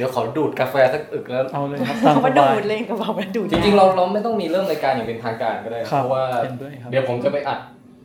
[0.00, 7.58] เดี๋ยวขอดูดกาแฟสักอึกแล้ว เอาเลยครับเขามาดูดเลยกระเป๋ามาดูดจริงๆเราเราไม่ต้องมีเริ่มรายการอย่างเป็นทางการก็ได้ครับเพราะว่าเห็นด้วยครับเดี๋ยวผมจะไปอัด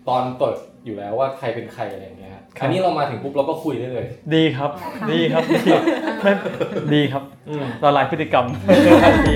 [0.10, 0.56] ตอนเปิด
[0.86, 4.06] อยู่แล้วว่าใครเป็นใครอะไรอย่างเงี้ยฮะครับอันนี้เรามาถึงปุ๊บเราก็คุยได้เลย
[4.36, 4.72] ดีครับ
[5.12, 5.74] ดีครับดี
[6.22, 6.32] ไม่
[6.94, 8.46] ดีครับอืมละลายพฤติกรรม
[9.28, 9.36] ดี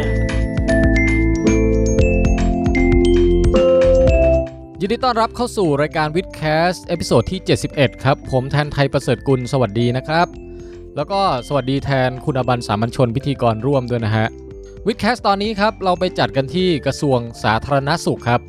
[4.82, 6.42] ยินดีต้อนรับเข้าสู่รายการวิทแค
[6.72, 7.40] สต์ episode ที่
[7.72, 10.49] 71 ครับ ผมแทนไทยประเสริฐกุล สวัสดีนะครับ
[10.96, 14.28] แล้วก็สวัสดีแทนคุณอบันสามัญชนพิธีกรร่วมด้วยนะฮะ
[14.86, 18.42] วิดแคสตอนนี้ครับ เราไปจัดกันที่กระทรวงสาธารณสุขครับ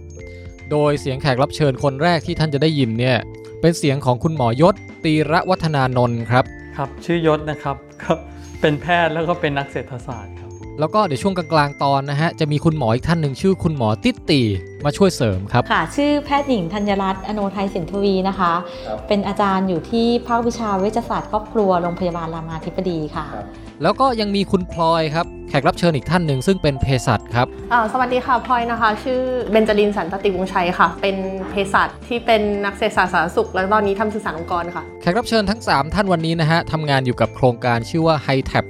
[0.71, 3.17] โดยเสียงแขกรับเชิญคนแรกที่ท่านจะได้ยินเนี่ย
[3.61, 6.45] เป็นเสียงของคุณหมอยศตีระวัฒนานนท์ครับ
[6.77, 8.19] ครับ ชื่อยศนะครับครับ
[8.61, 10.50] เป็นแพทย์แล้วก็เป็นนักเศรษฐศาสตร์ครับ
[10.81, 14.41] แล้วก็เดี๋ยวช่วงกลางๆตอนนะฮะจะมีคุณหมออีกท่านหนึ่งชื่อคุณหมอติตตี
[14.85, 18.53] มาช่วยเสริมครับค่ะ ชื่อแพทย์หญิงธัญรัตน์อโนไทยสินทวีนะคะ
[18.87, 23.47] ครับเป็นอาจารย์อยู่ที่ภาควิชาเวชศาสตร์ครอบครัวโรงพยาบาลรามาธิบดีค่ะครับ
[23.83, 31.17] แล้วก็ยังมีคุณพลอยครับแขกรับเชิญอีกท่านหนึ่งซึ่งเป็นเภสัชครับอ่าสวัสดีค่ะพลอยนะคะ ชื่อเบนจารินสันตติวงศ์ชัยค่ะ เป็น
[31.51, 38.65] เภสัชที่เป็นนักเศรษฐศาสตร์สาธารณสุข และตอนนี้ทำสื่อสารองค์กรค่ะแขกรับเชิญทั้ง 3 ท่านวันนี้นะฮะทำงานอยู่กับโครงการชื่อว่า HITAP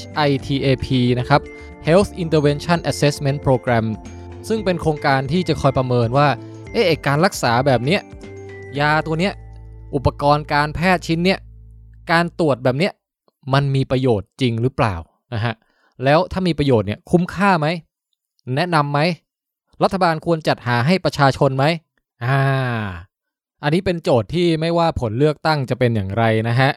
[0.00, 0.88] HITAP
[1.20, 1.40] นะครับ
[1.86, 3.86] Health Intervention Assessment Program
[4.48, 6.28] ซึ่งเป็นโครงการที่จะคอยประเมินว่า
[6.72, 8.00] เอ๊ะไอ้การรักษาแบบเนี้ย
[8.80, 9.32] ยาตัวเนี้ย
[9.94, 11.38] อุปกรณ์การแพทย์ชิ้นเนี้ย
[12.10, 12.92] การตรวจแบบเนี้ย
[13.54, 14.94] มันมีประโยชน์จริงหรือเปล่า
[15.34, 15.54] นะฮะ
[16.04, 17.66] แล้วถ้ามีประโยชน์เนี่ยคุ้มค่าไหม
[18.56, 19.00] แนะนำไหม
[19.82, 21.64] รัฐบาลควรจัดหาให้ประชาชนไหม
[22.24, 22.38] อ่า
[23.62, 26.70] อันนี้เป็นโจทย์ที่ไม่ว่าผลเลือกตั้งจะเป็นอย่างไรนะฮะ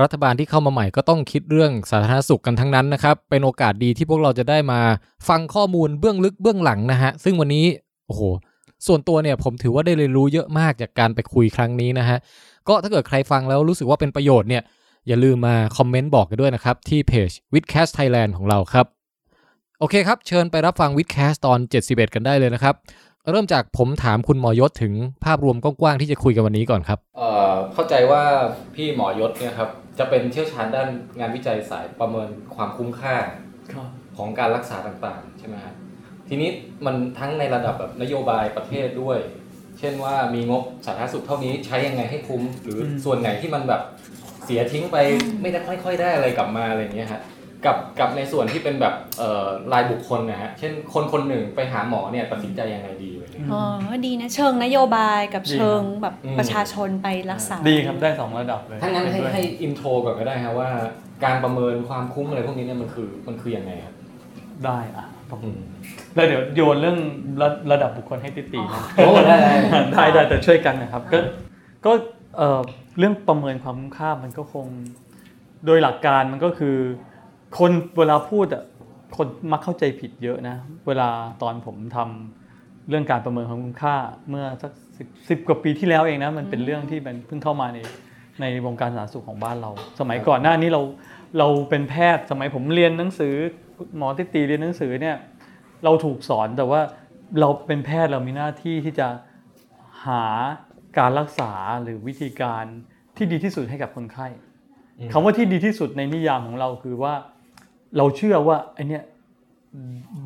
[0.00, 4.80] รัฐบาลที่เข้ามาใหม่ก็ต้องคิดเรื่องสาธารณสุขกันทั้งนั้นนะครับ เป็นโอกาสดีที่พวกเราจะได้มา
[5.28, 7.66] ฟังข้อมูลเบื้องลึกเบื้องหลังนะฮะ ซึ่งวันนี้
[8.06, 8.22] โอ้โห
[8.86, 12.18] ส่วนตัวเนี่ยผมถือว่าได้เรียนรู้เยอะมากจากการไปคุยครั้งนี้นะฮะ
[12.68, 14.62] ก็ถ้าเกิดใครฟังแล้วรู้สึกว่าเป็นประโยชน์เนี่ย
[15.08, 18.86] อย่าลืมมาคอมเมนต์บอกกันด้วยนะครับ ที่เพจ w i t h c a s t Thailand ของเราครับ
[19.78, 22.74] โอเคครับ เชิญไปรับฟัง w i t h c a s t ตอน 71 กันได้เลยนะครับ
[23.30, 24.92] เริ่มจากผมถามคุณหมอยศถึง
[25.24, 28.22] ภาพรวมกว้างๆที่จะคุยกันวันนี้ก่อนครับ เอ่อเข้าใจว่า
[28.74, 29.68] พี่หมอยศเนี่ยครับ
[29.98, 30.88] จะเป็นเชี่ยวชาญด้าน
[31.18, 33.14] งานวิจัยสายประเมินความคุ้มค่า
[33.72, 35.74] ครับของการรักษาต่างๆ ใช่ไหมครับ
[36.28, 36.50] ทีนี้
[36.86, 39.18] มันทั้งในระดับแบบนโยบายประเทศด้วย
[39.78, 43.82] เช่นว่ามีงบสาธารณสุขเท่านี้ใช้ยังไงให้คุ้ม หรืออมส่วนไหนที่มันแบบ
[44.44, 44.96] เสียทิ้งไป
[45.40, 47.22] ไม่ได้ค่อย ๆ ได้อะไรกลับมาอะไรอย่างเงี้ยฮะ
[47.66, 60.70] กับกับในส่วนที่เป็นแบบเอ่อรายบุคคลนะฮะ เช่นคนคนหนึ่งไปหาหมอเนี่ยตัดสินใจยังไงดีอะไรเงี้ยอ๋อ ดีนะ เชิงนโยบายกับดีครับเชิงแบบอืมประชาชนไปรักษา ดีครับได้สองระดับเลยถ้างั้นให้เด้วยให้อินโทรก่อนก็ได้ครับว่า
[61.24, 63.94] การประเมินความคุ้มอะไรพวกนี้เนี่ยมันคือมันคือยังไงครับ
[64.66, 65.58] ได้อะครับอืม
[66.14, 66.98] แล้วเดี๋ยวโยนเรื่อง
[67.40, 69.52] ระระดับบุคคลให้ติตีนะโอ้ได้ได้
[69.92, 71.18] ได้ได้แต่ช่วยกันนะครับ ก็
[71.86, 71.92] ก็
[72.38, 72.60] เอ่อ
[72.98, 74.66] เรื่องประเมินความคุ้มค่ามันก็คง
[75.66, 76.76] โดยหลักการมันก็คือ
[77.58, 78.64] คนเวลาพูดอะ
[79.16, 81.08] คนมักเข้าใจผิดเยอะนะ เวลา
[81.42, 83.96] ตอนผมทำเรื่องการประเมินความคุ้มค่า
[84.28, 87.78] เมื่อสักสิบสิบกว่าปีที่แล้วเองนะมันเป็นเรื่องที่มันเพิ่งเข้ามาใน
[88.40, 89.70] ในวงการสาธารณสุขของบ้านเรา
[90.00, 90.82] สมัยก่อนหน้านี้เรา
[91.38, 93.34] เราเป็นแพทย์สมัยผมเรียนหนังสือ
[93.96, 95.16] หมอติตีเรียนหนังสือเนี่ย
[95.84, 96.80] เราถูกสอนแต่ว่า
[97.40, 99.08] เราเป็นแพทย์เรามีหน้าที่ที่จะ
[100.06, 100.24] หา
[100.98, 101.52] การรักษา
[101.82, 102.64] หรือวิธีการ
[103.16, 104.26] ที่ดีที่สุดให้กับคนไข้
[104.98, 107.14] อืมคำว่าที่ดีที่สุดในนิยามของเราคือว่า
[107.96, 109.02] เราเชื่อว่าไอเนี้ย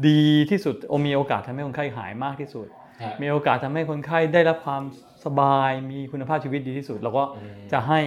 [0.07, 2.67] ดีที่สุดโอมีโอกาสทำให้คนไข้หายมากที่สุด
[3.03, 4.83] ฮะมีโอกาสทำให้คนไข้ได้รับความ
[5.25, 8.01] สบายมีคุณภาพชีวิตดีที่สุด เราก็อืมจะให้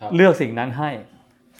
[0.00, 0.90] ครับเลือกสิ่งนั้นให้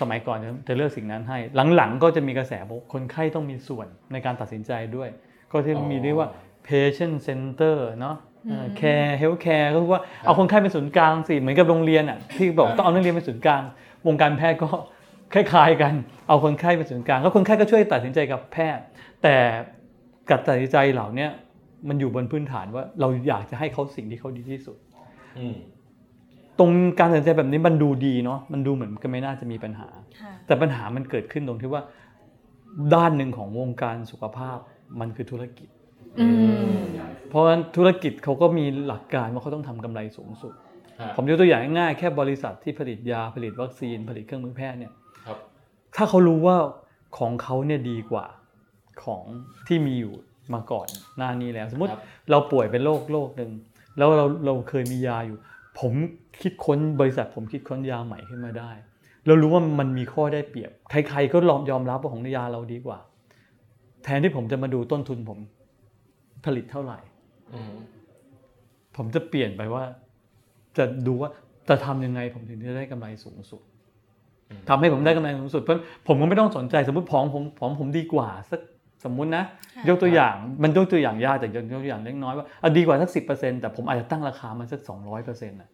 [0.01, 1.39] สมัยก่อนจะจะเลือกสิ่งนั้นให้
[1.77, 5.09] หลังๆ ก็จะมีกระแสบอกคนไข้ต้องมีส่วนในการตัดสินใจด้วย
[5.51, 6.29] ก็ที่มีเรียกว่า
[6.67, 8.17] patient center เนาะ
[8.49, 13.63] เอ่อ care health care ก็คือว่าเอาคนไข้เป็นศูนย์กลางสิเหมือนกับโรงเรียนอะที่บอกต้องเอานักเรียนเป็นศูนย์กลาง
[14.07, 14.69] วงการแพทย์ก็
[15.35, 15.95] คล้ายๆกัน
[16.29, 18.85] เอาคนไข้เป็นศูนย์กลางก็คนไข้ก็ช่วยตัดสินใจกับแพทย์
[19.23, 19.37] แต่
[20.29, 21.31] การตัดสินใจเหล่าเนี้ย
[21.89, 24.77] มันอยู่บนพื้นฐานว่าเราอยากจะให้เขาสิ่งที่เขาดีที่สุด
[25.39, 25.57] อืม
[26.59, 29.89] ตรงการตัดสินใจแบบนี้มันดูดีเนาะมันดูเหมือนก็ไม่น่าจะมีปัญหา
[30.21, 31.83] ค่ะแต่ปัญหามันเกิดขึ้นตรงที่ว่า
[32.95, 34.59] ด้านหนึ่งของวงการสุขภาพ
[35.01, 35.69] มันคือธุรกิจ
[36.21, 36.29] อื
[36.79, 36.83] ม
[37.29, 40.55] เพราะฉะนั้นธุรกิจเขาก็มีหลักการว่าเขาต้องทำกำไรสูงสุด
[41.01, 45.08] ฮะผมยกตัวอย่างง่ายๆแค่บริษัทที่ผลิตยาผลิตวัคซีน ผลิตเครื่องมือแพทย์เนี่ยครับ
[45.97, 46.57] ถ้าเขารู้ว่า
[47.19, 48.27] ของเขาเนี่ยดีกว่า
[49.05, 49.23] ของ
[49.67, 50.15] ที่มีอยู่
[50.55, 52.01] มาก่อนหน้านี้แล้ว สมมติครับ
[52.31, 53.51] เราป่วยเป็นโรคโรคหนึ่ง
[53.99, 55.39] แล้วเราเราเคยมียาอยู่
[55.81, 55.93] ผม
[56.43, 58.71] คิดค้นบริษัทผมคิดค้นยาใหม่ขึ้นมาได้
[59.27, 62.99] เรารู้ว่ามันมีข้อได้เปรียบ ใครๆก็ลองยอมรับว่าของยาเราดีกว่า
[64.05, 65.39] แทนที่ผมจะมาดูต้นทุนผม
[66.45, 66.99] ผลิตเท่าไหร่
[67.53, 67.75] อืม
[68.97, 69.85] ผมจะเปลี่ยนไปว่า
[70.79, 71.31] จะดูว่า
[71.69, 73.63] จะทำยังไงผมถึงจะได้กำไรสูงสุด
[74.69, 75.77] ทำให้ผมได้กำไรสูงสุดเพราะ
[76.09, 78.61] ผมก็ไม่ต้องสนใจสมมติของผมของผมดีกว่าสัก
[79.05, 79.45] สมมุตินะ
[79.77, 83.21] ค่ะยกตัวอย่างมันยกตัวอย่างยากแต่ยกตัวอย่างเล็กน้อยว่าอะดีกว่าสักสิ
[83.61, 84.81] แต่ผมอาจจะตั้งราคามันสัก
[85.17, 85.69] 200%นะ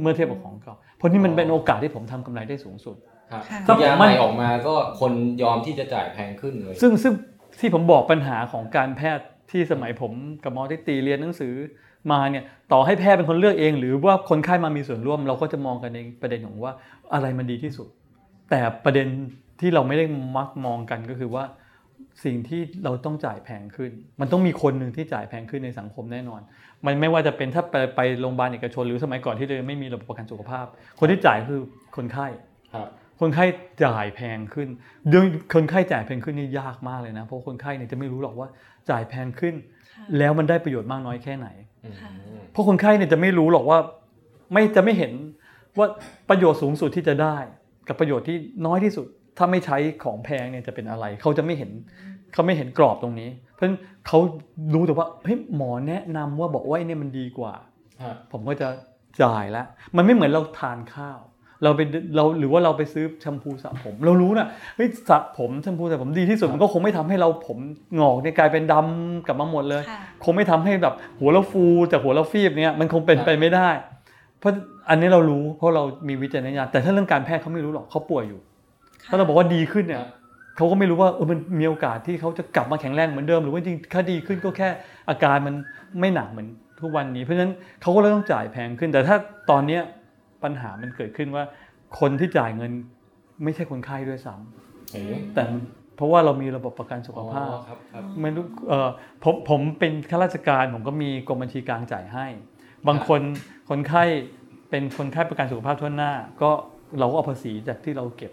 [0.00, 2.96] เมื่อเทียบกับของเก่าเพราะนี่มันเป็นโอกาสที่ผมทำกำไรได้สูงสุด
[3.32, 5.12] ครับค่ะถ้ายาใหม่ออกมาก็คน
[5.42, 7.12] ยอมที่จะจ่ายแพงขึ้นเลยซึ่งซึ่ง
[7.60, 10.12] ที่ผมบอกปัญหาของการแพทย์ที่สมัยผม
[10.44, 11.54] กับหมอที่ตีเรียนหนังสือ
[12.12, 16.72] มาเนี่ยต่อให้แพทย์เป็นคนเลือกเอง หรือว่าคนไข้มามีส่วนร่วม เราก็จะมองกันในประเด็นของว่า
[17.14, 17.88] อะไรมันดีที่สุด
[18.50, 19.06] แต่ประเด็น
[19.60, 20.04] ที่เราไม่ได้
[20.36, 21.44] มักมองกันก็คือว่า
[22.24, 23.90] สิ่งที่เราต้องจ่ายแพงขึ้น
[24.20, 26.40] มันต้องมีคนหนึ่งที่จ่ายแพงขึ้นในสังคมแน่นอน
[26.86, 30.66] มันไม่ว่าจะเป็นถ้าไปไปโรงพยาบาลเอกชน หรือสมัยก่อนที่เรายังไม่มีระบบประกันสุขภาพ
[30.98, 31.60] คนที่จ่ายคือ
[31.96, 32.26] คนไข้
[32.74, 32.88] ครับ
[33.20, 33.44] คนไข้
[33.84, 34.68] จ่ายแพงขึ้น
[35.08, 38.48] เรื่องคนไข้จ่ายแพงขึ้นนี่ยากมากเลยนะ เพราะคนไข้เนี่ยจะไม่รู้หรอกว่า
[38.90, 39.54] จ่ายแพงขึ้น
[39.94, 41.48] ค่ะแล้วมันได้ประโยชน์มากน้อยแค่ไหน
[41.84, 42.10] อืมค่ะ
[42.52, 43.78] เพราะคนไข้เนี่ยจะไม่รู้หรอกว่า
[44.52, 45.12] ไม่จะไม่เห็น
[45.78, 45.86] ว่า
[46.28, 47.36] ประโยชน์สูงสุดที่จะได้
[47.88, 48.36] กับประโยชน์ที่
[48.66, 49.06] น้อยที่สุด
[49.38, 51.70] ถ้าไม่ใช้ของแพงเนี่ยจะเป็นอะไร เขาจะไม่เห็น
[52.32, 54.18] เขาไม่เห็นกรอบตรงนี้ เพราะฉะนั้นเขา
[54.74, 57.52] รู้แต่ว่าเฮ้ยหมอแนะนำว่าบอกว่าไอ้เนี่ยมันดีกว่า
[58.02, 58.68] ฮะผมก็จะ
[59.22, 61.20] จ่ายแล้วมันไม่เหมือนเราทานข้าว
[61.64, 61.80] เราไป
[62.16, 64.46] เราหรือว่าเราไปซื้อแชมพูสระผม เรารู้นะ
[64.76, 67.58] เฮ้ยสระผมแชมพูสระผมดีที่สุดมันก็คงไม่ทำให้เราผม
[68.00, 73.68] งอกเนี่ยกลายเป็นดำกลับมาหมดเลยค่ะคงไม่ทำให้แบบหัวเราฟูจากหัวเราฟีบเนี่ยมันคงเป็นไปไม่ได้
[74.38, 74.52] เพราะ
[74.90, 78.40] อันนี้เรารู้เพราะเรามีวิจารณญาณแต่ถ้าเรื่องการแพทย์เขาไม่รู้หรอกเขาป่วยอยู่
[79.08, 80.04] ถ้าเราบอกว่าดีขึ้นเนี่ย
[80.56, 84.68] เขาก็ไม่รู้ว่าเออมันมีโอกาสที่เขาจะกลับมาแข็งแรงเหมือนเดิม หรือว่าจริงๆถ้าดีขึ้นก็แค่
[85.08, 85.54] อาการมัน
[86.00, 86.48] ไม่หนักเหมือน
[86.80, 87.52] ทุกวันนี้ เพราะฉะนั้น
[87.82, 89.16] เขาก็เลยต้องจ่ายแพงขึ้น แต่ถ้า
[89.50, 89.82] ตอนเนี้ย
[90.44, 91.44] ปัญหามันเกิดขึ้นว่า
[92.00, 92.72] คนที่จ่ายเงิน
[93.44, 95.02] ไม่ใช่คนไข้ด้วยซ้ำเอ๋
[95.34, 95.42] แต่
[95.96, 98.88] เพราะว่าเรามีระบบประกันสุขอ๋อภาพครับครับไม่รู้เออ
[99.24, 102.26] ผมผมเป็นข้าราชการผมก็มีกรมบัญชีกลางจ่ายให้
[102.88, 103.20] บางคน
[103.70, 104.04] คนไข้
[104.70, 106.12] เป็นคนไข้ประกันสุขภาพทั่วหน้า
[106.42, 106.50] ก็
[106.98, 108.32] เราก็เอาภาษีจากที่เราเก็บ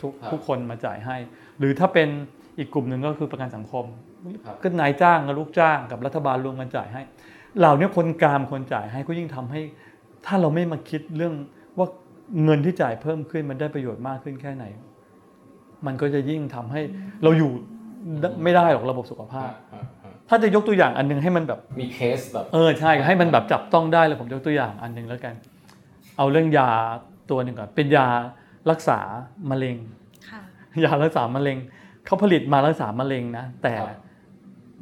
[0.00, 1.16] ทุกครับทุกคนมาจ่ายให้
[1.58, 2.08] หรือถ้าเป็น
[2.58, 3.84] อีกกลุ่มหนึ่งก็คือประกันสังคม
[4.44, 7.02] ครับก็นายจ้างกับลูกจ้างกับรัฐบาลรวมกันจ่ายให้
[7.58, 9.60] เหล่านี้คนกลางคนจ่ายให้ก็ยิ่งทำให้
[10.26, 11.34] ถ้าเราไม่มาคิดเรื่อง
[11.78, 11.86] ว่า
[12.44, 14.64] เงินที่จ่ายเพิ่มขึ้นมันได้ประโยชน์มากขึ้นแค่ไหน
[15.86, 16.80] มันก็จะยิ่งทำให้
[17.22, 17.50] เราอยู่
[18.44, 25.34] ไม่ได้หรอกระบบสุขภาพฮะฮะถ้าจะยกตัวอย่างอันหนึงให้มันแบบมีเคสแบบเออใช่ให้มันแบบจับต้องได้เลยผมยกตัวอย่างอันหนึงแล้วกัน
[26.16, 26.70] เอาเรื่องยา
[27.30, 28.06] ตัวหนึ่งก่อนเป็นยา
[28.70, 28.98] รักษา
[29.50, 29.76] มะเร็ง
[30.30, 30.40] ค่ะ
[30.84, 31.56] ยารักษามะเร็ง
[32.04, 33.98] เขาผลิตมารักษามะเร็งนะแต่ครับ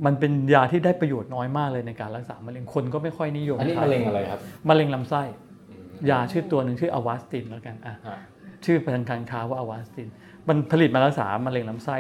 [0.05, 5.23] มันเป็นยาที่ได้ประโยชน์น้อยมากเลยในการรักษามะเร็งคนก็ไม่ค่อยนิยมอันนี้ใช้มะเร็งอะไรครับมะเร็งลำไส้
[5.71, 8.19] อืมยาชื่อตัวหนึ่งชื่ออวาสตินแล้วกันอะฮะ
[8.65, 10.09] ชื่อทางการค้าว่าอวาสติน
[10.49, 11.97] มันผลิตมารักษามะเร็งลำไส้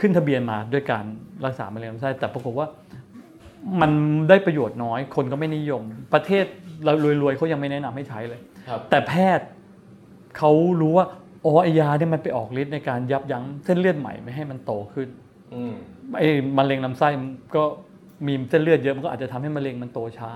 [0.00, 1.04] ขึ้นทะเบียนมาด้วยการ
[1.44, 2.66] รักษามะเร็งลำไส้ แต่ปรากฏว่า
[3.80, 3.90] มัน
[4.28, 5.82] ได้ประโยชน์น้อย คนก็ไม่นิยม
[6.14, 6.44] ประเทศ
[6.84, 6.92] เรา
[7.22, 8.53] รวยๆเขายังไม่แนะนำให้ใช้เลยครับ
[8.90, 9.46] แต่แพทย์
[10.38, 10.50] เขา
[10.80, 11.06] รู้ว่า
[11.44, 15.08] อ๋อไอยาเนี่ยมันไปออกฤทธิ์ในการยับยั้งเส้นเลือดใหม่ไม่ให้มันโตขึ้น
[15.54, 15.74] อืม
[16.18, 16.28] ไอ้
[16.58, 17.62] มะเร็งลำไส้มันก็
[18.26, 20.30] มีเส้นเลือดเยอะมันก็อาจจะทำให้มะเร็งมันโตช้า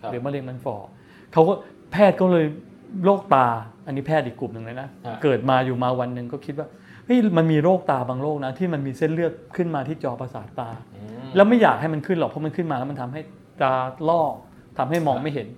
[0.00, 0.76] ครับหรือมะเร็งมันฝ่อ
[1.32, 1.54] เขาก็
[1.92, 2.44] แพทย์ก็เลย
[3.04, 3.46] โรคตา
[3.86, 6.68] อันนี้แพทย์อีกกลุ่มหนึ่งเลยนะฮะเกิดมาอยู่มาวันหนึ่งก็คิดว่า
[7.06, 13.20] เฮ้ยมันมีโรคตาบางโรคนะที่มันมีเส้นเลือดขึ้นมาที่จอประสาทตาอืมแล้วไม่อยากให้มันขึ้นหรอกเพราะมันขึ้นมาแล้วมันทำให้
[13.62, 13.74] ตา
[14.08, 14.34] ลอก
[14.78, 15.48] ทำให้มองไม่เห็น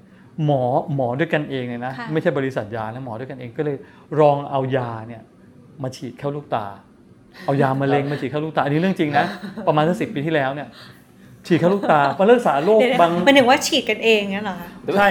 [0.44, 0.62] หมอ
[0.94, 3.76] หมอด้วยกันเองเนี่ยนะค่ะไม่ใช่บริษัทยานะหมอด้วยกันเองก็เลย
[4.20, 5.22] ลองเอายาเนี่ย
[5.82, 6.66] มาฉีดเข้าลูกตา
[7.46, 9.26] เอายามะเร็งมาฉีดเข้าลูกตาอันนี้เรื่องจริงนะ
[9.66, 10.68] ประมาณสักสิปีที่แล้วเนี่ย
[11.46, 15.08] ฉีดเข้าลูกตามารักษาโรคเดี๋ยวบางๆมันถึงว่าฉีดกันเองเนี่ยเหรอคะใช่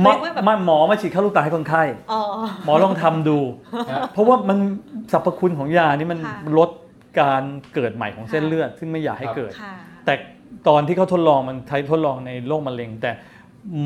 [0.00, 2.20] หมอเรียกว่าแบบมาหมอมาฉีดเข้าลูกตาให้คนไข้อ๋อ
[2.64, 3.38] หมอลองทำดู
[3.92, 4.58] ฮะเพราะว่ามัน
[5.12, 6.70] สรรพคุณของยานี่มันค่ะลด
[7.20, 7.42] การ
[7.74, 9.74] เกิดใหม่ของเส้นเลือด ซึ่งไม่อยากให้เกิดค่ะ
[10.06, 10.14] แต่
[10.68, 13.10] ตอนที่เขาทดลองมันใช้ทดลองในโรคมะเร็ง แต่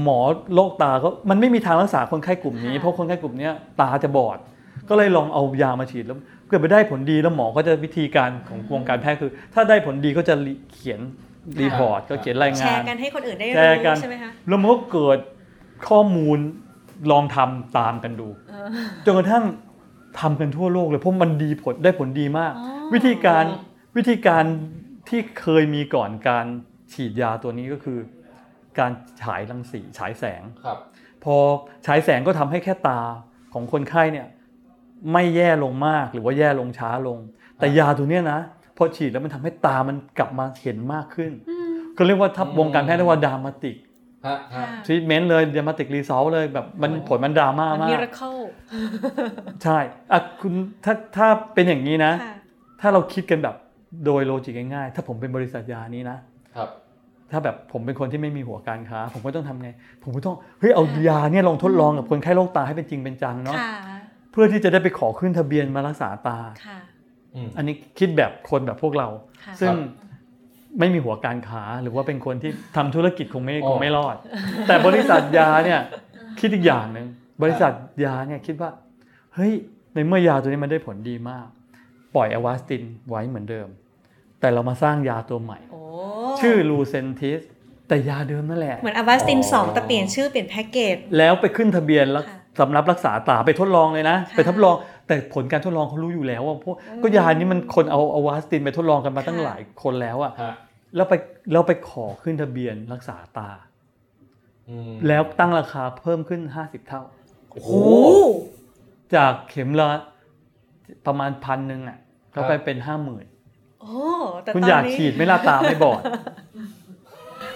[0.02, 0.20] หมอ
[0.54, 4.38] โรคตาก็มันไม่มีทางรักษาคนไข้กลุ่มนี้ค่ะเพราะคนไข้กลุ่มเนี้ยตาจะบอด
[4.88, 6.18] ก็เลยลองเอายามาฉีดแล้ว
[6.48, 10.34] เกิดไปได้ผลดีแล้วหมอก็จะวิธีการของวงการแพทย์คือ ถ้าได้ผลดีก็จะ
[10.74, 11.00] เขียน
[11.60, 15.18] report ก็เขียนรายแชงานร์กันให้คนอื่นได้แชร์กันรู้ใช่ไหมคะแล้วมันก็เกิด
[15.88, 16.38] ข้อมูล
[17.10, 18.68] ลองทำตามกันดูเออ
[19.04, 19.44] จนกระทั่ง
[20.20, 23.44] ทำกันทั่วโลกเลยเพราะมันดีผลได้ผลดีมากอ๋อวิธีการ
[23.96, 24.44] วิธีการ
[25.08, 26.46] ที่เคยมีก่อนการ
[26.92, 27.98] ฉีดยาตัวนี้ก็คือ
[28.78, 28.90] การ
[29.22, 30.78] ฉายรังสีฉายแสงครับ
[31.24, 31.34] พอ
[31.86, 33.00] ฉายแสงก็ทำให้แค่ตา
[33.54, 34.26] ของคนไข้เนี่ย
[35.12, 37.18] ไม่แย่ลงมากหรือว่าแย่ลงช้าลง
[37.58, 38.40] แต่ยาตัวเนี้ยนะ
[38.76, 43.76] พอฉีดแล้วมันทำให้ตามันกลับมาเห็นมากขึ้นอืมก็เรียกว่าถ้าวงการแพทย์เรียกว่าดามาติก
[44.26, 48.36] ฮะฮะค่ะทรีทเมนต์เลยดามาติกรีซอลเลยแบบมันผลมันดราม่ามันมา miracle
[49.62, 49.78] ใช่
[50.12, 50.52] อะคุณ
[50.84, 52.34] ถ้าถ้าเป็นอย่างนี้นะค่ะ
[52.80, 53.56] ถ้าเราคิดกันแบบ
[54.06, 56.18] โดย logic ง่ายๆ ถ้าผมเป็นบริษัทยานี้นะ
[56.56, 56.68] ครับ
[57.30, 59.68] ถ้าแบบผมเป็นคนที่ไม่มีหัวการค้า ผมก็ต้องทำไง
[60.02, 63.96] ผมก็ต้องเฮ้ยเอายาเนี่ยลองทดลองกับคนไข้โรคตาให้เป็นจริงเป็นจังเนาะค่ะ
[64.36, 66.78] เพื่อที่จะได้ไปขอขึ้นทะเบียนมารักษาตาค่ะ
[67.34, 69.08] อืมอันนี้คิดแบบคนแบบพวกเรา
[69.44, 69.78] ค่ะซึ่งครับ
[70.78, 74.16] ไม่มีหัวการค้าหรือว่าเป็นคนที่ทำธุรกิจคงไม่อ๋อคงไม่รอด
[74.68, 75.80] แต่บริษัทยาเนี่ย
[76.40, 77.06] คิดอีกอย่างหนึ่ง
[77.42, 77.72] บริษัท
[78.04, 78.70] ยาเนี่ยคิดว่า
[79.34, 79.52] เฮ้ย
[79.94, 81.46] ในเมื่อยาตัวนี้มันได้ผลดีมาก
[82.14, 83.68] ปล่อยอวาสตินไว้เหมือนเดิม
[84.40, 85.82] แต่เรามาสร้างยาตัวใหม่โอ้
[86.42, 87.40] ชื่อลูเซนทิส
[87.88, 94.74] แต่ยาเดิมนั่นแหละ เหมือนอวาสตินอ๋อสองแต่เปลี่ยนชื่อเปลี่ยนแพ็กเกจ แล้วไปขึ้นทะเบียนแล้วค่ะสำรับรักษาตาไปทดลองเลยนะค่ะไปทดลอง
[95.06, 100.54] แต่ผลการทดลองเขารู้อยู่แล้วว่าพวกก็ยานี้มันคนเอาอวาสตินไปทดลองกันมาตั้งค่ะหลายคนแล้วอะฮะ
[100.96, 101.14] แล้วไป
[101.52, 103.50] แล้วไปขอขึ้นทะเบียนรักษาตา
[104.68, 107.02] อืมแล้วตั้งราคาเพิ่มขึ้น50เท่า
[107.50, 108.16] โอ้โหโอ้
[109.14, 109.88] จากเข็มละ
[111.06, 111.98] ประมาณพันหนึ่งอะ
[112.34, 113.26] ก็ไปครับเป็นห้าหมื่น
[113.86, 114.02] โอ้
[114.42, 116.00] แต่คุณตอนอยากนี้ฉีดไหม่ลาตาไม่บอด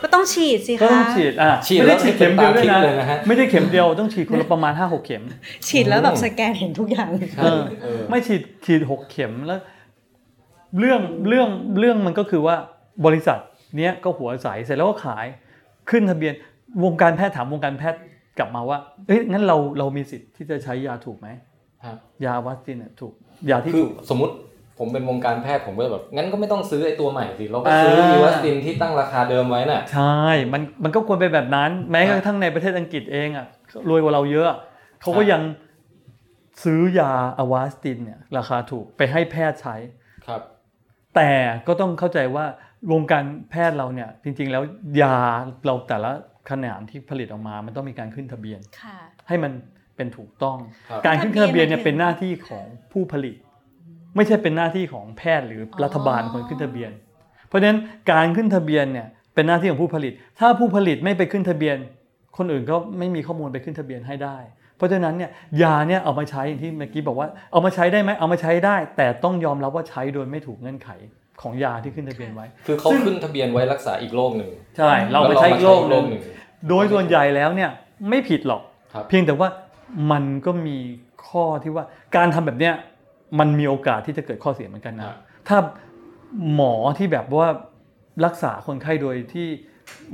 [0.03, 5.23] ก็ต้องฉีดสิก็คะต้องฉีดอะฉีดไม่แล้ได้วฉีดเข็มเดียวด้วยตาทิพย์เลยนะนะฮะ ไม่ได้เข็มเดียวต้องฉีดคนละประมาณ5 6เข็ม
[5.69, 9.61] ฉีดแล้วแบบสแกนเห็นทุกอย่าง ใช่เออ เออ ไม่ฉีดฉีดหกเข็มแล้ว
[10.79, 12.57] เรื่องเรื่องเรื่องมันก็คือว่า
[13.07, 13.39] บริษัท
[13.77, 15.27] เนี้ยก็หัวใสเสร็จแล้วก็ขาย
[15.91, 16.35] ขึ้นทะเบียน
[16.85, 18.01] วงการแพทย์ถามวงการแพทย์
[18.39, 21.29] กลับมาว่าเอ้ยงั้นเราเรามีสิทธิ์ที่จะใช้ยาถูกไหม
[21.85, 23.13] ครับ ยาวัคซีนเนี่ยถูก
[23.51, 24.35] ยาที่คือถูก สมมติ
[24.81, 33.47] ผมเป็นวงการแพทย์ผมก็แบบงั้นก็ไม่ต้องซื้อไอ้ตัวใหม่สิเราก็ซื้ออ่าอีวัสตินที่ตั้งราคาเดิมไว้น่ะใช่มันมันก็ควรเป็นแบบนั้น แม้กครัระบทั่งในประเทศอังกฤษเองอะ
[33.89, 34.49] รวยกว่าเราเยอะ
[35.01, 35.43] เขาก็ครับยัง
[36.65, 39.77] ซื้อยาอวาสตินเนี่ยราคาถูกไปให้แพทย์ใช้
[40.27, 40.41] ครับ
[41.17, 41.31] แต่
[41.67, 42.45] ก็ต้องเข้าใจว่า
[42.93, 44.63] วงการแพทย์เราเนี่ยจริง ๆ แล้ว
[45.03, 45.17] ยา
[45.67, 46.11] เราแต่ละ
[46.51, 48.97] ขนาดที่ผลิตออกมา มันต้องมีการขึ้นทะเบียนค่ะ
[49.29, 49.53] ให้มัน
[49.97, 50.59] เป็นถูกต้อง
[50.89, 53.35] ครับการขึ้นทะเบียนเนี่ยทะเบียนเป็นหน้าที่ของผู้ผลิต
[54.17, 56.91] ไม่ใช่เป็นหน้าที่ของแพทย์หรือรัฐบาลคนขึ้นทะเบียน
[57.49, 57.79] เพราะฉะนั้น
[58.11, 61.77] การขึ้นทะเบียนเนี่ยเป็นหน้าที่ของผู้ผลิต ถ้าผู้ผลิตไม่ไปขึ้นทะเบียน
[62.39, 64.37] คนอื่นก็ไม่มีข้อมูลไปขึ้นทะเบียนให้ได้
[64.77, 65.31] เพราะฉะนั้นเนี่ย
[65.63, 70.91] ยาเนี่ยเอามาใช้อย่างที่เมื่อกี้บอกว่าเอามาใช้ได้ไหมเอามาใช้ได้ แต่ต้องยอมรับว่าใช้โดยไม่ถูกเงื่อนไข
[71.43, 76.23] ของยาที่ขึ้นทะเบียนไว้ คือเขาขึ้นทะเบียนไว้รักษาอีกโรคหนึ่งใช่เราไปใช้อีกโรคหแล้นึ่วงเรามาใช้อีกโรคหนึ่ง
[76.69, 77.71] โดยส่วนใหญ่แล้วเนี่ย
[78.09, 78.63] ไม่ผิดหรอก
[78.95, 79.49] ครับเพียงแต่ว่า
[80.11, 80.79] มันก็มี
[81.29, 81.85] ข้อที่ว่า
[82.17, 82.75] การทำแบบเนี้ย
[83.39, 85.17] มันมีโอกาสที่จะเกิดข้อเสียเหมือนกันครันะบ
[85.49, 85.59] ถ้า
[86.55, 87.49] หมอที่แบบว่า
[88.25, 89.47] รักษาคนไข้โดยที่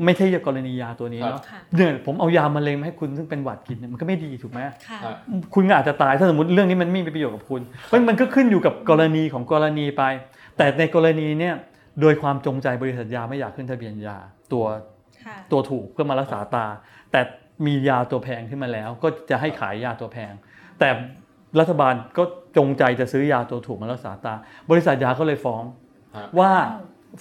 [0.05, 5.17] ไม่ใช่กรณียาตัวนี้เนาะค่ะเนี่ยผมเอายามะเร็งมาให้คุณซึ่งเป็นหวัดกินเนี่ยมันก็ไม่ดีถูกไหมค่ะครับ
[5.55, 10.03] คุณก็อาจจะตายถ้าสมมติเรื่องนี้มันไม่มีประโยชน์กับคุณเพราะมันก็ขึ้นอยู่กับกรณีของกรณีไป
[10.57, 11.55] แต่ในกรณีเนี่ย
[12.01, 14.17] โดยความจงใจบริษัทยาไม่อยากขึ้นทะเบียนยา
[14.53, 14.65] ตัว
[15.25, 16.67] ค่ะตัวถูกเพื่อมารักษาตา
[17.13, 17.21] แต่
[17.67, 20.33] มียาตัวแพงขึ้นมาแล้ว ก็จะให้ขายยาตัวแพง
[20.81, 20.89] แต่
[21.61, 22.23] รัฐบาลก็
[22.57, 24.35] จงใจจะซื้อยาตัวถูกมารักษาตา
[24.71, 25.63] บริษัทยาก็เลยฟ้อง
[26.17, 26.53] ฮะว่า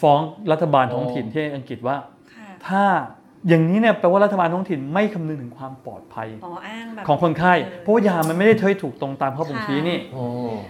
[0.02, 0.20] ฟ้อง
[0.52, 1.96] รัฐบาลอ๋อท้องถิ่นที่อังกฤษว่า
[2.34, 2.84] ค่ะถ้า
[3.48, 10.24] อย่างนี้เนี่ยแปลว่ารัฐบาลท้องถิ่นไม่คำนึงถึงความปลอดภัยอ๋ออ้างแบบของคนไข้เออเพราะว่ายามันไม่ได้ช่วยถูกตรงตามข้อบ่งชี้นี่โอ้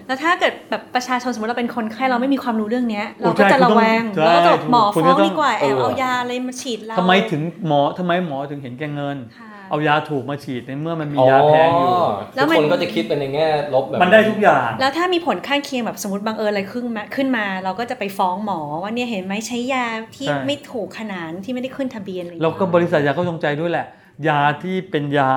[0.08, 11.90] แล้วถ้าเกิดแบบประชาชนสมมติเราเป็นคนไข้เราไม่มีความรู้เรื่องเนี้ยโอ้เราก็ใช่จะระแวงใช่เราก็จะบอกหมอคุณฟ้ก็องต้องดีกว่าแอบเออเอายาอะไรมาฉีดเราทำไมถึงหมอทำไมหมอถึงเห็นแก่เงินค่ะ เอายาถูกมาฉีดในเมื่อมันมียาแพงอยู่
[12.36, 23.88] แล้ทุวกมันคนก็จะคิดเป็นในแง่ลบแบบมันได้ทุกอย่าง แล้วถ้ามีผลข้างเคียงแบบสมมติบังเอิญอะไรขึ้นมาขึ้นมา เราก็จะไปฟ้องหมอว่าเนี่ยเห็นไหมใช้ยาที่ใช่ไม่ถูกขนานที่ไม่ได้ขึ้นทะเบียนอะไรอย่างแล้วเงี้ยก็บริษัทยาก็จงใจด้วยแหละ
[24.28, 25.30] ยาที่เป็นยา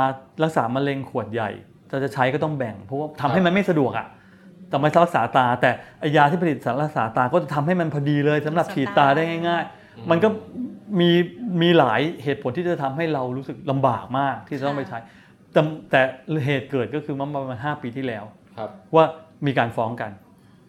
[0.43, 1.51] รักษามะเร็งขวดใหญ่
[1.91, 4.07] ถ้าจะใช้ก็ต้องแบ่งเพราะว่าทำให้มันไม่สะดวกอะ
[4.69, 5.71] แต่ไม่รักษาตา แต่
[6.01, 10.29] ไอ้ยาที่ผลิตสำหรับรักษาตาก็จะทำให้มันพอดีเลยสำหรับฉีดตาได้ง่าย ๆ มันก็
[11.01, 11.11] มี
[11.63, 14.99] มีหลายเหตุผลที่จะทำให้เรารู้สึกลำบากมากที่จะต้องไปใช้
[15.53, 16.01] แต่แต่
[16.45, 18.25] เหตุเกิดก็คือเมื่อประมาณห้าปีที่แล้ว
[18.57, 19.05] ครับว่า
[19.47, 20.11] มีการฟ้องกัน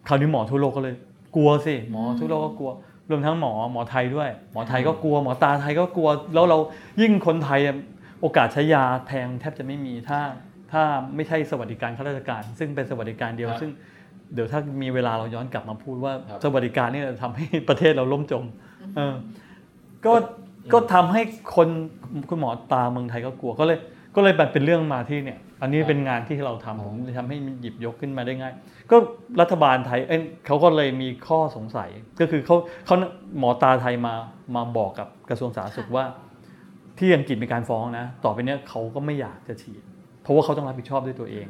[0.08, 0.94] คราวนี้หมอทั่วโลกก็เลย
[1.36, 2.70] กลัวสิหมอทั่วโลกก็กลัว
[3.10, 6.58] รวมทั้งหมอหมอไทยด้วย หมอไทยก็กลัว หมอตาไทยก็กลัว แล้วเรา
[7.00, 7.76] ยิ่งคนไทยอะ
[8.20, 10.20] โอกาสใช้ยาแพงแทบจะไม่มีถ้า
[10.72, 10.82] ถ้า
[11.16, 13.70] ไม่ใช่สวัสดิการข้าราชการ ซึ่งเป็นสวัสดิการเดียวครับซึ่ง
[14.34, 18.44] เดี๋ยวถ้ามีเวลาเราย้อนกลับมาพูดว่าครับสวัสดิการนี่จะทำให้ประเทศเราล่มจม
[18.96, 19.14] เออ
[20.06, 20.12] ก็
[20.72, 21.22] ก็ทำให้
[21.56, 21.68] คน
[22.28, 23.78] คุณหมอตาเมืองไทยก็กลัวก็เลย
[24.14, 28.52] ก็เลยแบบเป็นเรื่องมาที่เนี่ย อันนี้เป็นงานที่เราทำผมเลยทำให้มันหยิบยกขึ้นมาได้ง่าย
[28.90, 28.96] ก็
[29.40, 31.90] รัฐบาลไทยเอ้ยเขาก็เลยมีข้อสงสัย
[32.20, 32.96] ก็คือเขาเขา
[33.38, 34.14] หมอตาไทยมา
[34.54, 36.04] มาบอกกับกระทรวงสาธารณสุขว่า
[36.98, 39.82] ที่อังกฤษมีการฟ้องนะ ต่อไปเนี้ยเขาก็ไม่อยากจะฉีด
[40.22, 41.46] เพราะว่าเขาต้องรับผิดชอบด้วยตัวเอง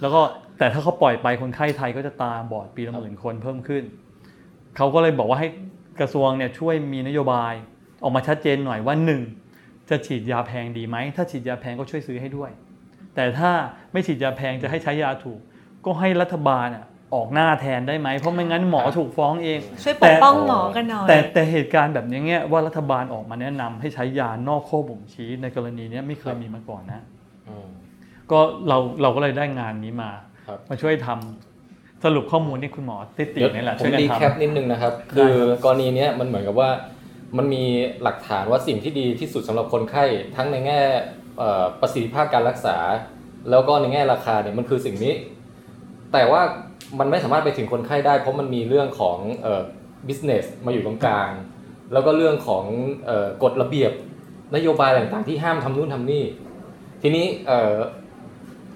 [0.00, 0.20] แล้วก็
[0.58, 3.82] แต่ถ้าเขาปล่อยไปคนไข้ไทยก็จะตาบอดปีละหมื่นคนเพิ่มขึ้น
[4.76, 5.48] เขาก็เลยบอกว่าให้
[6.00, 7.52] กระทรวงเนี่ยช่วยมีนโยบาย
[8.02, 9.22] ออกมาชัดเจนหน่อยว่าหนึ่ง
[9.90, 12.50] จะฉีดยาแพงดีไหม ถ้าฉีดยาแพงก็ช่วยซื้อให้ด้วย
[13.14, 13.50] แต่ถ้า
[13.92, 15.40] ไม่ฉีดยาแพงจะให้ใช้ยาถูก
[15.84, 27.04] ก็ให้รัฐบาลอะออกหน้าแทนได้ไหม เพราะไม่งั้นหมอถูกฟ้องเอง ช่วยปกป้องหมอกันหน่อย แต่แต่เหตุการณ์แบบนี้เนี่ยว่ารัฐบาลออกมาแนะนำให้ใช้ยานอกข้อบ่งชี้ในกรณีเนี้ยไม่เคยมีมาก่อนนะ
[27.48, 27.68] อืม
[28.30, 30.10] ก็เราเราก็เลยได้งานนี้มา
[30.46, 36.68] ครับครับมาช่วยทำสรุปข้อมูลที่คุณหมอติติเดี๋ยวนี่แหละผช่วมยกันดีทแคปนิดนึงนะครับได้คือครับกรณีเนี้ยมันเหมือนกับว่า
[37.36, 37.64] มันมี
[38.02, 40.04] หลักฐานว่าสิ่งที่ดีที่สุดสำหรับคนไข้
[40.36, 40.80] ทั้งในแง่
[41.80, 42.76] ประสิทธิภาพการรักษา
[43.50, 45.14] แล้วก็ในแง่ราคาเนี่ยมันคือสิ่งนี้
[46.12, 46.42] แต่ว่า
[46.98, 49.62] มันไม่สามารถไปถึงคนไข้ได้ เพราะมันมีเรื่องของเอ่อ
[50.08, 51.30] business มาอยู่ตรงกลาง
[51.92, 52.64] แล้วก็เรื่องของ
[53.06, 53.92] เอ่อกฎระเบียบ
[54.54, 56.24] นโยบายต่างๆที่ห้ามทำนู่นทำนี่
[57.02, 57.76] ทีนี้เอ่อ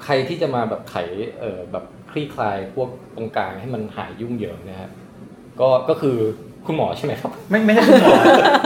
[0.04, 0.96] ใครที่จะมาแบบไข
[1.40, 4.90] เอ่อแบบคลี่คลายพวกตรงกลางให้มันหายยุ่งเหยิงนะฮะ
[5.60, 6.18] ก็ก็คือ
[6.66, 8.16] คุณหมอใช่ไหมครับำไม่ไม่ใช่คุณหมอ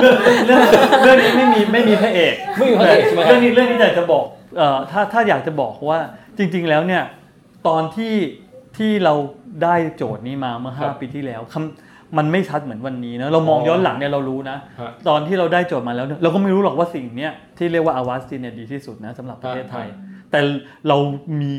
[0.00, 0.16] เรื่อง
[0.47, 0.61] เรื่อง
[1.02, 4.25] เรื่องนี้ไม่มีไม่มีพระเอกไม่มีพระเอกใช่ไหมครัเรื่บองนี้เรื่องนี้อยากจะบอก
[4.57, 5.99] เอ่อถ้าถ้าอยากจะบอกว่า
[6.38, 7.02] จริง ๆ แล้วเนี่ย
[7.69, 8.14] ตอนที่
[8.76, 9.14] ที่เรา
[9.62, 20.40] ได้โจทย์นี้มาเมื่อครับ5ปีที่แล้วคำมันไม่ชัดเหมือนวันนี้นะเรามองอ๋อย้อนหลังเนี่ยเรารู้นะฮะตอนที่เราได้โจทย์มาแล้วเนี่ยเราก็ไม่รู้หรอกว่าสิ่งเนี้ยที่เรียกว่าอาวาสตินเนี่ยดีที่สุดนะสำหรับประเทศไทยครับแต่
[20.88, 20.97] เรา
[21.40, 21.52] มี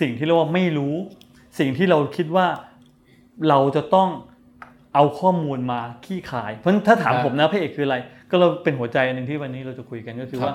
[0.00, 0.94] สิ่งที่เรียกว่าไม่รู้
[1.58, 2.46] สิ่งที่เราคิดว่า
[3.48, 4.08] เราจะต้อง
[4.94, 7.96] เอาข้อมูลมาขี้ขาย เพราะฉะนั้นถ้าถามครับผมนะพระเอกคืออะไร
[8.30, 10.54] ก็เราเป็นหัวใจอันหนึ่งที่วันนี้เราจะคุยกันก็คือครับว่า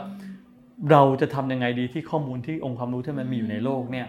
[0.91, 4.08] เราจะทำยังไงดีที่ข้อมูลที่องค์ความรู้ที่มันมีอยู่ในโลกเนี่ย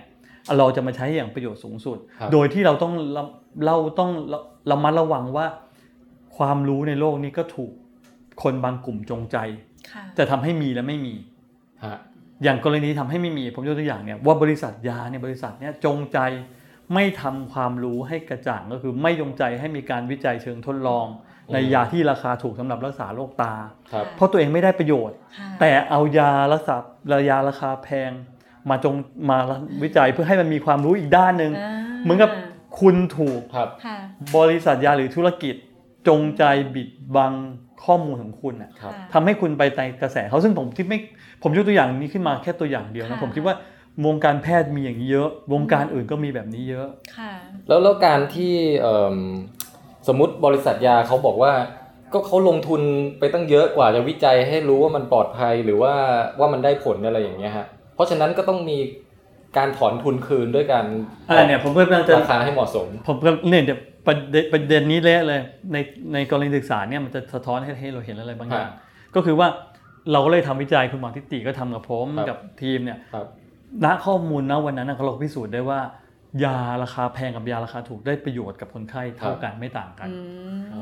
[0.58, 3.22] เราจะมาใช้อย่างประโยชน์สูงสุดครับโดยที่เราต้องระ
[3.66, 4.38] เราต้องระ
[4.70, 5.46] ระมัดระวังว่า
[6.36, 7.72] ความรู้ในโลกนี้ก็ถูก
[8.42, 9.36] คนบางกลุ่มจงใจ
[9.90, 11.14] ค่ะจะทำให้มีและไม่มี
[11.84, 11.98] ฮะ
[12.44, 16.18] อย่างกรณีทำให้ไม่มี ผมยกตัวอย่างเนี่ยว่าบริษัทยาเนี่ยบริษัทเนี่ยจงใจ
[16.94, 21.06] ไม่ทำความรู้ให้กระจ่างก็คือไม่จงใจให้มีการวิจัยเชิงทดลอง
[21.52, 23.54] ในยาที่ราคาถูกสำหรับรักษาโรคตา
[23.92, 26.76] ครับเพราะตัวเองไม่ได้ประโยชน์ค่ะแต่เอายารักษา
[27.28, 28.10] ยาราคาแพง
[28.70, 28.94] มาจง
[29.30, 29.38] มา
[29.82, 32.30] วิจัยเพื่อให้มันมีความรู้อีกด้านหนึ่งอ่าเหมือนกับ
[32.80, 33.96] คุณถูกครับค่ะ
[34.36, 35.54] บริษัทยาหรือธุรกิจ
[36.08, 37.32] จงใจบิดบัง
[37.84, 40.98] ข้อมูลของคุณน่ะครับทำให้คุณไปในกระแสเขาซึ่งผมคิดไม่
[41.42, 43.54] ผมยกตัวอย่างนี้ขึ้นมาแค่ตัวอย่างเดียวนะค่ะผมคิดว่า
[44.06, 47.32] วงการแพทย์มีอย่างนี้เยอะ วงการอื่นก็มีแบบนี้เยอะค่ะ
[47.68, 49.16] แล้วแล้วการที่เอิ่ม
[50.08, 51.52] สมมุติบริษัทยาเขาบอกว่า
[52.12, 52.80] ก็เขาลงทุน
[53.18, 55.92] ไปตั้งเยอะกว่าจะวิจัยให้รู้ว่ามันปลอดภัยหรือว่า
[56.38, 58.78] ว่ามันได้ผลอะไรอย่างเงี้ยฮะเพราะฉะนั้นก็ต้องมี
[59.56, 60.84] การถอนทุนคืนด้วยการ
[61.28, 65.40] อะไรเนี่ยผมก็กำลังจะราคาให้เหมาะสม ผมก็เนี่ยเดี๋ยวประเด็นประเด็นนี้เละเลย
[65.72, 65.76] ใน
[66.12, 68.74] ในกรณีศึกษาเนี่ยมันจะสะท้อนให้ให้เราเห็นอะไรบางอย่างฮะ
[69.14, 69.48] ก็คือว่า
[70.12, 73.26] เราก็เลยทำวิจัยคุณหมอทิติก็ทำกับผมครับกับทีมเนี่ยครับ
[73.84, 75.80] ณข้อมูลณวันนั้นนะเราพิสูจน์ได้ว่า
[76.44, 80.18] ยาราคาแพงกับยาราคาถูกได้ประโยชน์กับคนไข้เท่ากันไม่ต่างกันอื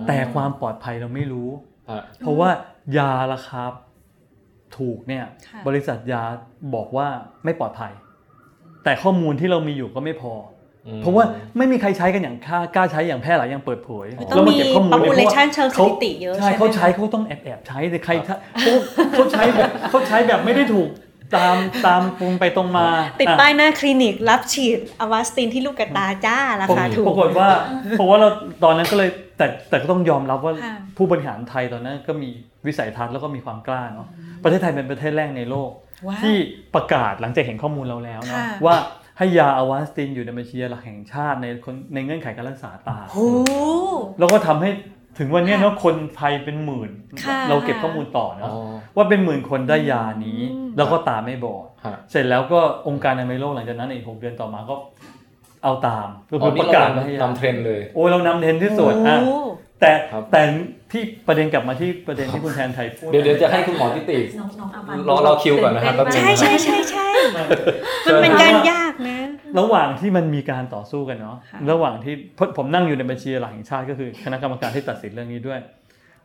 [0.00, 1.48] มแต่ความปลอดภัยเราไม่รู้
[1.90, 2.50] ฮะเพราะว่า
[2.98, 3.62] ยาราคา
[4.78, 6.22] ถูกเนี่ยค่ะบริษัทยา
[6.74, 7.06] บอกว่า
[7.44, 7.92] ไม่ปลอดภัย
[8.84, 10.32] แต่ข้อมูลที่เรามีอยู่ก็ไม่พอ
[10.86, 11.24] ออืมเพราะว่า
[11.56, 18.72] ไม่มีใครใช้กันอย่างค่ากล้าใช้อย่างแพร่หลายอย่างเปิดเผยคือต้องมีแล้วาเก็บข้อมูลเนี่ยเพราะว่า population เชิงสถิติเยอะใช่ใช่ไหมเขาใช้เขาต้องแอบแอบใช้แต่ใครถ้าเขา
[19.12, 20.88] เขาใช้แบบเขาใช้แบบไม่ได้ถูก
[21.34, 22.86] ตามตามตรงไปตรงมา
[23.20, 27.48] ติดอะป้ายหน้าคลินิกรับฉีดอวาสตินที่ลูกกระตาจ้าราคาถูปกรากฏว่า
[27.90, 28.28] เพราะว่าเรา
[28.64, 32.28] ตอนนั้นก็เลยแต่แต่ก็ต้องยอมรับว่าค่ะผู้บริหารไทยตอนนั้นก็มี
[32.66, 34.08] วิสัยทัศน์แล้วก็มีความกล้าเนาะ
[34.42, 35.70] ประเทศไทยเป็นประเทศแรกในโลก
[36.06, 36.36] ว้าวที่
[36.74, 38.76] ประกาศหลังจากเห็นข้อมูลเราแล้วเนาะค่ะว่า
[39.18, 43.28] ให้ยาอวาสตินอยู่ในบัญชียาหลักแห่งชาติในคนในเงื่อนไขการรักษาตาโอ้
[44.18, 44.70] แล้วก็ทำให้
[45.18, 46.90] ถึงวันเนี้ยเนาะคนไทยเป็นหมื่น
[47.24, 48.54] ค่ะเราเก็บข้อมูลต่ออ๋เนาะอ
[48.96, 54.74] ว่าเป็นหมื่นคนได้ยานี้อืมแล้วก็ตาไม่บอดฮะเสร็จแล้วก็องค์การอนามัยโลกหลังจากนั้นอีกหกเดือนต่อมาก็
[55.64, 59.18] เอาตามก็อ๋คืออนี่ประกาศเราให้ยานำเทรนด์เลย โอ้เรานำเทรนด์ที่สุดโอ้อะ
[59.80, 60.42] แต่ครับแต่
[60.92, 67.08] ที่ประเด็นกลับมาที่ประเด็นที่คุณแทนไทยพูดเดี๋ยวเดี๋ยวจะให้คุณหมอทิติน้องน้องอาวันรอรอคิวก่อนนะครับแป๊บนึงใช่ใช่ใช่ใช่
[68.06, 69.18] มันเป็นการยากนะ
[69.58, 75.60] ระหว่างที่มันมีการต่อสู้กันเนาะค่ะระหว่างที่เพราะผมนั่งอยู่ในบัญชีหลักแห่งชาติก็คือคณะกรรมการที่ตัดสินเรื่องนี้ด้วย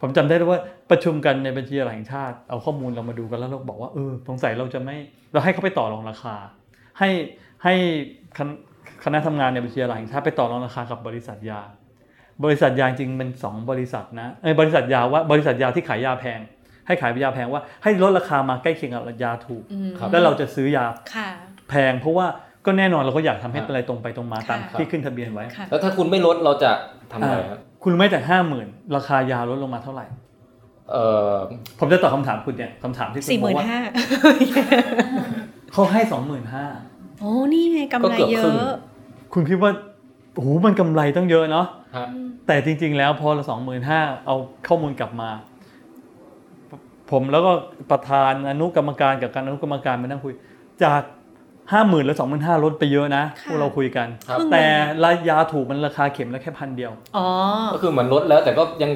[0.01, 0.59] ผมจำได้เลยว่า
[0.91, 4.97] ประชุมกันในบัญชีหลักแห่งชาติ เอาข้อมูลเรามาดูกันแล้วเราบอกว่าเออสงสัยเราจะไม่
[5.33, 6.35] เราให้เขาไปต่อรองราคา
[6.99, 7.09] ให้
[7.63, 7.73] ให้
[8.37, 8.49] คณ
[9.03, 11.61] คณะทำงานในบัญชีหลักแห่งชาติไปต่อรองราคากับบริษัทยา
[12.43, 16.39] บริษัทยาจริงๆมันสองบริษัทนะเอยบริษัทยาว่าบริษัทยาที่ขายยาแพง
[16.87, 21.29] ให้ขายยาแพงว่าให้ลดราคามาใกล้เคียงกับยาถูกอืมครับแล้วเราจะซื้อยาค่ะ
[21.69, 22.27] แพงเพราะว่า
[22.65, 26.71] ก็แน่นอนเราก็อยากทำให้ครับอะไรตรงไปตรงมาค่ะตามที่ขึ้นทะเบียนไว้ค่ะแล้วถ้าคุณไม่ลดเราจะ
[27.11, 30.05] ทำอะไรครับคุณรู้ไหม่แต่ห้าหมื่นราคายาลดลงมาเท่าไหร่
[30.91, 31.35] เอ่อ
[31.79, 33.81] ผมจะตอบคำถามคุณเนี่ยคำถามที่คุณสี่หบอมื่กนว่าห้า
[35.73, 36.65] เขาให้สองหมื่นห้า
[37.21, 38.73] โอ้นี่ไงกำไรเยอะ
[39.33, 39.71] คุณคิดว่า
[40.33, 41.65] โอ้โหมันกำไรต้องเยอะเนาะ
[41.97, 42.07] ฮะ
[42.47, 44.35] แต่จริง ๆ แล้วพอละสองหมื่นห้าเอา
[44.67, 45.29] ข้อมูลกลับมา
[47.11, 47.51] ผมแล้วก็
[47.91, 50.33] ประธานอนุกรรมการกับการอนุกรรมการมานั่งคุย
[50.83, 51.01] จาก
[51.71, 54.63] ห้าหมื่นแล้วสองหมื่นห้าลดไปเยอะนะค่ะพวกเราคุยกันครับแต่
[55.03, 57.27] รายาถูกมันราคาเข็มละแค่พันเดียวอ๋อ
[57.73, 58.91] ก็คือเหมือนลดแล้วแต่ก็ยัง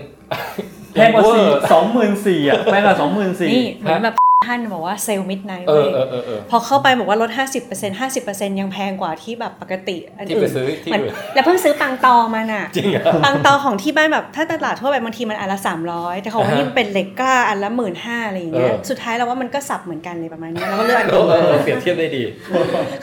[0.93, 4.13] แพงกว่าเวอสี่ร์สองหมื่นสี่อะแพงกว่าสองหมื่นสี่นี่เหมือนแบบ
[4.45, 7.29] ท่านบอกว่าเซลล์มิดไนท์เอเว้อยเออเออเออพอเข้าไปบอกว่าลด
[7.65, 15.59] 50% 50%ยังแพงกว่าที่แบบปกติอันที่อื่ไปนซื้อที่เหมือนอื่นแล้วเพิ่งซื้อปังตอมาน่ะจริงเหรอปังตอของที่บ้านแบบถ้าตลาดทั่วไปบางทีมันอันละ
[15.91, 22.23] 300 แต่ของอ่าฮะที่มันเป็นเหล็กกล้าอันละหมื่นห้าอะไรอย่างเงี้ยเออสุดท้ายเราว่ามันก็สับเหมือนกันเลยประมาณนี้แล้วก็เลือกอันเออื่อนเออเออเปรียบเทียบได้ดี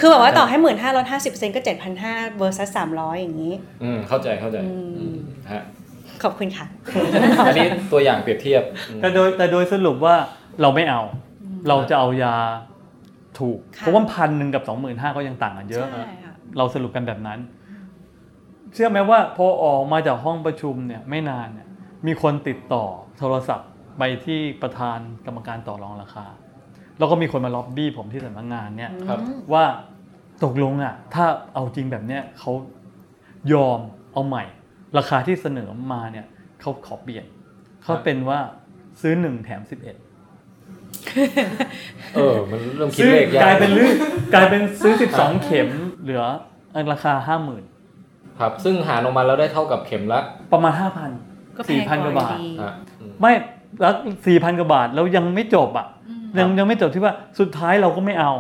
[0.01, 5.17] คือแบบว่าต่อให้หมื่นห้าลดห้าสิบเปอร์เซ็นต์ก็เจ็ดพันห้าเวอร์ซัสสามร้อยอย่างนี้ อืมเข้าใจเข้าใจอืมอืม
[5.53, 5.63] ฮะ
[6.23, 6.67] ขอบคุณค่ะ
[7.47, 10.15] อันนี้ตัวอย่างเปรียบเทียบอืมแต่โดยแต่โดยสรุปว่า
[10.63, 11.01] เราไม่เอา
[11.69, 12.37] เราจะเอายา
[13.39, 17.39] ถูกค่ะเพราะว่าพันหนึ่งกับสองหมื่นห้าก็ยังต่างกันเยอะใช่ค่ะเราสรุปกันแบบนั้น
[18.75, 21.69] เชื่อไหมว่าพอออกมาจากห้องประชุมเนี่ยไม่นานเนี่ย
[22.07, 22.85] มีคนติดต่อ
[23.19, 26.27] โทรศัพท์ไปที่ประธานกรรมการต่อรองราคา
[26.99, 29.19] แล้วก็มีคนมาล็อบบี้ผมที่สำนักงานเนี่ยครับ
[29.53, 29.65] ว่า
[30.45, 32.53] ตกลงอะถ้าเอาจริงแบบเนี้ยเขา
[33.53, 33.79] ยอม
[34.13, 34.45] เอาใหม่
[34.99, 36.27] ราคาที่เสนอมาเนี่ย
[36.61, 37.25] เขาขอเปลี่ยน
[37.83, 38.39] เขาเป็นว่า
[39.01, 39.97] ซื้อหนึ่งแถมสิบเอ็ด
[42.15, 43.85] เออ มันเริ่มคิดซื้อเลขยากกลายเป็นลื
[44.35, 45.69] กลายเป็นซื้อสิบสองเข็ม
[46.03, 46.23] เหลือ
[46.93, 47.65] ราคาห้าหมื่น
[48.41, 50.21] ครับ ซึ่งหารออกมาแล้วได้เท่ากับเข็มละ
[50.53, 51.11] ประมาณห้าพัน
[51.57, 53.33] ก็แพสี่งพันกกว่าว่าบาทดีฮะอืมไม่
[53.81, 53.95] แล้ว
[54.27, 55.87] สี่พันกว่าบาทแล้วยังไม่จบอะ
[56.39, 58.33] ยังยังไม่จบที่ว่าสุดท้ายเราก็ไม่เอา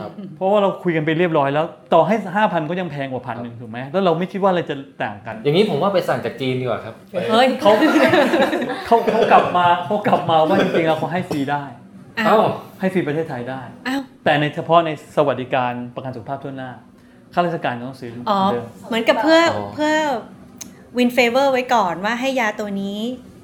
[0.00, 6.94] ครับ เพราะว่าเราคุยกันไปเรียบร้อยแล้ว ต่อให้ห้าพันก็ยังแพงกว่าพันหนึ่งถูกไหมแล้วเราไม่คิดว่าอะไรจะต่างกันอย่างนี้ผมว่าไปสั่งจากจีนดีกว่าครับ
[7.30, 7.72] เฮ้ยเขา
[8.86, 12.36] เขาเขากลับมาเขากลับมาว่าจริงๆแล้วเขาให้ฟรีได้เอ้า
[12.80, 16.70] ให้ฟรีประเทศไทยได้ อ้าว แต่ในเฉพาะในสวัสดิการประกันสุขภาพทั่วหน้า
[17.34, 19.92] ข้าราชการต้องซื้ออ๋อเดิม เหมือนกับเพื่อออเพื่อ
[20.98, 22.98] วินเฟเวอร์ไว้ก่อนว่าให้ยาตัวนี้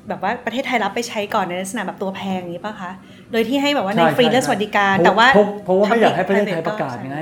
[0.08, 2.90] แบบว่าประเทศไทยรับไปใช้ก่อนในลักษณะแบบตัวแพงอย่างนี้ป่ะคะ
[3.32, 7.20] โดยที่ให้แบบว่าในใช่ฟรีใช่และสวัสดิการ เพระแต่ว่า เพระเพราะว่าไม่อยากให้ประเทศไทย public ประกาศก็ไง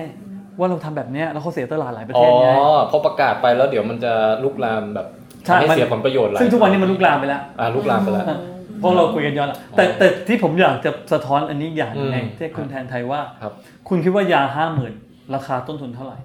[0.59, 2.49] ว่าเราทำแบบเนี้ยแล้วเขาเสียตลาดหลายประอ๋เทอศไง
[2.91, 4.13] พอประกาศไปแล้วเดี๋ยวมันจะ
[4.45, 5.07] ลุกลามแบบ
[5.47, 8.27] ใช่ทำให้มัน เสียผลประโยชน์หลายซึ่งทุกวันนี้มันลุกลามไปแล้ว อ่าลุกลามไปแล้ว
[8.81, 13.53] เพราะเราคุยกันย้อนหลังแต่อ๋อแต่ที่ผมอยากจะสะท้อนอันนี้อย่างหนึงไงอืมที่คุณแทนไทยว่าครับ
[13.89, 14.93] คุณคิดว่ายาห้าหมื่น
[15.35, 16.19] ราคาต้นทุนเท่าไหร่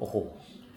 [0.00, 0.16] โอ้โห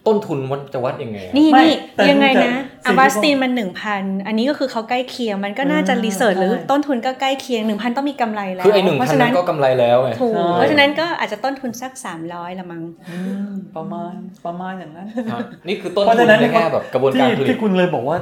[0.06, 11.92] ต้นทุนมันจะวัดยังไงอะนี่ไม่นี่แต่ยังไงดูจากนะสิ่งที่อะบาสตีนมันหนึ่งพันอันนี้ก็คือเขาใกล้เคียงมันก็น่าจะอืมรีเสิร์ชหรือใช่ต้นทุนก็ใกล้เคียงหนึ่งพันต้องมีกำไรแล้วคือไอ้หนึ่งเพราะพันฉะนั้นั้นนก็กำไรแล้วไงถูกใช่เพราะฉะนั้นก็อาจจะต้นทุนสัก
[12.26, 14.14] 300ละมั้งอืมประมาณ
[14.46, 18.16] ประมาณอย่างนั้นครับนี่คือต้นเพราะทุฉะนนั้นในแง่แบบกระบวนการที่ผลิตที่คุณเลยบอกว่า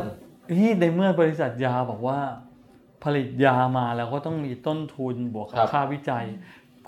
[0.58, 2.18] ที่ในเมื่อบริษัทยาบอกว่า
[3.06, 6.24] ผลิตยามาแล้วก็ต้องมีต้นทุนบวกกับครับค่าวิจัย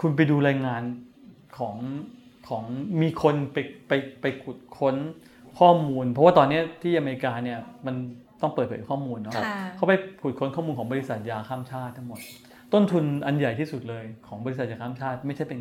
[0.01, 0.83] คุณไปดูรายงาน
[1.59, 1.77] ของ
[2.49, 2.65] ของ
[3.03, 3.57] มีคนไป
[3.89, 4.97] ไปไปขุดค้น
[5.59, 7.95] ข้อมูล เพราะว่าตอนนี้ที่อเมริกาเนี่ยมัน
[8.43, 9.45] ต้องเปิดเผยข้อมูลเนาะค่ะ
[9.77, 12.21] เขาไปขุดค้นข้อมูลของบริษัทยาข้ามชาติทั้งหมด
[12.73, 15.59] ต้นทุนอันใหญ่ที่สุดเลยของบริษัทยาข้ามชาติ ไม่ใช่เป็น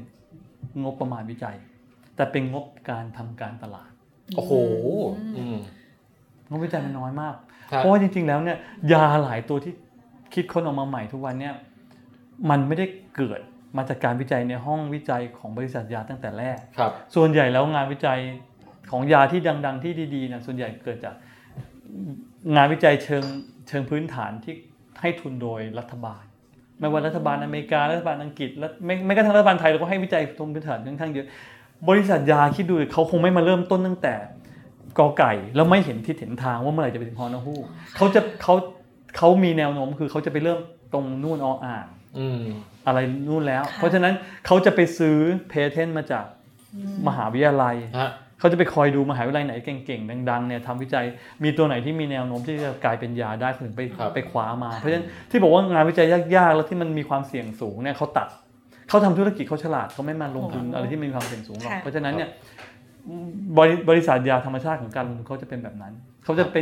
[0.83, 1.55] งบประมาณวิจัย
[2.15, 3.89] แต่เป็นงบการทำการตลาด
[4.35, 4.53] โอ้โห
[5.37, 5.57] อืม
[6.49, 7.35] งบวิจัยมันน้อยมาก
[7.71, 8.57] ครับเพราะว่าจริงๆแล้วเนี่ย
[8.93, 9.73] ยาหลายตัวที่
[10.37, 11.55] คิดค้นออกมาใหม่ทุกวันเนี่ย
[12.49, 13.39] มันไม่ได้เกิด
[13.77, 18.19] มาจากการวิจัยในห้องวิจัยของบริษัทยาตั้งแต่แรกครับ ส่วนใหญ่แล้วงานวิจัย
[18.91, 21.15] ของยาที่ดัง ๆ ที่ดีๆนะส่วนใหญ่เกิดจาก
[22.55, 23.23] งานวิจัยเชิง
[23.67, 24.55] เชิงพื้นฐานที่
[25.01, 26.23] ให้ทุนโดยรัฐบาล
[26.79, 31.27] ไม่ว่ารัฐบาลอเมริกา รัฐบาลอังกฤษและไม่ไม่กระทั่งรัฐบาลไทยเราก็ให้วิจัยทุนพื้นฐานค่อนข้างเยอะ
[31.89, 34.13] บริษัทยาคิดดูเขาคงไม่มาเริ่มต้นตั้งแต่
[34.99, 37.63] กอไก่แล้วไม่เห็นทิศเห็นทางว่าเมื่อไหร่จะไปถึงฮอนอฮูก
[37.95, 38.55] เขาจะเขา
[39.17, 40.59] เขามีแนวโน้มคือเขาจะไปเริ่ม
[40.93, 41.85] ตรงนู่นออ่าง
[42.19, 42.41] อืม
[42.87, 44.13] อะไรนู่นแล้วค่ะเพราะฉะนั้น
[44.45, 45.17] เขาจะไปซื้อ
[45.49, 46.25] เพเทนมาจาก
[47.07, 51.05] มหาวิทยาลัยฮะเขาจะไปคอยดูมหาวิทยาลัยไหนเก่งๆ ดังๆเนี่ยทำวิจัย
[51.43, 58.27] มีตัวไหนที่มีแนวโน้มที่จะกลายเป็นยาได้ถึงไปครับไปคว้ามา เพราะฉะนั้นที่บอกว่างานวิจัยยากๆ แล้วที่มันมีความเสี่ยงสูงเนี่ยเขาตัด
[58.89, 62.29] เขาทำธุรกิจเขาฉลาดเขาไม่มาลงทุนอะไรที่มีความเสี่ยงสูงหรอกค่ะเพราะฉะนั้นเนี่ย
[63.57, 66.57] บริบริษัทยาธรรมชาติของการลงทุนเขาจะเป็นแบบนั้น เขาจะไป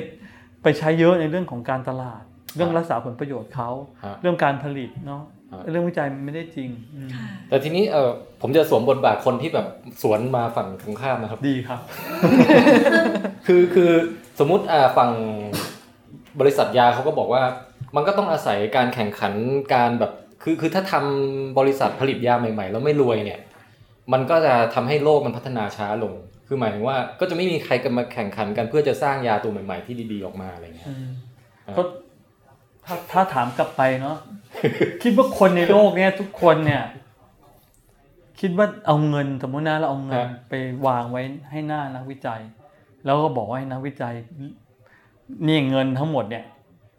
[0.64, 2.24] ไปใช้เยอะในเรื่องของการตลาด
[2.56, 3.70] เรื่องรักษาผลประโยชน์เขา
[4.06, 9.68] ฮะเรื่องการผลิตเนาะครับเรื่องวิจัยมันไม่ได้จริงอืมค่ะแต่ทีนี้เออผมจะสวมบทบาทคนที่แบบ
[10.02, 11.80] สวนมาฝั่งตรงข้ามนะครับ ดีครับ
[13.48, 13.92] คือคือ
[14.40, 15.12] สมมุติอ่าฝั่ง
[16.40, 17.44] บริษัทยาเขาก็บอกว่า
[17.96, 19.34] มันก็ต้องอาศัยการแข่งขัน
[19.74, 20.12] การแบบ
[20.44, 23.40] คือคือถ้าทำบริษัทผลิตยาใหม่ๆ แล้วไม่รวยเนี่ย
[24.14, 26.14] มันก็จะทำให้โลกมันพัฒนาช้าลง
[26.48, 30.88] คือหมายถึงว่าก็จะไม่มีใครกันมาแข่งขันกันเพื่อจะสร้างยาตัวใหม่ ๆ ที่ดีๆออกมาอะไรเงี้ย
[31.66, 31.84] ครับก็
[32.86, 34.18] ถ้าถ้าถามกลับไปเนาะ
[35.04, 36.84] คิดว่าคนในโลกเนี้ยทุกคนเนี่ย
[38.40, 40.54] คิดว่าเอาเงินสมมตินะเราเอาเงินไป
[40.88, 41.22] วางไว้
[41.52, 42.42] ให้หน้านักวิจัย
[43.06, 44.14] แล้วก็บอกว่าให้นักวิจัย
[45.48, 46.44] นี่เงินทั้งหมดเนี่ย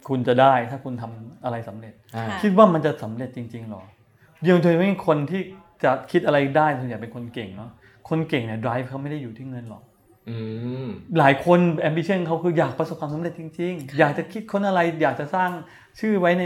[0.08, 3.82] คุณจะได้ถ้าคุณทำอะไรสำเร็จอ่าค่ะคิดว่ามันจะสำเร็จจริงๆหรอ
[4.48, 5.42] ยังโดยไม่คนที่
[5.84, 7.70] จะคิดอะไรได้ส่วนใหญ่เป็นคนเก่งเนาะ
[8.08, 9.95] คนเก่งเนี่ย drive เขาไม่ได้อยู่ที่เงินหรอกอืม
[11.18, 11.58] หลายคน
[11.88, 15.50] ambition เขาคืออยากประสบความสำเร็จจริง ๆ อยากจะคิดค้นอะไร อยากจะสร้าง
[16.00, 16.44] ชื่อไว้ใน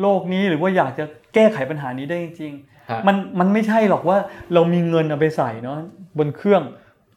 [0.00, 2.52] โลกนี้หรือว่าอยากจะแก้ไขปัญหานี้ได้จริง
[2.90, 4.16] ฮะๆมันมันไม่ใช่หรอกว่า
[4.54, 5.78] เรามีเงินเอาไปใส่เนาะ
[6.18, 6.62] บนเครื่อง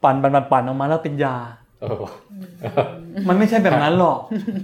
[0.03, 1.35] ปั่นปั่นปั่นปั่นออกมาแล้วเป็นยา
[1.81, 2.05] เออ
[3.29, 4.19] มันไม่ใช่แบบนั้นหรอก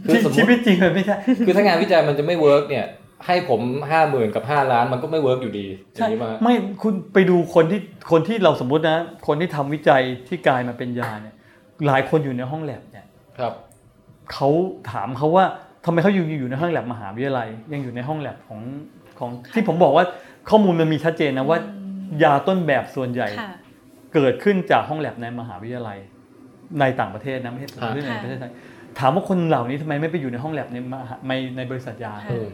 [0.06, 2.88] คือสมมุติชีวิตจริงมันไม่ใช่คือถ้างานวิจัยมันจะไม่ work เนี่ย
[3.28, 3.62] ให้ผม
[3.92, 7.80] ห้าหมื่นกับห้าล้านมันก็ไม่เวิร์กอยู่ดีอย่าใช่งนี้มาไม่คุณไปดูคนที่
[8.12, 11.36] คนที่เราสมมุตินะ คนที่ทำวิจัยที่กลายมาเป็นยาเนี่ย
[11.86, 13.06] หลายคนอยู่ในห้องแลบเนี่ย
[13.38, 13.54] ครับ
[14.34, 14.50] เขา
[14.92, 15.46] ถามเขาว่า
[15.86, 18.62] ทำไมเขาอยู่อยู่ในห้องแลบมหาวิทยาลัย ยังอยู่ในห้องแลบของ
[19.20, 20.06] ของที่ผมบอกว่า
[20.50, 21.58] ข้อมูลมันมีชัดเจนนะว่า
[22.24, 23.52] ยาต้นแบบส่วนใหญ่ค่ะ
[24.14, 25.98] เกิดขึ้นจากห้องแลบในมหาวิทยาลัย
[26.80, 28.52] ในต่างประเทศนะไม่ใช่ครับในประเทศไทย
[29.00, 32.50] ถามว่าคนเหล่านี้ทำไมไม่ไปอยู่ในห้องแลบในมหาในในบริษัทยาค่ะอืม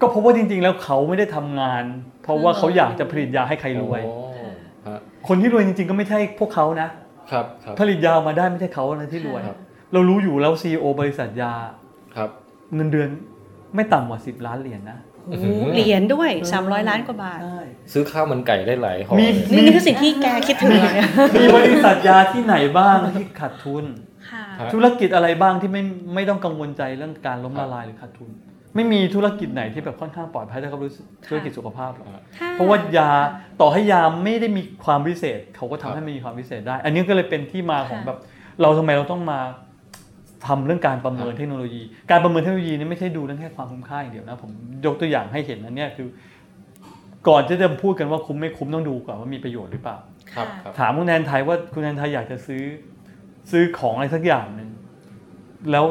[0.00, 1.84] ก็เพราะว่าจริง ๆ แล้วเขาไม่ได้ทำงาน
[2.22, 4.14] เพราะว่าเขาอยากจะผลิตยาให้ใครรวยโอ้
[4.88, 6.88] ฮะคนที่รวยจริง ๆ ก็ไม่ใช่พวกเขานะ
[7.32, 9.58] ครับครับผลิตยาออกมาได้ไม่ใช่เขานะที่รวยครับ
[9.92, 11.52] เรารู้อยู่แล้วซีอบริษัทยา
[12.16, 12.30] ครับ
[12.74, 13.08] เงินเดือน
[13.74, 17.60] ไม่ต่ำกว่า10ล้านเหรียญนะโอ้โหเหรียญด้วย 300 ล้านกว่าบาทใช่
[17.92, 21.08] ซื้อข้าวมันไก่ได้หลายห่อมีเลยนี่นี่คือสิ่งที่แกคิดถึงเลยเนี่ย
[21.40, 23.84] มีบริษัทยาที่ไหนบ้างที่ขาดทุน
[24.30, 25.82] ค่ะครับธุรกิจอะไรบ้างที่ไม่
[26.14, 28.30] ไม่ต้องกังวลใจเรื่องการล้มละลายหรือขาดทุน
[28.74, 32.06] ไม่มีธุรกิจไหนที่แบบค่อนข้างปลอดภัยถ้าเขารู้สึกธุรกิจสุขภาพหรอก
[32.38, 33.10] ถ้เพราะว่ายา
[33.60, 38.18] ต่อให้ยาไม่ได้มีความพิเศษ เขาก็ทำให้มันมีความพิเศษได้ อันนี้ก็เลยเป็นที่มาของแบบ
[38.62, 39.40] เราทำไมเราต้องมา
[40.46, 44.50] ทำเรื่องการประเมินเทคโนโลยี การประเมินเทคโนโลยีนี่ไม่ใช่ดูเรื่องแค่ความคุ้มค่าอย่างเดียวนะผม
[44.86, 46.08] ยกตัวอย่างให้เห็นนะเนี่ยคือ
[47.28, 49.96] ก่อนที่จะพูดกันว่าคุ้มไม่คุ้มต้องดูก่อนว่ามีประโยชน์หรือเปล่า
[50.34, 52.62] ครับครับถามคุณแทนไทยว่าคุณแทนไทยอยากจะซื้อ
[53.50, 54.68] ซื้อของอะไรสักอย่างหนึ่ง
[55.70, 55.84] แล้ว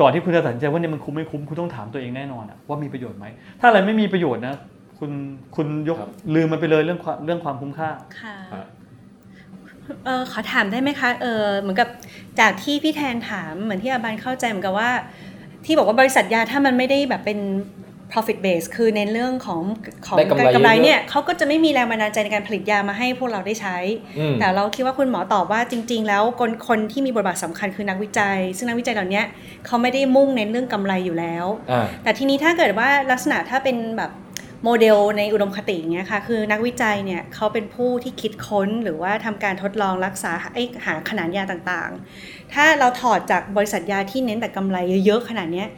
[0.00, 3.26] ก่อนที่คุณจะตัดสินใจว่าเนี่ยมันคุ้มไม่คุ้มคุณต้องถามตัวเองแน่นอนอะว่ามีประโยชน์ไหม
[3.60, 4.54] ถ้าอะไรไม่มีประโยชน์นะ
[4.98, 5.10] คุณ
[5.56, 7.88] คุณยกครับลืมมันไปเลยเรื่องความเรื่องความคุ้มค่า
[8.20, 8.66] ค่ะฮะ
[10.04, 11.88] เออขอถามได้ไหมคะเออเหมือนกับ
[12.40, 14.90] จากที่พี่แทนถามเหมือนที่อาบันเข้าใจเหมือนกับว่า
[15.64, 17.38] ที่บอกว่าบริษัทยาถ้ามันไม่ได้แบบเป็น
[18.12, 19.62] profit base คือในเรื่องของ
[20.06, 23.76] ของได้กำไรการกำไรเยอะๆเนี่ยเขาก็จะไม่มีแรงบันดาลใจในการผลิตยามาให้พวกเราได้ใช้
[24.18, 29.22] อืมแต่เราคิดว่าคุณหมอตอบว่าจริง ๆ แล้วคนคนที่มีบทบาทสำคัญคือนักวิจัย ซึ่งนักวิจัยเหล่านี้
[29.66, 34.12] เขาไม่ได้มุ่งเน้นเรื่องกำไรอยู่แล้วอ่าแต่ทีนี้ถ้าเกิดว่าลักษณะถ้าเป็นแบบ
[34.64, 45.68] โมเดลในอุดมคติอย่างเงี้ยค่ะคือนักวิจัยเนี่ยเขาเป็นผู้ที่คิดค้นหรือว่าทำการทดลองรักษาไอ้หาขนาดยาต่างๆ ถ้าเราถอดจากบริษัทยาที่เน้นแต่กำไรเยอะๆขนาดเนี้ย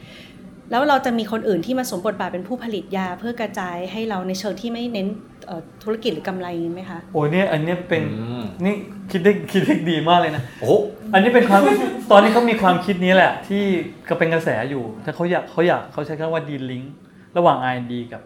[0.70, 5.08] แล้วเราจะมีคนอื่นที่มาสวมบทบาทเป็นผู้ผลิตยาเพื่อกระจายให้เราในเชิงที่ไม่เน้น
[5.46, 8.74] เอ่อธุรกิจหรือกำไรไหมคะโอ้ยเนี่ยอันเนี้ยเป็นอืมนี่
[9.10, 10.72] คิดได้คิดได้ดีมากเลยนะโอ้โห
[11.12, 11.62] อันนี้เป็นความ
[12.10, 13.64] ตอนนี้เขามีความคิดนี้แหละ ที่
[14.08, 16.94] ก็เป็นกระแสอยู่ถ้าเขาอยากเขาอยากเขาใช้คำว่าดีลิงก์
[17.36, 18.22] ระหว่าง R&D กับ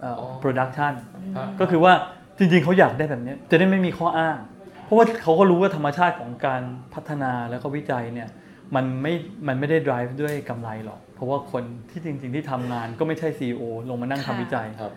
[0.00, 0.92] เอ่ออ๋อ production
[1.36, 1.92] ฮะก็คือว่า
[2.38, 4.38] จริงๆเขาอยากได้แบบเนี้ยจะได้ไม่มีข้ออ้าง
[4.84, 6.62] เพราะว่าเขาก็รู้ว่าธรรมชาติของการ
[6.94, 8.28] พัฒนาแล้วก็วิจัยเนี่ย
[8.74, 9.14] มันไม่
[9.46, 14.92] มันไม่ได้ drive ด้วยกำไรหรอกเพ ราะว่าคนที่จริง ๆ ที่ทำงานก็ไม่ใช่ CEO ลงมานั่งทำค่ะวิจัยครับ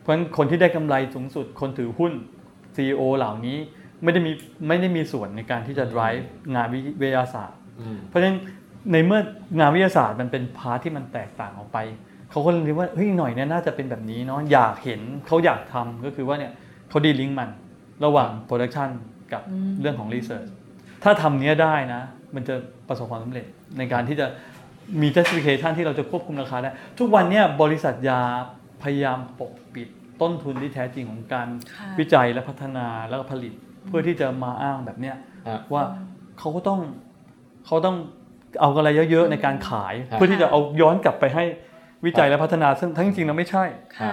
[0.00, 2.12] เพราะฉะนั้นคนที่ได้กำไรสูงสุดคนถือหุ้น
[2.76, 3.58] CEO เหล่านี้
[4.02, 4.32] ไม่ได้มี
[4.68, 6.22] ไม่ได้มีส่วนในการที่จะ drive
[6.54, 8.38] งานวิทยาศาสตร์อืมเพราะฉะนั้น
[8.92, 9.20] ในเมื่อ
[9.58, 11.78] งานวิทยาศาสตร์มันเป็นพาร์ทที่มันแตกต่างออกไป
[12.30, 16.52] เขาก็เลยคิดว่าเฮ้ยหน่อยเนี่ยน่าจะเป็นแบบนี้เนาะอยากเห็นเขาอยากทำก็คือว่าเนี่ย
[16.90, 17.50] เขา delink มัน
[18.04, 18.90] ระหว่าง production
[19.32, 20.46] กับอืมเรื่องของ research
[21.04, 22.02] ถ้าทำเนี้ยได้นะ
[22.34, 22.54] มันจะ
[22.88, 23.46] ประสบความสำเร็จ
[23.78, 24.26] ในการที่จะ
[25.00, 28.20] มี justification ที่เราจะควบคุมราคาได้ ทุกวันเนี่ยบริษัทยา
[28.82, 29.88] พยายามปกปิด
[30.20, 33.52] ต้นทุนที่แท้จริงของการค่ะวิจัยและพัฒนาแล้วก็ผลิต
[33.86, 35.16] เพื่อที่จะมาอ้างแบบเนี้ย
[35.48, 35.82] ฮะว่า
[36.38, 36.80] เขาก็ต้อง
[37.66, 37.96] เขาต้อง
[38.60, 41.44] เอาอะไรเยอะๆในการขายครับเพื่อที่จะเอาย้อนกลับไปให้
[42.06, 43.64] วิจัยและพัฒนาซึ่งทั้งจริงๆแล้วไม่ใช่
[43.98, 44.12] ค่ะ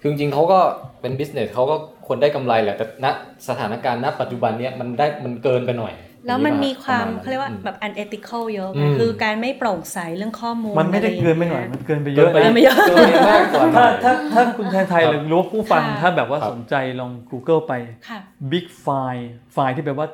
[0.00, 0.58] คือจริงๆเขาก็
[1.00, 3.06] เป็นบิสเนสเขาก็ควรได้กำไรแหละแต่ณ
[3.48, 5.92] สถานการณ์ณปัจจุบันเนี้ยมันได้มันเกินไปหน่อย
[6.28, 17.72] แล้วมันมีความปะณเขาเรียกว่าอืมแบบ unethical เยอะอืไงมคือการไม่โปร่งใสเรื่องข้อมูล มันไม่ได้อะรเกินไปหน่อยางมัเงี้นเกินไปเยเกินอะไปไม่เยอะเกินไปมากกว่าหน่ถ้าอยถ้าถ้าคุณไทยไทยครับหรือรู้ว่าผู้ฟังค่ะถ้าแบบว่าครับสนใจลอง Google ไป
[18.08, 18.20] ค่ะ
[18.52, 20.08] Big File ไฟล์ที่แปลว่า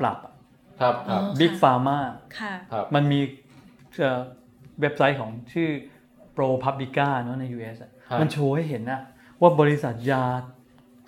[0.00, 0.32] ปรับอะ
[0.80, 1.98] ครับครับอ๋อ Big ค่ะ Pharma
[2.38, 3.20] ค่ะครับมันมี
[3.98, 4.20] เอ่อ
[4.80, 5.68] เว็บไซต์ของชื่อ
[6.36, 9.00] ProPublica เนอะใน US อะครับมันโชว์ให้เห็นนะ
[9.40, 10.24] ว่าบริษัทยา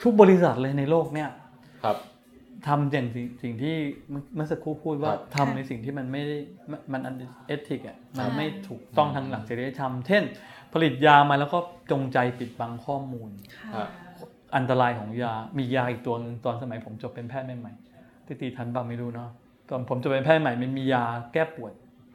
[0.02, 1.30] ทุกบริษัทเลยในโลกเนี่ย
[1.84, 1.96] ครับ
[2.66, 3.76] ทำอย่างสิ่งสิ่งที่
[4.10, 6.36] เมื่อเมื่อสักครู่พูดว่าครับทำในสิ่งที่มันไม่ได้
[6.70, 7.14] มันมันอัน
[7.46, 10.22] เอติกอะมันค่ะไม่ถูกต้องทางหลักจริยธรรม เช่น
[10.72, 11.58] ผลิตยามาแล้วก็
[11.90, 13.30] จงใจปิดบังข้อมูล
[13.74, 13.86] ค่ะ
[14.56, 19.30] อันตรายของยา มียาอีกตัวหนึงตอนสมัยผมจบเป็นแพทย์ใหม่ๆที่ตีทันบ้างไม่รู้เนาะ
[19.68, 21.72] ตอนผมจบเป็นแพทย์ใหม่มันมียาแก้ปวด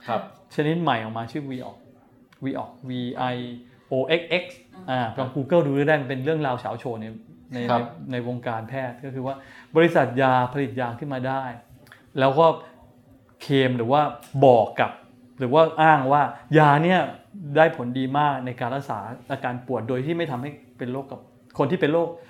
[0.08, 0.22] ครับ
[0.56, 1.78] ชนิดใหม่ออกมาชื่อ v o x
[2.44, 2.92] v o x v
[3.34, 3.36] i
[3.92, 4.46] o x x
[4.90, 7.06] อ่าลอง Google ดูได้มันเป็นเรื่องราวเฉาโชว์ใน
[7.54, 9.36] ในครัในบในวงการแพทย์ก็คือว่า
[9.76, 11.44] บริษัทยาผลิตยาขึ้นมาได้
[12.20, 12.48] แล้วก็
[13.42, 14.02] เคลมหรือว่า
[14.46, 14.92] บอกกับ
[15.40, 16.22] หรือว่าอ้างว่า
[16.58, 17.00] ยาเนี่ย
[17.58, 19.00] ได้ผลดีมากในการรักษา
[19.32, 21.20] อาการปวดโดยที่ไม่ทำให้เป็นโรคกับ
[21.58, 22.29] คนที่เป็นโรคอืม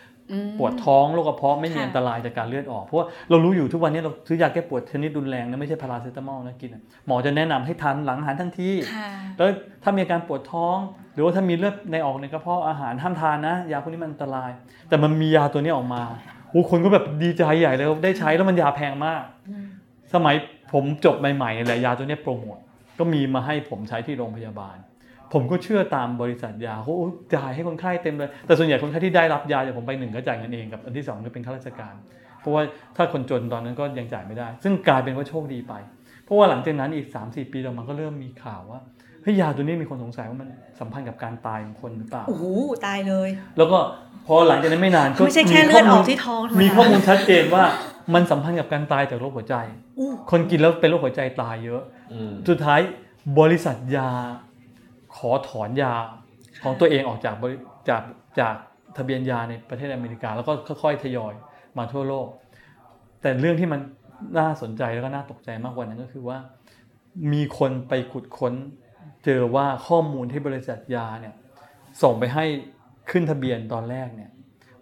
[0.60, 9.50] ปวดท้องโรคกระเพาะไม่มีค่ะอันตรายจากการเลือดออก เพราะว่าเรารู้อยู่ทุกวันนี้เราซื้อยาแก้ปวดชนิดรุนแรงนะไม่ใช่พาราเซตามอลนะกินอะหมอจะแนะนำให้ทานหลังอาหารทันทีค่ะแล้ว
[9.84, 10.78] ถ้ามีอาการปวดท้อง
[11.14, 14.52] หรือว่าถ้ามีเลือดในออกในกระเพาะอาหารห้ามทานนะ ยาพวกนี้มันอันตราย
[14.90, 16.04] แต่มันมียาตัวนี้ออกมา
[16.50, 19.24] โอ้คนก็แบบดีใจใหญ่เลยได้ใช้แล้วมันยาแพงมาก
[20.14, 20.36] สมัย
[20.74, 22.58] ผมจบใหม่ๆแหละยาตัวเนี้ยโปรโมท
[23.00, 24.78] ก็มีมาให้ผมใช้ที่โรงพยาบาล
[25.34, 31.94] ผมก็เชื่อตามบริษัทยาเขาโอ้จ่ายให้คนไข้เต็มเลย แต่ส่วนใหญ่คนไข้ที่ได้รับยาจากผมไปหนึ่งก็จ่ายเงินเองกับอันที่สองก็เป็นข้าราชการ
[32.42, 32.64] เพราะว่า
[32.96, 35.74] ถ้าคนจนตอนนั้นก็ยังจ่ายไม่ได้ ซึ่งกลายเป็นว่าโชคดีไป
[36.26, 38.80] เพราะว่าหลังจากนั้นอีก 3-4 ปีต่อมาก็เริ่มมีข่าวว่า
[39.24, 42.46] เฮ้ยยาตัวนี้มีคนสงสัยว่ามันสัมพันธ์กับการตายของคนหรือเปล่าโอ้โห
[42.86, 43.78] ตายเลย แล้วก็
[44.28, 47.64] พอหลังจากนั้นไม่นานก็ไม่ใช่แค่เลือดออกที่ท้องธรรดามีข้อมูลชัดเจนว่า
[48.14, 49.56] มันสัมพันธ์กับการตายจากโรคหัวใจ
[50.00, 51.82] อู้คนกินแล้วเป็นโรคหัวใจตายเยอะ
[52.14, 52.80] อืมสุดท้าย
[53.40, 54.10] บริษัทยา
[55.20, 55.94] ขอถอนยา
[56.64, 57.56] ของตัวเองออกจากบริ
[57.90, 58.02] จาก
[58.40, 58.56] จาก
[58.98, 60.54] ทะเบียนยาในประเทศอเมริกา แล้วก็
[60.84, 61.34] ค่อยๆทยอย
[61.78, 62.28] มาทั่วโลก
[63.22, 63.80] แต่เรื่องที่มัน
[64.40, 66.38] น่าสนใจแล้วก็น่าตกใจมากกว่านั้นก็คือว่า
[67.34, 68.54] มีคนไปขุดค้น
[69.26, 71.34] เจอว่าข้อมูลที่บริษัทยาเนี่ย
[72.04, 72.46] ส่งไปให้
[73.12, 74.30] ขึ้นทะเบียนตอนแรกเนี่ย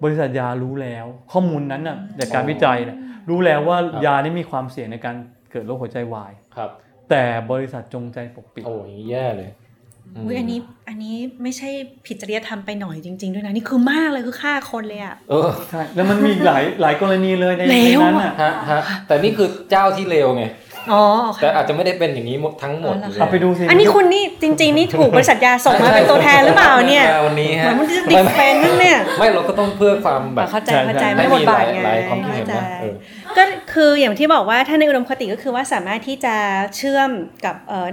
[0.04, 2.98] บริษัทยารู้แล้ว ข้อมูลนั้นน่ะจากการวิจัยเนี่ย
[3.30, 5.16] รู้แล้วว่าครับยานี่มีความเสี่ยงในการ
[5.52, 6.70] เกิดโรคหัวใจวายครับ
[7.10, 9.67] แต่บริษัทจงใจปกปิดโอ้ยางนี้แย่เลยม
[10.16, 11.70] อุ้ยอันนี้อันนี้ไม่ใช่
[12.06, 20.46] ผิดจริยธรรมไปหน่อยจริง ๆ ด้วยนะนี่คือมากเลยคือฆ่าคนเลยอะเออใช่แล้วมันมีหลายหลายกรณีเลยในเลในวนั้นอะอะฮะฮะแต่นี่คือเจ้าที่เลวไง
[20.94, 21.04] อ๋อ
[21.42, 32.94] แต่อาจจะไม่ได้เป็นอย่างนี้หมดทั้งหมดอ๋อเหรออยู่เอาไปดูสิอันนี้คุณนี่จริง ๆ นี่ถูกบริษัทยาส่งมาเป็นตัวแทนหรือเปล่าเนี่ยไม่วันนี้เหฮะมือนมันจะดิเฟนนั่นเนี่ยไม่เราก็ต้องเพื่อความแบบเข้าใจใช่เข้าใจใช่ไม่ให้บทมีหบาลาทยไงหลายความคิดเห็นเข้านะใจเออ
[33.38, 33.44] ก็
[33.74, 36.36] คืออย่างที่บอกว่าถ้าในอุดมคติก็คือว่าสามารถที่จะ
[36.78, 37.10] เชื่อม
[37.46, 37.90] กับเอ่อ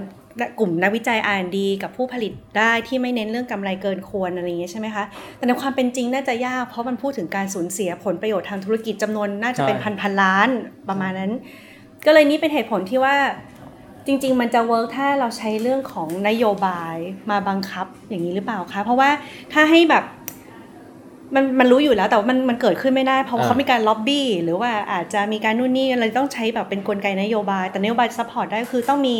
[0.59, 5.05] กลุ่มนักวิจัย R&D กับผู้ผลิตได้ที่ไม่เน้นเรื่องกำไรเกินควรอะไรอย่างเงี้ยใช่ไหมคะ
[5.37, 10.49] แต่ในความเป็นจริงน่าจะยาก เพราะมันพูดถึงการสูญเสียผลประโยชน์ทางธุรกิจจำนวนน่าจะเป็นพันพันๆล้าน
[10.89, 11.33] ประมาณนั้น
[12.07, 13.17] ก็เลยนี่เป็นเหตุผลที่ว่า
[14.07, 16.97] จริง ๆ มันจะ work ถ้าเราใช้เรื่องของนโยบาย
[17.31, 19.11] มาบังคับอย่างนี้หรือเปล่าคะ เพราะว่า
[19.53, 20.05] ถ้าให้แบบ
[21.35, 29.17] มันมันรู้อยู่แล้วแต่ว่ามันมันเกิดขึ้นไม่ได้เพราะว่าอ่าเขามีการล็อบบี้หรือว่าอาจจะมีการนู่นนี่อะไรต้องใช้แบบเป็นกลไกนโยบาย แต่นโยบาย support ได้คือต้องมี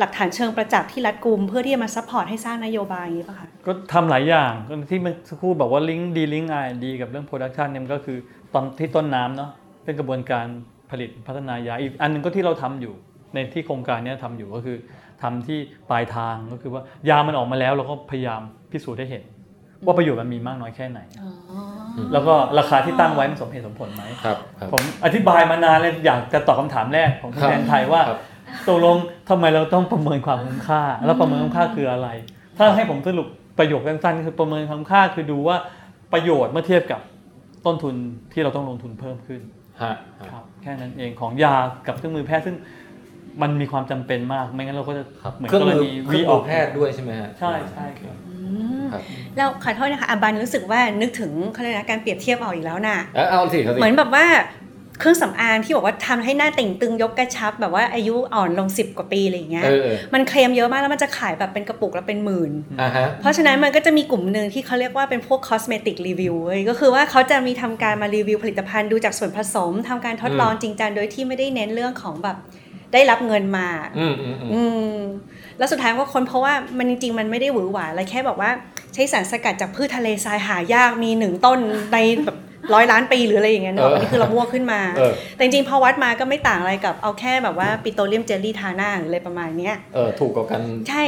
[0.00, 8.18] หลักฐานเชิงประจักษ์ที่รัดกุมเพื่อที่จะมา support ให้สร้างนโยบายอย่างนี้ป่ะคะก็ทำหลายอย่างก็ที่เมันสักครู่บอกว่า link delink R&D กับเรื่อง production เนี่ยมันก็คือ
[8.54, 9.50] ตอนที่ต้นน้ำเนาะ
[9.84, 10.46] เป็นกระบวนการ
[10.90, 12.94] ผลิตพัฒนายาอีกอันหนึงก็ที่เราทำอยู่
[13.34, 14.76] ในที่โครงการเนี้ยทำอยู่ก็คือ
[15.22, 15.58] ทำที่
[15.90, 18.40] ปลายทางก็คือว่ายามันออกมาแล้วเราก็พยายาม
[18.72, 19.24] พิสูจน์ให้เห็น
[19.84, 21.00] ว่าประโยชน์มันมีมากน้อยแค่ไหน
[22.12, 28.20] แล้วก็ราคาที่ตั้งไว้มันสมเหตุสมผลไหมครับครับผมอธิบายมานานเลยอยากจะตอบคำถามแรกของคุณครับแทนไทยว่าครับ
[28.68, 28.96] ตกลง
[29.28, 32.08] ทำไมเราต้องประเมินความคุ้มค่า แล้วประเมินคุ้มค่าคืออะไร
[32.58, 33.26] ถ้าให้ผมสรุป
[33.58, 35.56] ประโยคสั้นๆก็คือประเมินความคุ้มค่าคือดูว่า
[36.12, 37.00] ประโยชน์เมื่อเทียบกับ
[37.66, 37.94] ต้นทุน
[38.32, 39.40] ที่เราต้องลงทุนเพิ่มขึ้น
[39.82, 41.54] ฮะฮะครับแค่นั้นเองของยา
[41.86, 42.56] กับเครื่องมือแพทย์ซึ่ง
[43.42, 48.16] มันมีความจำเป็นมาก ไม่งั้นเราก็จะครับเหมือนเครื่องกรมือณีเครื่วีองอมืออกแพทย์ด้วยใช่ไหมฮะใช่ใช่ครับ
[48.92, 49.02] ครับ
[49.36, 54.24] แล้วขอโทษนะคะอาบันรู้สึกว่านึกถึงเขาเรียกนะการเปรียบเทียบออกอีกแล้วน่ะเออเอาสิเอาสิเหมือนแบบว่า
[54.98, 72.36] เครื่องสำอางที่บอกว่าทำให้หน้าเต่งตึงยกกระชับ แบบว่าอายุอ่อนลง10กว่าปีอะไรอย่างเงี้ยเออเออมันเคลมเยอะมากแล้วมันจะขายแบบเป็นกระปุกละเป็นหมื่นอ่าฮะเพราะฉะนั้นมันก็จะมีกลุ่มหนึ่งที่เขาเรียกว่าเป็นพวก cosmetic review เว้ยก็คือว่าเขาจะมีทำการมารีวิวผลิตภัณฑ์ดูจากส่วนผสมทำการทดลองจริงจังโดยที่ไม่ได้เน้นเรื่องของแบบ
[72.92, 74.62] ได้รับเงินมาอืมอืมอืมอื
[74.96, 74.98] ม
[75.58, 78.50] แล้วสุดท้ายก็ค้นเพราะว่ามันจริงๆมันไม่ได้หวือหวาอะไรแค่บอกว่า
[78.94, 81.58] ใช้สารสกัดจากพืชทะเลทรายหายากมีหนึ่งต้น
[81.92, 82.36] ในแบบ
[82.72, 91.04] ร้อยล้านปีหรืออะไรอย่างเงี้ยเนอะอันนี้คือเรามั่วขึ้นมาเออแต่จริงๆพอวัดมาก็ไม่ต่างอะไรกับเอาแค่แบบว่าปิโตรเลียมเจลลี่ทาหน้าหรืออะไรประมาณเนี้ยเออถูกกว่ากัน ใช่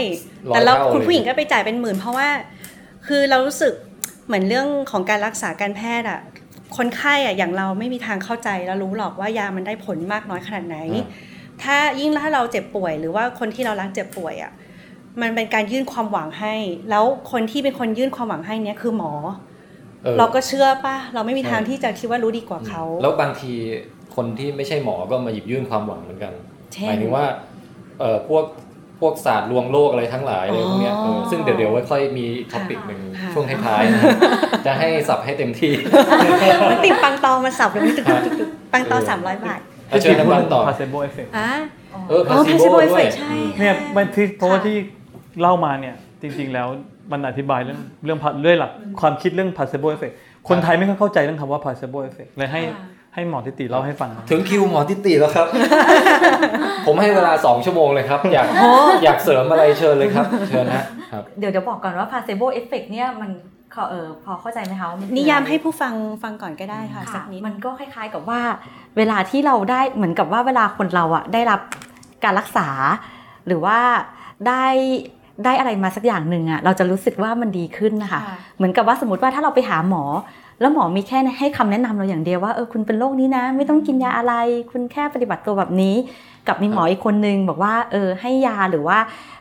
[0.48, 2.28] ร้อยแต่เราเท่าคุณเลยผู้หญิงก็ไปจ่ายเป็นหมื่น เพราะว่า
[3.06, 3.72] คือเรารู้สึก
[4.26, 6.20] เหมือนเรื่องของการรักษาการแพทย์อะ
[6.76, 10.78] คนไข้อะอย่างเราไม่มีทางเข้าใจแล้วรู้หรอกว่ายามันได้ผลมากน้อยขนาดไหน
[11.62, 14.52] ถ้ายิ่งถ้าเราเจ็บป่วย หรือว่าคนที่เรารักเจ็บป่วยอะ
[15.22, 16.54] มันเป็นการยื่นความหวังให้
[16.90, 19.34] แล้วคนที่เป็นคนยื่นความหวังให้เนี้ยคือหมอออ
[20.18, 23.52] เราก็เชื่อป่ะเราไม่มีทางใช่ที่จะคิดว่ารู้ดีกว่าเขาแล้วบางที
[24.16, 26.32] คนที่ไม่ใช่หมอก็มาหยิบยื่นความหวังเหมือนกัน
[26.74, 27.24] เช่นหมายถึงว่า
[28.00, 28.44] เอ่อพวก
[29.00, 34.10] พวกศาสตร์ลวงโลกอะไรทั้งหลายอะไรพวกเนี้ยอ๋อเออซึ่งเดี๋ยวเดี๋ยวไว้ค่อยมีท็อปิกหนึ่งค่ะช่วงท้ายๆนะฮะ
[34.66, 35.72] จะให้สับให้เต็มที่
[36.70, 41.50] มันติดปังตอมาสับเลยมันตึกตึกตึกปังตอเออสามร้อยบาทเอาเชิญน้ำบันต่อพาเซโบเอฟเฟกอะ
[42.08, 44.76] เอออ๋อ placebo placebo ด้วย effect ใช่เนี่ยค่ะมันที่เพราะว่าค่ะที่
[45.40, 46.68] เล่ามาเนี่ยจริงๆแล้ว
[47.12, 50.14] มันอธิบายเรื่องเรื่องเรื่องหลักความคิดเรื่อง placebo effect
[50.48, 52.62] คนไทยไม่ค่อยเข้าใจเรื่องคำว่า placebo effect เลยให้
[53.14, 55.46] ให้หมอทิติเล่าให้ฟัง ถึงคิวหมอทิติแล้วครับ
[56.86, 58.46] ผมให้เวลา2ชั่วโมงเลยครับ อยาก
[59.04, 63.30] อยากเสริมอะไรเชิญเลยครับ เชิญนะครับ เดี๋ยวเดี๋ยวบอกก่อนว่า placebo effect เนี่ยมัน
[63.74, 68.40] ขอเออพอเข้าใจไหมคะว่มันคือนิยามอะไรให้ผู้ฟังฟังก่อนก็ได้ค่ะค่ะสักนิดมันก็คล้าย ๆกับว่า
[68.96, 71.60] เวลาที่เราได้เหมือนกับว่าเวลาคนเราอะได้รับ
[72.24, 72.68] การรักษา
[73.46, 73.78] หรือว่า
[74.48, 74.64] ได้
[75.44, 80.04] ได้อะไรมาสักอย่างหนึ่งอะเราจะรู้สึกว่ามันดีขึ้นนะคะค่ะเหมือนกับว่าสมมติว่าถ้าเราไปหาหมอ
[80.60, 84.34] แล้วหมอมีแค่ให้คำแนะนำเราอย่างเดียวว่าเออคุณเป็นโรคนี้นะ ไม่ต้องกินยาอะไร
[84.70, 85.94] คุณแค่ปฏิบัติตัวแบบนี้
[86.46, 88.98] กับมีหมออีกคนนึงบอกว่าเออให้ยาหรือว่า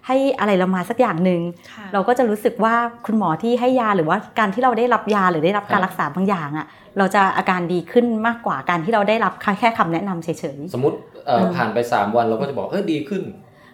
[0.08, 1.41] ให้อะไรเรามาสักอย่างหนึ่ง
[1.72, 2.76] ค่ะเราก็จะรู้สึกว่า
[3.06, 6.66] คุณหมอที่ให้ยาหรือว่าการที่เราได้รับยาหรือได้รับการรักษาบางอย่างอะ
[6.98, 13.24] เราจะอาการดีขึ้นมากกว่าการที่เราได้รับแค่คำแนะนำเฉยสมมติเอ่อเออผ่านไป 3 วันเราก็จะบอกเฮ้ยดีขึ้น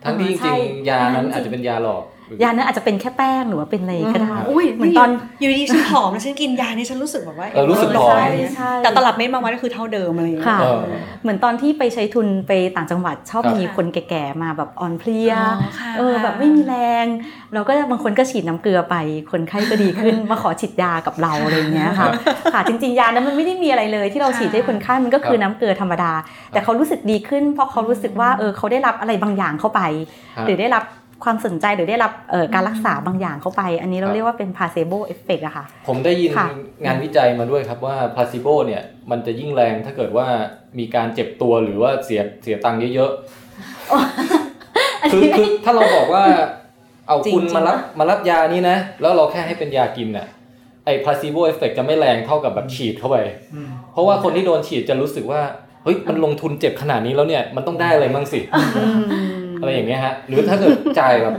[0.04, 2.11] ทั้งที่จใช่ริงๆยานั้นจริงๆอาจจะเป็นยาหลอกๆ
[2.44, 5.10] ยานั้นอาจจะเป็นแค่แป้งหรือว่าเป็นอะไรก็ได้อืมอุ้ยเหมือนตอน
[5.40, 10.80] อยู่ดีๆฉันผอมแล้วฉันกินยานี่ฉันรู้สึกแบบว่าเออรู้สึกลดผอมได้ใช่แต่ตลับเม็ดมาวัดก็คือเท่าเดิมอะไรอย่างเงี้ยค่ะเออ
[11.22, 17.06] เหมือนตอนที่ไปใช้ทุนไปต่างจังหวัดชอบครับมีคนแก่ๆมาแบบอ่อนเพลียอ๋อค่ะเออแบบไม่มีแรง
[17.54, 18.96] เราก็บางคนก็ฉีดน้ำเกลือไป
[19.32, 22.08] คนไข้ก็ดีขึ้นมาขอฉีดยากับเราอะไรอย่างเงี้ยค่ะ
[22.54, 26.12] ค่ะจริงๆยานั้นมันไม่ได้มีอะไรเลย ที่เราฉีดให้คนไข้มันก็คือน้ำเกลือธรรมดา
[26.50, 29.82] แต่เขารู้สึกดีขึ้น เพราะเขารู้สึกว่าเออเขาได้รับอะไรบางอย่างเข้าไป
[30.36, 30.84] ครับหรือได้รับ
[31.24, 36.48] ความสนใจหรือได้รับเอ่อการรักษาบางอย่างเข้าไป อันนี้เราครับเรียกว่าเป็น placebo effect อะค่ะ ผมได้ยินค่ะ
[36.86, 40.28] งานวิจัยมาด้วยครับว่า placebo เนี่ยมันจะยิ่งแรงถ้าเกิดว่า
[40.80, 46.24] มีการเจ็บตัวหรือว่าเสียเสียตังค์เยอะๆคือคือถ้าเราบอกว่า
[47.08, 50.28] เอาจริงคุณจริงมารับปะมารับยานี้นะ แล้วเราแค่ให้เป็นยากินน่ะ
[50.86, 53.18] ไอ้ placebo effect จะไม่แรงเท่ากับแบบฉีดเข้าไป
[53.54, 55.42] อืมเพราะว่าคนที่โดนฉีดจะรู้สึกว่า
[55.84, 58.40] เฮ้ยมันลงทุนเจ็บขนาดนี้แล้วเนี่ยมันต้องได้อะไรมั่งสิ
[59.62, 61.36] อะไรอย่างเงี้ยฮะหรือถ้าเกิดจ่ายแบบ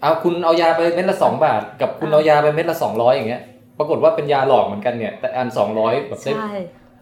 [0.00, 3.42] เอาคุณเอายาไปเม็ดละสองบาท กับคุณเอายาไปเม็ดละสองร้อยอย่างเงี้ย
[3.78, 6.52] ปรากฏว่าเป็นยาหลอกเหมือนกันเนี่ย แต่อันสองร้อยแบบได้ใช่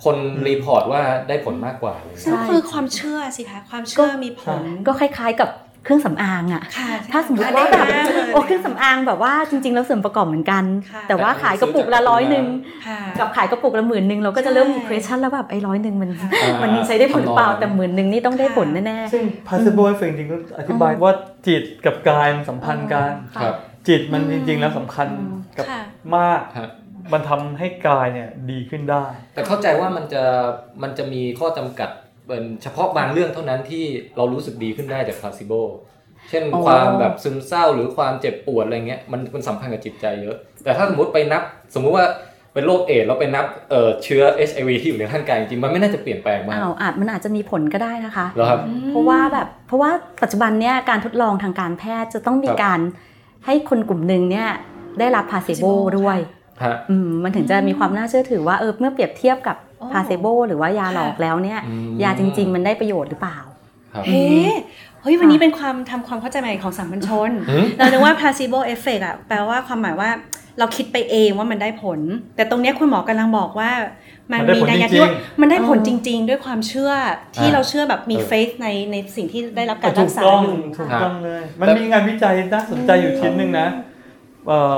[0.04, 0.16] คน
[0.48, 5.50] รีพอร์ตว่าได้ผลมากกว่าเลยใช่ก็คือความเชื่อสิคะความเชื่อมีผลก็คล้ายๆกับ
[5.85, 12.47] เครื่องสำอางอะค่ะถ้าสมมติอันว่านี้แบบมากเลยโอ้เครื่องสำอางแบบว่าจริงๆแล้วส่วนประกอบเหมือนกันค่ะแต่ว่าขายกระปุกละร้อยหนึ่ง
[12.87, 21.14] ค่ะกับขายกระปุกละหมื่นหนึ่งเราก็จะเริ่มมีใช่ question แล้วแบบไอ้ร้อยหนึ่งมันค่ะอ่ามันใช้ได้ผลเปล่าทำนองแต่หมื่นหนึ่งนี่ต้องได้ผลแน่ซึ่ง possible effect จริงๆก็อธิบายว่า
[21.47, 23.55] จิตกับกายมันสัมพันธ์กันๆครับ
[23.89, 25.09] จิตมันจริง ๆ แล้วสำคัญ
[25.59, 25.83] กับค่ะ
[26.16, 26.70] มากฮะ
[27.12, 29.05] มันทำให้กายเนี่ยดีขึ้นได้
[29.35, 30.22] แต่เข้าใจว่ามันจะ
[30.83, 31.91] มันจะมีข้อจำกัด
[32.31, 33.85] เป็นเฉพาะบางเรื่องเท่านั้นที่
[34.16, 35.62] เรารู้สึกดีขึ้นได้จาก placebo
[36.31, 41.43] เช่นอ๋อความแบบซึมเศร้าหรือความเจ็บปวดอะไรเงี้ยมันมันสัมพันธ์กับจิตใจเยอะ แต่ถ้าสมมติไปนับ
[41.74, 42.07] สมมุติว่า
[42.55, 49.91] เป็นโรคเอดส์แล้วไปนับเอ่อเชื้อ HIV ที่อยู่ในร่างกายจริงๆมันไม่น่าจะเปลี่ยนแปลงมากอ้าวอาจมันอาจจะมีผลก็ได้นะคะแล้วครับเพราะว่าแบบเพราะว่า
[50.22, 52.81] ปัจจุบันเนี่ยการทดลองทางการแพทย์จะต้องมีครับการ
[53.47, 54.49] ให้คนกลุ่มหนึ่งเนี่ย
[54.99, 56.18] ได้รับ placebo ด้วย
[56.64, 63.39] ฮะอืมมันถึงจะมีความน่าเชื่อถือว่าเออเมื่อเปรียบเทียบกับ โอ้ placebo หรือว่ายาหลอกแล้วเนี่ยอืมยาจริง ๆ มันได้ประโยชน์หรือเปล่า
[63.93, 64.24] ครับเฮ้
[65.03, 70.11] เฮ้ยวันนี้เป็นความทำความเข้าใจใหม่ของสามัญชนหืมเรานึกว่า placebo effect อะแปลว่าความหมายว่า
[70.59, 72.01] เราคิดไปเองว่ามันได้ผล
[72.37, 73.70] แต่ตรงเนี้ยคุณหมอกำลังบอกว่า
[74.33, 76.93] มันมันได้มีผลนัยยะจริงๆที่ว่ามันได้ผลอ๋อจริง ๆ ด้วยความเชื่อ
[77.37, 83.68] ที่อ่าเราเชื่อแบบมีเออ faith ในในสิ่งที่ได้รับการถูรักกษาต้องอยู่ถูกครับต้องเลย มันแต่มีงานวิจัยน่าสนใจอยู่ชิ้นหนึ่งนะ
[84.47, 84.76] เอ่อ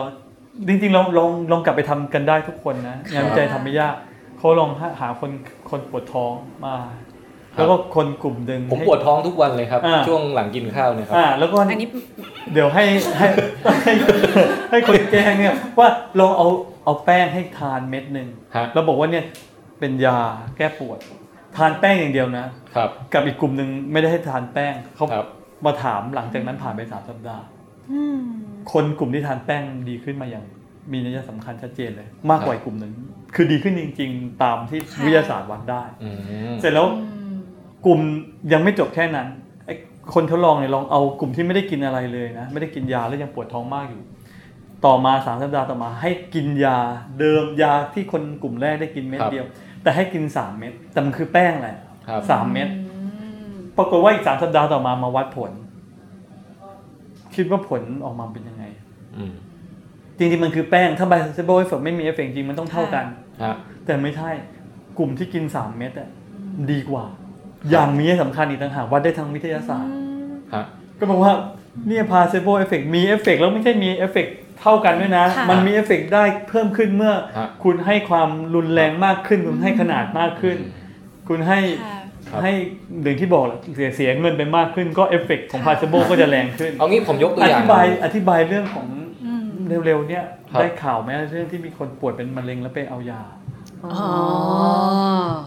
[0.69, 3.97] จริงๆลองลองลองกลับไปทำกันได้ทุกคนนะค่ะงานวิจัยทำไม่ยาก
[4.43, 5.31] เขาลองหาหาคน
[5.71, 6.33] คนปวดท้อง
[6.65, 6.77] มา
[7.55, 11.89] แล้วก็คนกลุ่มหนึ่งผมปวดท้องทุกวันเลยครับอ่าช่วงหลังกินข้าวเนี่ยครับอ่าแล้วก็อันนี้
[12.53, 12.85] เดี๋ยวให้
[13.19, 13.29] ให้
[13.83, 13.93] ให้
[14.71, 15.89] ให้คนแก้เนี่ยว่า
[16.21, 16.49] ลองเอา
[16.85, 19.25] เอาแป้งให้ทานเม็ดหนึ่งฮะแล้วบอกว่าเนี่ย
[19.81, 20.19] เป็นยา
[20.57, 20.99] แก้ปวด
[21.57, 25.27] ทานแป้งอย่างเดียวนะครับ กับอีกกลุ่มหนึ่งไม่ได้ให้ทานแป้งเขาครับ
[25.65, 27.45] มาถามหลังจากนั้นผ่านไปสามสัปดาห์
[27.93, 28.21] อืม
[28.73, 30.45] คนกลุ่มที่ทานแป้งดีขึ้นมาอย่าง
[30.93, 32.93] มีนัยสำคัญชัดเจนเลย มากกว่าอีกกลุ่มหนึ่ง
[33.35, 36.11] คือดีขึ้นจริง ๆ ตามที่ค่ะวิทยาศาสตร์วัดได้อื
[36.51, 37.37] มเสร็จแล้วอืม
[37.87, 38.01] กลุ่ม
[38.53, 39.29] ยังไม่จบแค่นั้น
[39.67, 39.75] ไอ้
[40.15, 44.03] คนทดลองเนี่ยลองเอากลุ่มที่ไม่ได้กินอะไรเลยนะ ไม่ได้กินยาแล้วยังปวดท้องมากอยู่
[44.85, 46.79] ต่อมาสามสัปดาห์ต่อมา ให้กินยา
[47.19, 49.47] เดิมยาที่คนกลุ่มแรกได้กินเม็ดครับเดียว
[49.83, 51.77] แต่ให้กินสามเม็ดแต่มันคือแป้งแหละ
[52.09, 52.69] ครับสามเม็ด
[53.77, 55.53] ปรากฏว่าอีกสามสัปดาห์ต่อมามาวัดผล
[57.35, 58.65] คิดว่าผลออกมาเป็นยังไง
[59.17, 59.33] อืม
[60.19, 63.22] จริงๆมันคือแป้งถ้า placebo effect ไม่มีเอฟเฟกจริงมันต้องเท่ากันฮะ
[63.87, 64.31] แต่ไม่ใช่
[64.99, 66.09] กลุ่มที่กิน 3 เม็ดอะ
[66.71, 67.05] ดีกว่า
[67.71, 69.93] อย่างมีนัยสำคัญอีกต่างหากวัดได้ทางวิทยาศาสตร์
[70.55, 70.65] ฮะ
[70.99, 71.33] ก็บอกว่า
[71.87, 74.27] เนี่ย placebo effect มีเอฟเฟกแล้วไม่ใช่มีเอฟเฟก
[74.61, 80.57] เท่ากันด้วยนะค่ะมันมีเอฟเฟกได้เพิ่มขึ้นเมื่อฮะคุณให้ความรุนแรงมากขึ้น คุณให้ขนาดมากขึ้น
[81.29, 82.53] คุณให้ค่ะครับให้
[83.03, 89.12] อย่างที่บอกแหละเสียเสียเงินไปมากขึ้นก็เอฟเฟกของพาเซโบก็จะแรงขึ้น เอางี้ผมยกตัวออย่างธิบายอธิบายเรื่องของอืม
[89.87, 93.23] เร็วๆเนี่ยครับ ได้ข่าวไหมเรื่องที่มีคนป่วยเป็นมะเร็งแล้วไปเอายา
[93.85, 93.93] อ๋อ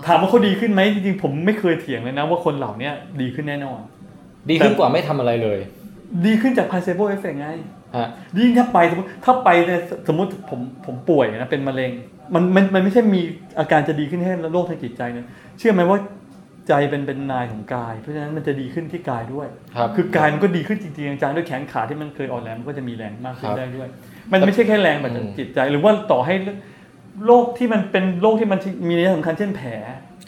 [0.08, 3.82] ถามว่าเขาดีขึ้นไหมจริงๆผมไม่เคยเถียงเลยนะว่าคนเหล่าเนี้ยดีขึ้นแน่นอน
[4.50, 5.60] ดีขึ้นกว่าไม่ทำอะไรเลย
[6.26, 7.50] ดีขึ้นจาก placebo effect ไง
[7.96, 8.08] ฮะ
[8.38, 11.92] ยิ่งถ้าไปสมมติถ้าไปเนี่ยสมมติผมผมป่วยนะเป็นมะเร็ง
[12.34, 13.22] มันมันมันไม่ใช่มี
[13.60, 15.26] อาการจะดีขึ้นแค่โรคทางจิตใจเนี่ย
[15.60, 16.00] เชื่อไหมว่า
[16.68, 23.88] ใจเป็นเป็นนายของกาย เพราะฉะนั้นมันจะดีขึ้นที่กายด้วย ครับ คือกายมันก็ดีขึ้นจริงๆจังๆด้วยแขนขาที่มันเคยอ่อนแรงมันก็จะมีแรงมากขึ้คนรับ ได้ด้วย
[24.32, 26.34] มันไม่ใช่แค่แรงแบบอืมจิตใจ หรือว่าต่อให้
[27.26, 29.70] โรคที่มันเป็นโรคที่มันมีนัยสำคัญเช่นแผล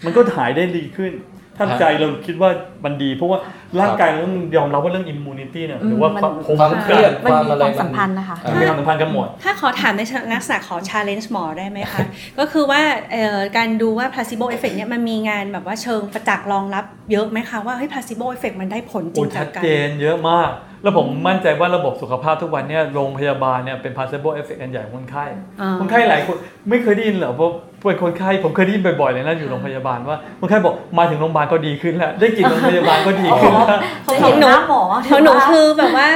[0.06, 1.14] มันก็หายได้ดีขึ้น
[1.60, 2.50] ถ้าใจเราคิดว่า
[2.86, 3.40] มันดี เพราะว่า
[3.80, 10.02] ร่างกายเราต้องยอมรับว่าเรื่อง immunity เนี่ยหรือว่ามันความความเครียดมันความมีอะไรความสัมพันธ์นะคะอ่ามีความสัมพันธ์กันหมด ถ้าขอถามใน
[10.34, 12.00] ลักษณะขอ challenge หมอได้ไหมคะ
[12.40, 12.82] ก็คือว่า
[13.12, 20.52] เอ่อการดูว่า placebo effect เนี่ยมันมีงานแบบว่าเชิงประจักษ์รองรับเยอะไหมคะว่าเฮ้ย placebo effect มันได้ผลจริโอ้งชัจาดกการเจนเยอะมาก
[20.84, 25.26] แล้วผมมั่นใจว่าระบบสุขภาพทุกวันเนี่ยโรงพยาบาลเนี่ยเป็น placebo effect อันใหญ่ของคนไข้
[25.62, 26.36] อ่าคนไข้หลายคน
[26.70, 27.50] ไม่เคยได้ยินเหรอเพราะ
[27.88, 33.80] เป็นคนไข้ผมเคยได้ยินบ่อยๆเลยนะอยู่โรงพยาบาลว่าคนไข้บอกมาถึงโรงพยาบาลก็ดีขึ้นแล้วได้กลิ่นโรงพยาบาลก็ดีขึ้นแล้ว
[34.12, 36.10] จะเห็นหน้าหมอของหนูคือแบบว่า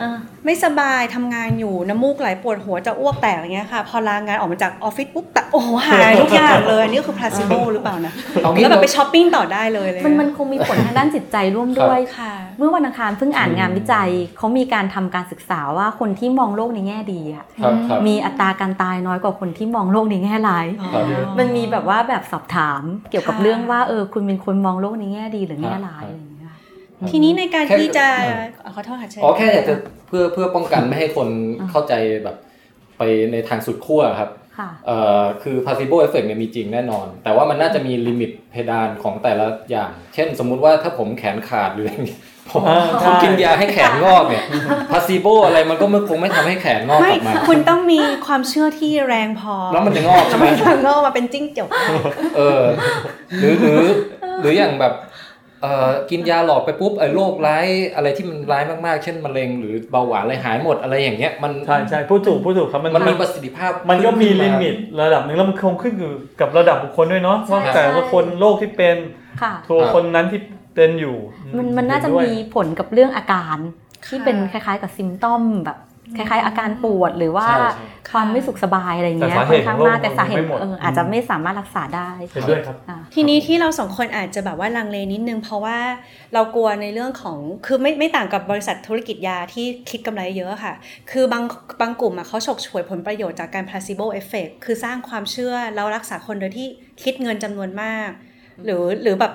[0.00, 8.12] เออ ไม่สบายทำงานอยู่น้ำมูกไหลปวดหัวจะอ้วกแตกอะไรเงี้ยค่ะ พอลางานออกมาจากออฟฟิศปุ๊บแต่โอ้โหหายทุกอย่างเลยนี่คือ placebo หรือเปล่านะ
[8.42, 21.04] เอางี้แล้วแบบเราไปช้อปปิ้งต่อได้เลยเลยมันมันคงมีผลทางด้านจิตใจร่วมด้วยค่ะ เมื่อวันอังคารเพิ่งอ่านงานวิจัยเขามีการทำการศึกษาว่าคนที่มองโลกในแง่ดีอะครับครับมีอัตราการตายน้อยกว่าคนที่มองโลกในแง่ร้ายครับ
[21.38, 26.31] มันมีแบบว่าแบบสอบถามเกี่ยวกับค่ะเรื่องว่าเออคุณเป็นคนมองโลกในแง่ดีหรือแง่ร้ายครับอะไรอย่างเงี้ย
[27.10, 28.06] ทีนี้ในการแค่ที่จะ
[28.62, 29.74] เออขอโทษค่ะเชิญอ๋อแค่อยากจะ
[30.06, 31.28] เพื่อเพื่อป้องกันไม่ให้คน
[31.70, 31.92] เข้าใจ
[32.24, 32.36] แบบ
[32.98, 44.44] ไปในทางสุดขั้วครับค่ะเอ่อคือ placebo effect เนี่ยมีจริงแน่นอน แต่ว่ามันน่าจะมีลิมิตเพดานของแต่ละอย่าง เช่น สมมุติว่าถ้าผมแขนขาดหรืออะไรอย่างเงี้ยผมอ่าผมใช่กินยาให้แขนงอกเนี่ย
[44.90, 51.70] placebo อะไรมันก็ไม่คงไม่ทำให้แขนงอกไม่กลับมาคุณต้องมีความเชื่อที่แรงพอ แล้วมันจะงอกแล้ใช่วไหมมันจะงอกมาเป็นจิ้งจก
[52.36, 52.62] เออ
[53.38, 53.80] หรือหรือ
[54.40, 55.11] หรืออย่างแบบเอ่อ
[56.10, 66.10] กินยาหลอดไปปุ๊บไอ้โรคร้ายอะไรที่มันร้ายมากๆ เช่นมะเร็งหรือเบาหวานอะไรหายหมดอะไรอย่างเงี้ยมันใช่ใช่ผู้ถูกผู้ถูกครับมันมันมีประสิทธิภาพ มันก็มีขึ้าลิมิตระดับหนึ่งแล้วมันคงขึ้นอยู่
[66.40, 68.96] กับระดับบุคคลด้วยเนาะใช่ว่าแต่ละคนโรคที่เป็น
[69.42, 70.40] ค่ะตัวคนนั้นที่
[70.74, 71.16] เป็นอยู่
[71.58, 73.56] มันมันน่าจะเห็ด้วยมีผลกับเรื่องอาการ
[74.06, 75.78] ที่ค่ะเป็นคล้ายๆกับซิมตอมแบบ
[76.16, 85.78] คล้ายๆ อาการปวดหรือว่าใช่ใช่ความไม่สุขสบายอะไรเงี้ยแต่สาค่เหอนตุข้างของโรคมากแต่สาเหตุไม่หมดเอออาจจะไม่สามารถรักษาได้เห็นด้วยครับอะทีนี้ที่เราสองคนอาจจะแบบว่าลังเลนิดนึง เพราะว่า
[86.34, 90.74] เรากลัวในเรื่องของคือไม่ไม่ต่างกับบริษัทธุรกิจยาที่คิดกำไรเยอะค่ะ
[91.10, 91.44] คือบาง
[91.80, 96.68] บางกลุ่มอะเขาฉกฉวยผลประโยชน์จากการ placebo effect คือสร้างความเชื่อแล้วรักษาคนโดยที่
[97.02, 98.10] คิดเงินจำนวนมาก
[98.64, 99.32] หรือหรือแบบ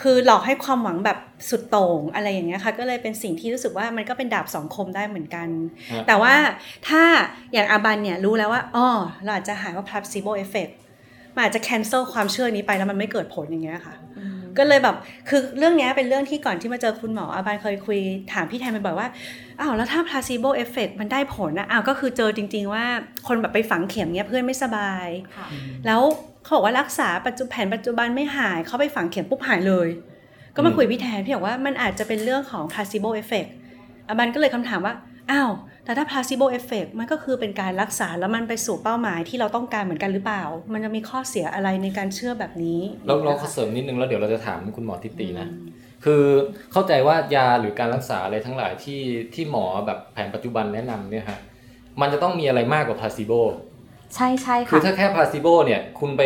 [0.00, 1.18] คือหลอกให้ความหวังแบบ
[1.48, 5.48] สุดโต่งอะไรอย่างเงี้ยค่ะ ก็เลยเป็นสิ่งที่รู้สึกว่ามันก็เป็นดาบสองคมได้เหมือนกัน
[5.90, 6.34] ฮะแต่ว่า
[6.88, 7.02] ถ้า
[7.52, 8.86] อย่างอาบันเนี่ยรู้แล้วว่าอ๋อ
[9.22, 10.72] เราอาจจะหายว่า placebo effect
[11.34, 13.94] มันอาจจะ cancel ความเชื่อนี้ไปแล้วมันไม่เกิดผลอย่างเงี้ยค่ะ
[14.58, 14.96] ก็เลยแบบ
[15.28, 18.00] คือเรื่องเนี้ยเป็นเรื่องที่ก่อนที่มาเจอคุณหมออาบานเคยคุย
[18.32, 19.08] ถามพี่แทนไปบ่อยว่า
[19.60, 22.84] อ้าวแล้วถ้า placebo effect มันได้ผลนะอ้าวก็คือเจอจริง ๆ ว่า
[23.28, 25.06] คนแบบไปฝังเข็มเนี้ยเพื่อนไม่สบาย
[25.86, 26.00] แล้ว
[26.48, 29.88] เขาบอกว่ารักษาปัจจุแผนปัจจุบันไม่หายเขาไปฝังเข็มปุ๊บหายเลย
[30.54, 33.50] ก็มาคุยพี่แทนพี่บอกว่ามันอาจจะเป็นเรื่องของ placebo effect
[34.08, 34.94] อาบันก็เลยคำถามว่า
[35.30, 35.50] อ้าว
[35.84, 45.48] แต่ถ้า placebo effect มันก็คือเป็นการรักษาแล้วมันไปสู่เป้าหมายที่เราต้องการเหมือนกันหรือเปล่า มันจะมีข้อเสียอะไรในการเชื่อแบบนี้เราเราขอเสริมนิดนึงแล้วเดี๋ยวเราจะถามคุณหมอทิตีนะ
[46.04, 46.22] คือ
[46.72, 49.00] เข้าใจว่ายาหรือการรักษาอะไรทั้งหลายที่
[49.34, 51.38] ที่หมอแบบแผนปัจจุบันแนะนำเนี่ยฮะ
[52.00, 53.32] มันจะต้องมีอะไรมากกว่า placebo
[54.14, 56.22] ใช่ใช่คือค่ะถ้าแค่ placebo เนี่ยคุณไป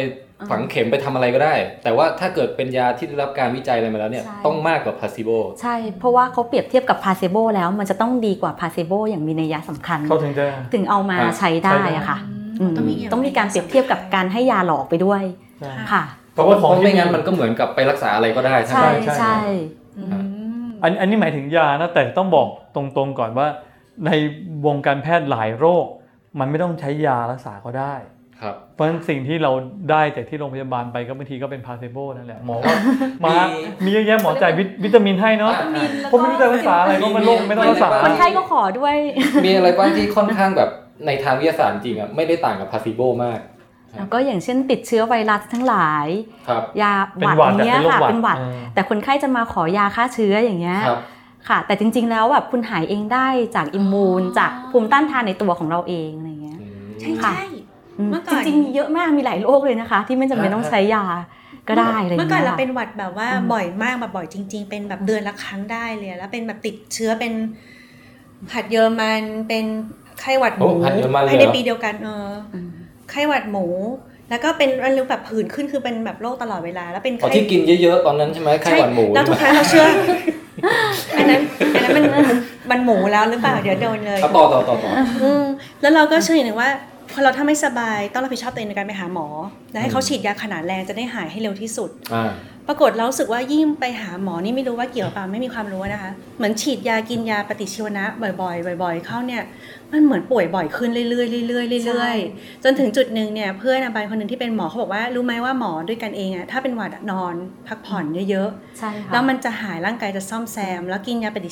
[0.51, 1.55] ฝังเข็มไปทำอะไรก็ได้
[1.85, 5.31] แต่ว่าถ้าเกิดเป็นยาที่ได้รับการวิจัยอะไรมาแล้วเนี่ยใช่ต้องมากกว่า placebo
[5.63, 12.19] ใช่ เพราะว่าเขาเปรียบเทียบกับ placebo แล้วมันจะต้องดีกว่า placebo อย่างมีนัยยะสำคัญเขาถึงจะถึงเอามาครับใช้ได้อะค่ะ
[12.61, 15.23] อืมอืมต้องมีการเปรียบเทียบกับการให้ยาหลอกไปด้วย
[15.61, 16.03] ใช่ค่ะ
[16.35, 19.39] เพราะว่าของเพราะที่ไม่งั้นมันก็เหมือนกับไปรักษาอะไรก็ได้ใช่ไหมใช่ใช่ใช่
[19.99, 20.05] อื
[20.67, 23.47] มอันอันนี้หมายถึงยานะแต่ต้องบอกตรงๆก่อนว่า
[24.07, 24.11] ใน
[24.67, 25.87] วงการแพทย์หลายโรค
[26.39, 27.95] มันไม่ต้องใช้ยารักษาก็ได้
[28.41, 29.53] ครับเพราะฉะนั้นสิ่งที่เรา
[29.91, 32.77] ได้จากที่โรงพยาบาลไปก็บางทีก็เป็น placebo นั่นแหละหมอว่า
[33.25, 38.97] มามีมีเยอะแยะหมอจ่ายวิตวิตามินให้เนาะอ่าผมไม่รู้จะรักษาอะไรก็มันโรคไม่ต้องรักษาคนไข้ก็ขอด้วย
[39.45, 40.71] มีอะไรบ้างที่ค่อนข้างแบบ
[41.07, 43.41] ในทางวิทยาศาสตร์จริงอะไม่ได้ต่างกับ placebo มาก
[43.97, 46.07] แล้วก็อย่างเช่นติดเชื้อไวรัสทั้งหลาย
[46.49, 50.79] ครับยาหเป็นวัดหวัดเนี้ยอะเป็นโรคค่ะหวัดเป็นหวัดเออแต่คนไข้จะมาขอยาฆ่าเชื้ออย่างเงี้ย
[51.49, 57.47] ครับค่ะ แต่จริง ๆ แล้วแบบคุณหายเองได้จากอิมมูนจากภูมิต้านทานในตัวของเราเองอะไรเงี้ยอืมใช่ค่ะใช่
[57.99, 61.05] อืมเมื่อก่จอนริงๆเยอะมากมีหลายโรคเลยนะคะ ที่ไม่จำเป็นต้องใช้ยา
[61.69, 67.33] ก็ได้อะไรเมื่อเงี้ยก่อนเราค่ะเป็นหวัดแบบว่าอืมบ่อยมากแบบบ่อยจริง ๆ เป็นแบบเดือนละครั้งได้เลยแล้วเป็นแบบติดเชื้อเป็น
[68.55, 69.65] หัดเยอรมันเป็น
[70.21, 72.69] ไข้หวัดหมูโอ้หัดเยอรมันเลยเหรอภายในปีเดียวกันเอออืม
[73.11, 73.67] ไข้หวัดหมู
[74.31, 79.87] แล้วก็เป็นมันรู้แบบผื่นขึ้นคือเป็นแบบโรคตลอดเวลา แล้วเป็นอ๋อไข้ที่กินเยอะๆตอนนั้นใช่ไหมไข้หวานหมูแล้วทุกครั้งเราเชื่อ
[81.17, 81.41] อันนั้น
[81.85, 82.25] อันนั้นมัน
[82.71, 84.91] มันหมูแล้วหรือเปล่าเดี๋ยวโดนเลยเอาต่อต่อต่อต่อ
[85.23, 85.45] อืม
[85.81, 86.71] แล้วเราก็เชื่ออย่างหนึ่งว่า
[87.13, 89.27] พอเราถ้าไม่สบายต้องรับผิดชอบตัวเองในการไปหาหมอ
[89.73, 92.31] และให้เขาฉีดยาขนาดแรงจะได้หายให้เร็วที่สุดอ่า
[92.69, 99.43] ปรากฏเรารู้สึกว่ายิ่งไปหาหมอนี่ไม่รู้ว่าเกี่ยวกับเปล่าไม่มีความรู้นะคะ เหมือนฉีดยากินยาปฏิชีวนะบ่อยๆบ่อย ๆ เข้าเนี่ย
[99.93, 101.07] มันเหมือนป่วยบ่อยขึ้นเรื่อ
[101.43, 107.35] ยๆเรื่อยๆเรื่อยๆจนถึงจุดหนึ่งเนี่ยเพื่อนอาบายคนหนึ่งที่เป็นหมอเขาบอกว่ารู้ไหมว่าหมอด้วยกันเองอะถ้าเป็นหวัดอะนอน
[107.69, 108.49] พักผ่อนเยอะ
[108.79, 111.51] ใช่ๆค่ะแล้วมันจะหายร่างกายจะซ่อมแซม แล้วกินยาปฏิ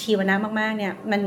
[0.00, 1.22] ชีวนะมากๆเนี่ยมัน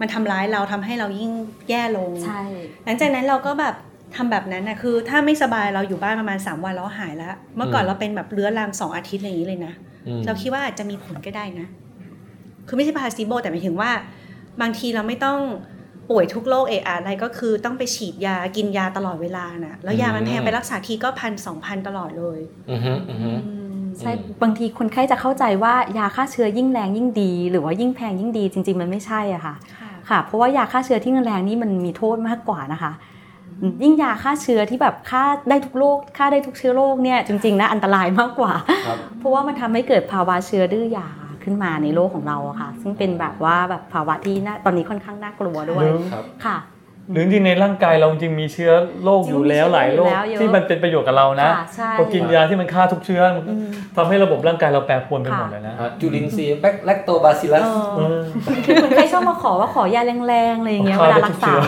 [0.00, 1.32] มันทำร้ายเราทำให้เรายิ่ง
[1.68, 2.42] แย่ลงใช่
[2.84, 3.74] หลังจากนั้นเราก็แบบ
[4.16, 9.72] ทำแบบนั้นนะคือถ้าไม่สบายเราอยู่บ้านประมาณ 3 วันเราหายแล้ว เมื่อก่อนอืมเราเป็นแบบเรื้อรังสองอาทิตย์อะไรอย่างนี้เลยนะ
[10.06, 11.66] อืมเราคิดว่าอาจจะมีผลก็ได้นะ
[12.68, 13.90] คือไม่ใช่พาซิโบแต่หมายถึงว่า
[14.60, 15.38] บางทีเราไม่ต้อง
[16.10, 22.40] ป่วยทุกโรคเอะอะอะไรก็คือต้องไปฉีดยากินยาตลอดเวลาน่ะ แล้วยามันแพงไปรักษาทีก็พันสองพันตลอดเลย
[22.70, 23.50] อือฮึอือฮึอื
[23.80, 32.92] มใช่อืมบางทีคนไข้จะเข้าใจว่ายาฆ่าเชื้อยิ่งแรงยิ่งดี หรือว่ายิ่งแพงยิ่งดีจริง ๆ มันไม่ใช่อะค่ะค่ะค่ะเพราะว่ายาฆ่าเชื้อที่แรงนี่มันมีโทษมากกว่านะคะ
[33.82, 38.52] ยิ่งยาฆ่าเชื้อที่แบบฆ่าได้ทุกโรคฆ่าได้ทุกเชื้อโรคเนี่ยจริงๆนะอันตรายมากกว่า
[38.86, 41.08] ครับเพราะว่ามันทำให้เกิดภาวะเชื้อดื้อยา
[41.44, 46.56] ขึ้นมาในโลกของเราอะค่ะ ซึ่งเป็นแบบว่าแบบภาวะที่น่าตอนนี้ค่อนข้างน่ากลัวด้วยหรือครับค่ะ
[47.12, 48.72] หรือจริงๆในร่างกายเราจริงมีเชื้อ
[49.04, 61.62] โรคอยู่แล้วหลายโรคจริงๆมีเชื้ออยู่แล้วเยอะที่มันเป็นประโยชน์กับเรานะค่ะใช่พอกินยาที่มันฆ่าทุกเชื้อมันอืมทำให้ระบบร่างกายเราแปรปรวนไปหมดค่ะเลยนะอะจุลินทรีย์แบคแลคโตบาซิลัสเอเอออคือคนไข้ชอบมาขอว่าขอยาแรงๆอะไรอย่างเงี้ยขอเวลาได้รัทุกกษาเชื้อ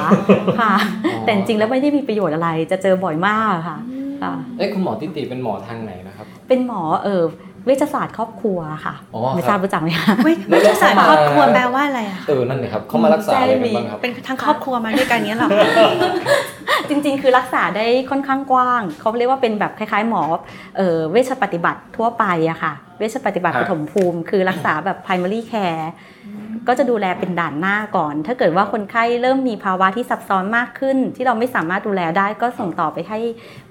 [0.60, 0.74] ค่ะ
[1.04, 3.78] อ๋อแต่จริงๆแล้วไม่ได้มีประโยชน์อะไรจะเจอบ่อยมากค่ะ
[4.22, 7.22] ค่ะเอ้ยคุณหมอติติเป็นหมอทางไหนนะครับ เป็นหมอเออ
[7.66, 15.48] เวชศาสตร์ครอบครัวค่ะอ๋อไม่ครับทราบรู้จักไหมคะเว้ยแล้ววิทยาศาสตร์เข้ามาครอบครัวแปลว่าอะไรอะเออนั่นเลยครับเขามารักษาอะไรกันบ้างครับเป็นทั้งครอบครัวมาด้วยกันเนี้ยเหรอ
[16.88, 20.22] จริงๆ คือรักษาได้ค่อนข้างกว้างเขาเรียกว่าเป็นแบบคล้ายๆ หมอ
[20.76, 25.84] เอ่อเวชปฏิบัติทั่วไปอะค่ะ เวชปฏิบัติฮะปฐมภูมิ คือรักษาแบบ primary care
[26.68, 33.18] ก็จะดูแลเป็นด่านหน้าก่อน ถ้าเกิดว่าคนไข้เริ่มมีภาวะที่ซับซ้อนมากขึ้น ที่เราไม่สามารถดูแลได้ก็ส่งต่อไปให้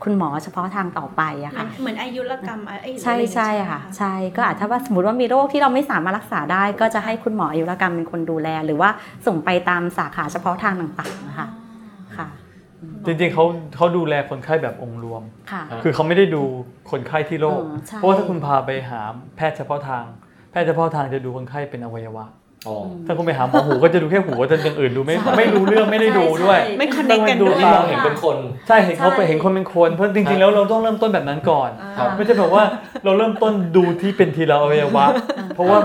[0.03, 8.89] คุณหมอเฉพาะทางต่อไปอะค่ะเหมือนอายุรกรรมอะไรใช่ใช่ค่ะใช่ก็อาจจะว่าสมมติว่ามีโรคที่เราไม่สามารถรักษาได้ ก็จะให้คุณหมออายุรกรรมเป็นคนดูแล หรือว่า
[9.27, 11.47] ส่งไปตามสาขาเฉพาะทางต่างๆนะคะ
[12.17, 12.27] ค่ะ
[13.05, 13.43] จริงๆเขา
[13.75, 15.21] เขาดูแลคนไข้แบบองค์รวม
[15.51, 16.43] ค่ะอ่าคือเขาไม่ได้ดู
[16.91, 19.01] คนไข้ที่โรคอ๋อใช่เพราะว่าถ้าคุณพาไปหา
[19.35, 20.03] แพทย์เฉพาะทาง
[20.51, 22.44] แพทย์เฉพาะทางจะดูคนไข้เป็นอวัยวะอ๋อ
[23.05, 28.37] ถ้าคุณไปหาหมอหูก็จะดูแค่หูแต่อย่างอื่นดูไม่ไม่รู้เรื่องไม่ได้ดูด้วยใช่ไม่คอนเนคกันดูด้วยนี่มองเห็นเป็นคน
[28.67, 32.63] ใช่เห็นเขาไปใช่เห็นคนเป็นคนเพราะจริงๆแล้วเราต้องเริ่มต้นแบบนั้นก่อนครับไม่ใช่แบบว่า
[33.05, 35.05] เราเริ่มต้นดูที่เป็นทีละอวัยวะ
[35.55, 35.79] เพราะว่า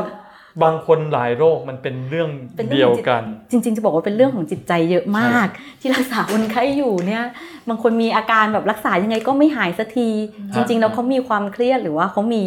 [0.62, 5.46] บางคนหลายโรคมันเป็นเรื่องเป็นเรื่องเดียวกัน จริง ๆ จะบอกว่าเป็นเรื่องของจิตใจเยอะมาก
[5.80, 7.24] ที่รักษาคนไข้อยู่เนี่ย
[7.68, 10.08] บางคนมีอาการแบบรักษายังไงก็ไม่หายสักที
[10.54, 12.42] จริง ๆ แล้วเขามีความเครียดหรือว่าเขามี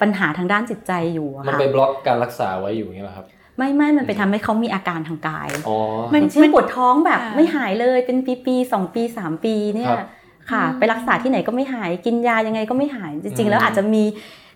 [0.00, 3.26] ปัญหาทางด้านจิตใจอยู่อะมันค่ะไปบล็อกการรักษาไว้อยู่อย่างนี้เหรอครับ
[3.58, 5.76] ไม่ไม่มันไปทำให้เขามีอาการทางกายอ๋อ
[6.14, 10.06] มันเช่นปวดท้องแบบค่ะไม่หายเลยเป็นปีปีๆสองปีสามปีเนี่คยรับ
[10.50, 14.04] ค่ะ ไปรักษาที่ไหนก็ไม่หายกินยายังไงก็ไม่หายจริง ๆ แล้วอืมอาจจะมี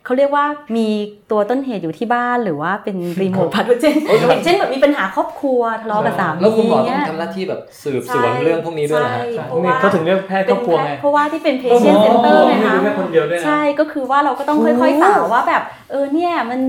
[0.04, 0.44] เขาเรียกว่า
[0.76, 0.88] มี
[1.30, 3.96] ตัวต้นเหตุอยู่ที่บ้านหรือว่าเป็นรีโมทพาโทเจน
[4.28, 16.60] อย่างเช่นแบบมีปัญหาครอบครัวทะเลาะกับสามีแล้วคุณหมอต้องเนี่ยทำหน้าที่แบบสืบสวนเรื่องพวกนี้ด้วยเหรอฮะใช่ใช่เพราะว่าเขาถึงเรียกแพทย์ครอบครัวไงเพราะว่าที่เป็น patient center ไงไม่คะดูแค่คนเดียวด้วยนะใช่ก็คือว่าเราก็ต้องค่อยๆสาวว่าแบบเออเนี่ยมัน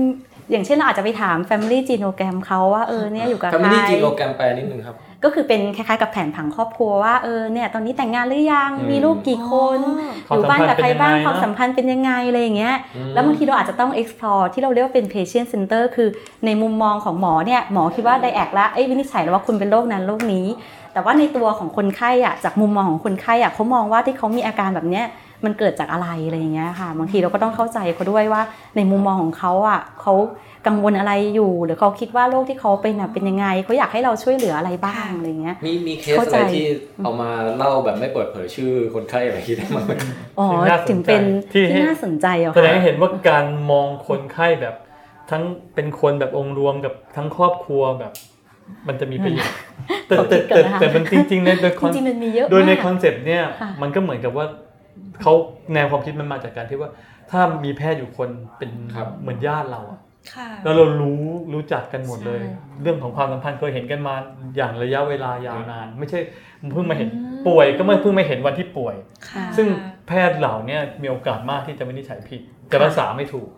[0.50, 9.80] อย่างเช่นเราอาจจะไปถาม family genogram เขาว่าเออเนี่ยอยู่กับแฟใคมิลี่จีโนรแกรมแปลนิดนึงครับก็คือเป็นคล้ายๆกับแผนผังครอบครัวว่าเออเนี่ยตอนนี้แต่งงานหรือยังอืมมีลูกกี่คน
[10.28, 16.08] ความอยู่บ้านกับใครบ้างความสัสัมมพัพันนธ์ธ์เป็นยังไงอะไรอย่างเงี้ยอืมแล้วบางทีเราอาจจะต้อง explore ที่เราเรียกว่าเป็น patient center คือ
[16.46, 20.46] ในมุมมองของหมอเนี่ยหมอคิดว่าไดแอกแล้วเอ้ยวินิจฉัยแล้วว่าคุณเป็นโรคนั้นโรคนี้
[20.92, 25.06] แต่ว่าในตัวของคนไข้อะจากมุมมองของคนไข้อะเขามองว่าที่เขามีอาการแบบเนี้ย
[25.46, 28.42] มันเกิดจากอะไรอะไรอย่างเงี้ยค่ะ บางทีเราก็ต้องเข้าใจเขาด้วยว่า
[28.76, 30.14] ในมุมมองของเขาอะเขา
[30.66, 36.66] กังวลอะไรอยู่ หรือเขาคิดว่าโรคที่เขาเป็นอะเป็นยังไงเขาอยากให้เราช่วยเหลืออะไรบ้างอะไรเงี้ยมีมีเคสเข้าอะใจไรที่
[37.04, 39.92] เอามาเล่าแบบไม่เปิดเผยชื่อคนไข้อะไรที่ได้มั้างไหม
[40.38, 41.22] อ๋อที่น่าสนใจถึงเป็น
[41.52, 44.74] ที่ที่ให้น่าสนใจเหรอแสดงคะให้เห็นว่าการมองคนไข้แบบ
[45.30, 45.42] ทั้ง
[45.74, 48.12] เป็นคนแบบองค์รวมกับทั้งครอบครัวแบบ
[48.88, 49.58] มันจะมีประโยชน์
[50.06, 54.46] แต่ขอแต่คิดก่อแต่นนะคะแต่มันจริงๆในโดยคจอนริงๆมันมีเยอะโดยในมากคอนเซปต์เนี่ยค่ะมันก็เหมือนกับว่า
[55.22, 55.32] เขา
[55.74, 56.90] แนวความคิดมันมาจากการที่ว่า
[57.30, 58.28] ถ้ามีแพทย์อยู่คน
[58.58, 60.00] เป็นครับเหมือนญาติเราอะ
[60.34, 61.22] ค่ะแล้วเรารู้
[61.54, 64.14] รู้จักกันหมดเลยใช่เรื่องของความสัมพันธ์เคยเห็นกันมา
[64.56, 66.18] อย่างระยะเวลายาวนาน ไม่ใช่
[66.72, 68.94] เพิ่งมาเห็นอืมป่วยก็เมื่อเพิ่งมาเห็นวันที่ป่วย
[69.30, 69.66] ค่ะซึ่ง
[70.08, 72.40] แพทย์เหล่าเนี้มีโอกาสมากที่จะวินิจฉัยผิด
[72.72, 73.48] จะรักษาไม่ถูก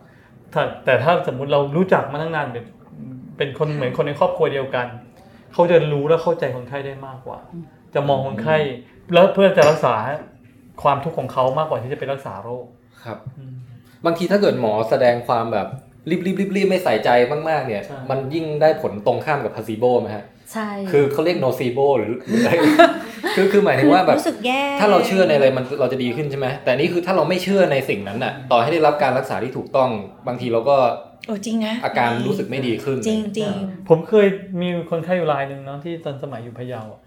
[0.53, 2.65] ถ้าแต่ถ้าสมมุติเรารู้จักมาตั้งนานเป็น
[3.37, 4.87] เป็นคนเหมือนคนในครอบครัวเดียวกัน
[5.53, 7.39] เขาจะรู้และเข้าใจคนไข้ได้มากกว่า
[7.93, 8.57] จะมองคนไข้
[9.13, 9.95] แล้วเพื่อจะรักษา
[10.83, 12.65] ความทุกข์ของเขามากกว่าที่จะไปรักษาโรค
[13.03, 13.53] ครับอืม
[14.05, 15.67] บางทีถ้าเกิดหมอแสดงความแบบ
[16.09, 17.09] รีบรีบรีบรีบไม่ใส่ใจ
[17.49, 22.51] มากๆ เนี่ยใช่มันยิ่งได้ผลตรงข้ามกับพาซิโบไหมฮะใช่คือเขาเรียกโนซีโบหรือหรืออะไร
[23.35, 29.89] คือคือหมายถึงว่าแบบรู้สึกแย่ถ้าเราเชื่อในอะไรมันเราจะดีขึ้นใช่ไหมแต่นี่คือถ้าเราไม่เชื่อในสิ่งนั้นน่ะ ต่อให้ได้รับการรักษาที่ถูกต้อง
[30.27, 30.77] บางทีเราก็
[31.27, 33.51] โอ้จริงนะอาการรู้สึกไม่ดีขึ้นจริงจริง
[33.89, 34.27] ผมเคย
[34.61, 37.06] มีคนไข้อยู่รายหนึ่งเนาะที่ตอนสมัยอยู่พะเยาอะแล้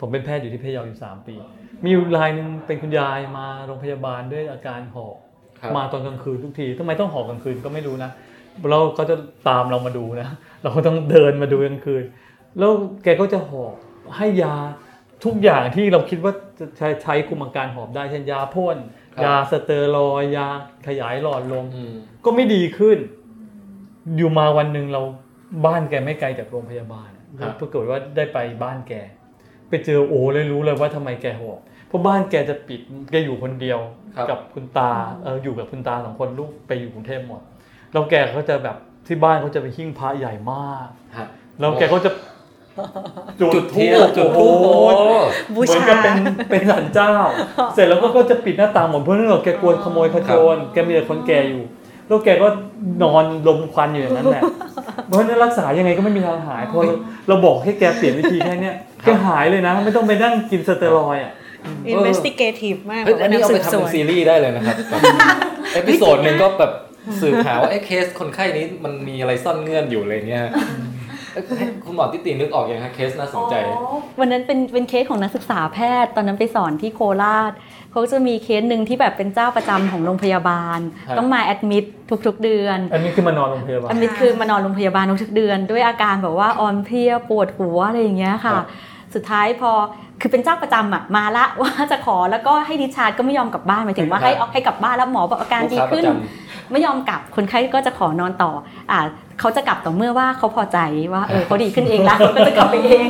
[0.00, 1.34] ผมเป็นแพทย์อยู่ที่พะเยาอยู่สามปี
[1.82, 5.16] มีอยู่รายหนึ่งเป็นคุณยายมาโรงพยาบาลด้วยอาการหอบ
[5.60, 8.10] ครับมาตอนกลางคืนทุกทีทำไมต้องหอบกลางคืนก็ไม่รู้นะ
[8.70, 9.16] เราก็จะ
[9.48, 10.28] ตามเรามาดูนะ
[10.62, 12.02] เราก็ต้องเดินมาดูกลางคืน
[12.58, 12.72] แล้ว
[13.04, 13.74] แกก็จะหอบ
[14.16, 14.54] ให้ยา
[15.24, 18.76] ทุกอย่างที่เราคิดว่าจะใช้ใช้คุมอาการหอบได้เช่นยาพ่น
[19.14, 20.46] ครับยาสเตอรอยด์ยา
[20.86, 22.98] ขยายหลอดลมอืมก็ไม่ดีขึ้น
[24.16, 25.02] อยู่มาวันหนึ่งเรา
[25.66, 27.10] บ้านแกไม่ไกลจากโรงพยาบาล
[27.40, 28.92] ครับปรากฏว่าได้ไปบ้านแก
[29.68, 31.58] ไปเจอโอ้เลยรู้เลยว่าทำไมแกหอบ
[31.88, 33.78] เพราะบ้านแกจะปิดแกอยู่คนเดียว
[34.16, 34.90] ครับกับคุณตา
[35.22, 37.40] เอออยู่กับคุณตาสองคนลูกไปอยู่กรุงเทพหมด
[37.92, 41.26] แล้วแกเขาจะแบบที่บ้านเขาจะไปหิ้งพระใหญ่มากฮะ
[41.60, 42.10] แล้วแกก็จะ
[43.40, 44.74] จุดธูเทียปนจุดทูบโอ้
[45.54, 46.16] โอ้โหบูเหมือนชากับเป็น
[46.50, 47.12] เป็นสันเจ้า
[47.74, 51.62] เสร็จแล้วก็ก็จะปิดหน้าต่างหมดเพราะนั่นหรอกแกกลัวขโมยขโจรแกมีแต่คนแก่อยู่
[52.08, 52.48] แล้วแกก็
[53.02, 54.42] นอนลมควันอยู่อย่างนั้นแหละ
[55.04, 56.94] เพราะฉะนั้นรักษายังไงก็ไม่มีทางหายเพราะเรา
[57.28, 61.32] เราบอกให้แกเปลี่ยนวิธีแค่เนี้ยแกหายเลยนะ ไม่ต้องไปนั่งกินสเตียรอยด์อะ
[61.88, 65.02] investigative มากเฮ้ยอันนี้แบบเอาสืไปบทำสเป็วนนซีรีส์ได้เลยนะครับแบบ
[65.74, 66.72] episode หนึ่งก็แบบ
[67.20, 70.64] สืบหาว่าไอ้เคสคนไข้นี้มันมีอะไรซ่อนเงื่อนอยู่อะไรเงี้ยเอ้ย
[71.84, 77.52] คุณหมอติตินึกออกยังฮะเคสน่าสนใจอ๋อวันนั้นเป็นเป็นเคสของนักศึกษาแพทย์ ตอนนั้นไปสอนที่โคราช
[77.92, 81.84] เขาจะมีเคสหนึ่งที่แบบเป็นเจ้าประจำของโรงพยาบาลครับต้องมา admit
[82.26, 88.66] ทุกๆ เดือนอันนี้คือมานอนโรงพยาบาล admitคือมานอนโรงพยาบาลทุกๆเดือน ด้วยอาการแบบว่าอ่อนเพลียปวดหัวอะไรอย่างเงี้ยค่ะครับ
[89.14, 89.72] สุดท้ายพอ
[90.20, 96.18] คือเป็นเจ้าประจำอะมาละว่าจะขอแล้วก็ให้ discharge ก็ไม่ยอมกลับบ้านหมายถึงว่าให้เอาให้กลับบ้านแล้วหมอบอกอาการลูกดีค้าปขึ้นระจ
[96.72, 98.52] ไม่ยอมกลับคนไข้ก็จะขอนอนต่อ
[98.90, 98.98] อ่า
[99.40, 100.78] เขาจะกลับต่อเมื่อว่าเขาพอใจ
[101.12, 103.08] ว่าเออเขาดีขึ้นเองแล้วเขาก็จะกลับไปเอง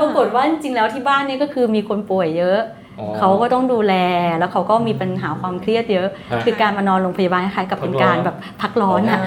[0.00, 2.77] ปรากฏว่าจริงๆแล้วที่บ้านเนี่ยก็คือมีคนป่วยเยอะอ๋อ
[3.18, 3.94] เขาก็ต้องดูแล
[4.38, 9.20] แล้วเขาก็มีปัญหาความเครียดเยอะฮะคือการมานอนโรงพยาบาลคล้ายๆกับเป็นการแบบพักร้อนอะ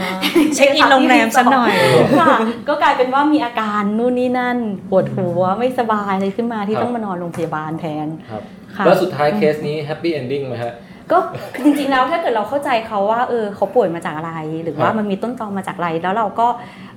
[0.56, 1.74] check in โรงแรมสักหน่อย
[2.20, 4.58] ค่ะก็กลายเป็นว่ามีอาการนู่นนี่นั่น
[4.90, 8.44] ปวดหัวไม่สบายอะไรขึ้นมาที่ครับต้องมานอนโรงพยาบาลแทนครับ
[8.76, 10.74] ค่ะแล้วสุดท้ายเคสนี้ happy ending ไหมฮะ
[11.12, 11.20] ก็
[11.56, 14.34] คือจริงๆแล้วถ้าเกิดเราเข้าใจเขาว่าเออเขาป่วยมาจากอะไร
[14.64, 16.48] หรือว่าครับมันมีต้นตอมาจากอะไร แล้วเราก็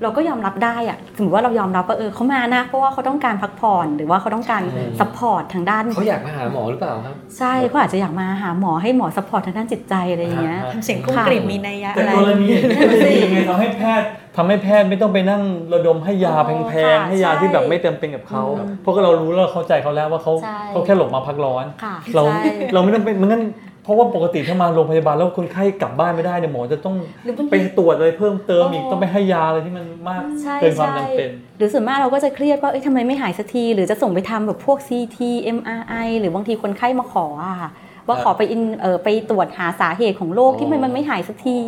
[0.02, 4.62] เราก็ยอมรับได้อะสมมติว่าเรายอมรับว่าเออเขามานะเพราะว่าเขาต้องการพักผ่อนหรือว่าเขาต้องการ
[5.00, 15.42] support ทางด้านเขาอยากมาหาหมอหรือเปล่าครับใช่เขาอาจจะอยากมาหาหมอให้หมอ support ทางด้านจิตใจอะไรอย่างเงี้ยฮะทำเสียงกุ้งกริ่มมีนัยยะแต่อะไรกรณีอย่างนี้จะดียังไงทำให้แพทย์ทำให้แพทย์ไม่ต้องไปนั่ง
[15.72, 22.42] ระดมให้ยาอ๋อแพงค่ะๆให้ยาใช่ที่แบบไม่เต็มเป็นกับเขาอืมเพราะก็เรารู้แล้วเราเข้าใจเขาแล้วว่าเขาใช่เขาแค่หลบมาพักร้อนค่ะเราใช่
[22.74, 23.42] เราไม่ต้องเป็นมันงั้น
[23.84, 35.18] เพราะว่าปกติถ้ามาโรงพยาบาลแล้วคนไข้กลับบ้านไม่ได้เนี่ยหมอจะต้องหรือบางทีไปตรวจอะไรเพิ่มเติมอีกอ๋อต้องไปให้ยาอะไรที่มันมากใช่เกินความใช่จำเป็น หรือส่วนมากเราก็จะเครียดว่าเอ้ยทำไมไม่หายสักที หรือจะส่งไปทำแบบพวก CT
[35.56, 37.70] MRI หรือบางทีคนไข้มาขออะค่ะ
[38.06, 41.58] ว่าครับขอไปอินเออไปตรวจหาสาเหตุของโรคอ๋อที่มันมันไม่หายสักที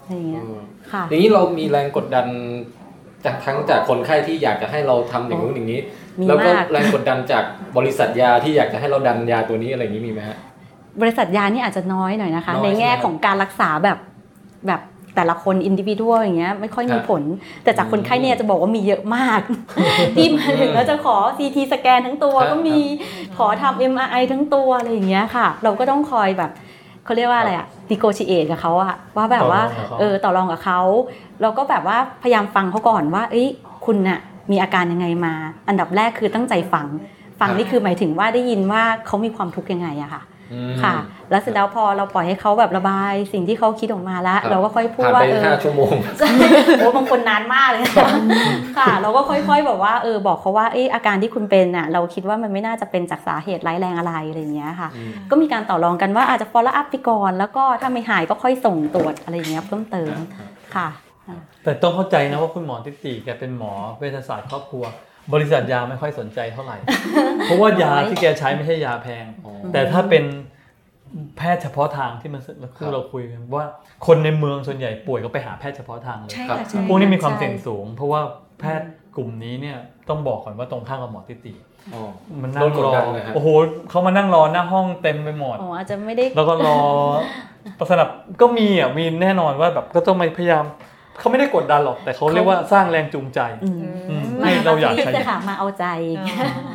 [0.00, 0.44] อะไรอย่างเงี้ย
[0.92, 2.26] ค่ะอย่างนี้เรามีแรงกดดัน
[3.24, 5.80] จากทั้งจากคนไข้ที่อยากจะให้เราทำอย่างนู้นอย่างนี้
[6.20, 7.44] มีแล้วก็มากแรงกดดันจาก
[7.76, 10.38] บริษัทยาที่อยากจะให้เราดันยาตัวนี้อะไรอย่างนี้มีไหมฮะ
[11.00, 13.98] บริษัทยานี่อาจจะน้อยหน่อยนะคะน้อยในแง่ใช่ไหมของการรักษาแบบ
[14.66, 14.80] แบบ
[15.16, 17.22] แต่ละคนอินดิวิ u a l อย่างเงี้ยไม่ค่อยมีครับผล
[17.64, 19.40] แต่จากคนไข้เนี่ยจะบอกว่ามีเยอะมาก
[20.16, 22.78] ที่มาถึงแล้วจะขอ CT สแกนทั้งตัวครับก็มี
[23.38, 26.50] ขอทำ MRI ทั้งตัวอะไรอย่างเงี้ยค่ะ เราก็ต้องคอยแบบ
[27.04, 30.80] เขาเรียกว่าอะไรอะ negotiate กับเขาอะว่าแบบว่าต่อรองกับเขาเออต่อรองกับเขา
[31.42, 33.48] เราก็แบบว่าพยายามฟังเขาก่อนว่า เอ้ย
[33.86, 34.20] คุณน่ะ
[34.50, 35.34] มีอาการยังไงมา
[35.68, 36.86] อันดับแรกคือตั้งใจฟัง
[37.40, 40.31] ฟังนี่คือหมายถึงว่าได้ยินว่าเขามีความทุกข์ยังไงอะค่ะอืม
[40.82, 40.94] ค่ะ
[41.30, 46.28] แล้วเสร็จแล้วพอเราปล่อยให้เขาแบบระบายสิ่งที่เขาคิดออกมาแล้วครับเราก็ค่อยพูดผ่านว่าไปเออห้าชั่วโมงใช่
[46.78, 48.08] โอ้บางคนนานมากเลยค่ะ
[48.78, 60.14] ค่ะ เราก็ค่อยๆแบบว่าเออบอกเขาว่าเอออาการที่คุณเป็นน่ะเราคิดว่ามันไม่น่าจะเป็นจากสาเหตุร้ายแรงอะไรอะไรอย่างเงี้ยค่ะอืมก็มีการต่อรองกันว่าอาจจะ follow up ไปก่อนแล้วก็ถ้าไม่หายก็ค่อยส่งตรวจอะไรอย่างเงี้ยเพิ่มเติม
[60.76, 60.88] ค่ะ
[61.64, 64.84] แต่ต้องเข้าใจนะว่าคุณหมอทิติแกเป็นหมอเวชศาสตร์ครอบครัว
[65.32, 66.76] บริษัทยาไม่ค่อยสนใจเท่าไหร่
[67.44, 70.24] เพราะว่ายาที่แกใช้ไม่ใช่ยาแพงอ๋อแต่ถ้าเป็น
[71.36, 73.64] แพทย์เฉพาะทางที่มันเมื่อครู่ครับเราคุยกันว่า
[74.06, 78.20] คนในเมืองส่วนใหญ่ป่วยก็ไปหาแพทย์เฉพาะทางเลยใช่ครับค่ะใช่พวกนี้มีความใช่เสี่ยงสูง เพราะว่า
[78.60, 81.54] แพทย์กลุ่มนี้เนี่ยต้องบอกก่อนว่าตรงข้ามกับหมอติติ
[81.94, 82.02] อ๋อ
[82.42, 83.48] มันโดนั่นงกดรอดันเลยฮะโอ้โห
[83.90, 86.78] เขามานั่งรอหน้าห้องเต็มไปหมดอ๋ออาจจะไม่ได้แล้วก็รอ
[87.90, 88.08] สนับ
[88.40, 90.64] ก็มีอะมีแน่นอนว่าแบบก็ต้องมาพยายาม
[91.18, 93.78] เขาไม่ได้กดดันหรอกแต่เขาเรียกว่าสร้างแรงจูงใจอืม
[94.10, 95.86] อืมให้เราอยากที่ใช้จะหามาเอาใจ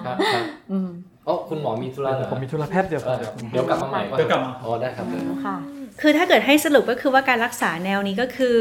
[0.05, 0.89] ครับครับอืม
[1.27, 3.17] อ๋อคุณหมอมีธุระเหรอผมมีธุระแป๊บเดียวเออ
[3.51, 5.55] เดี๋ยวกลับมาใหม่ป่ะเดี๋ยวกลับมาอ๋อได้ครับได้ค่ะ
[6.01, 8.57] คือถ้าเกิดให้สรุปก็คือว่าการรักษาแนวนี้ก็คือ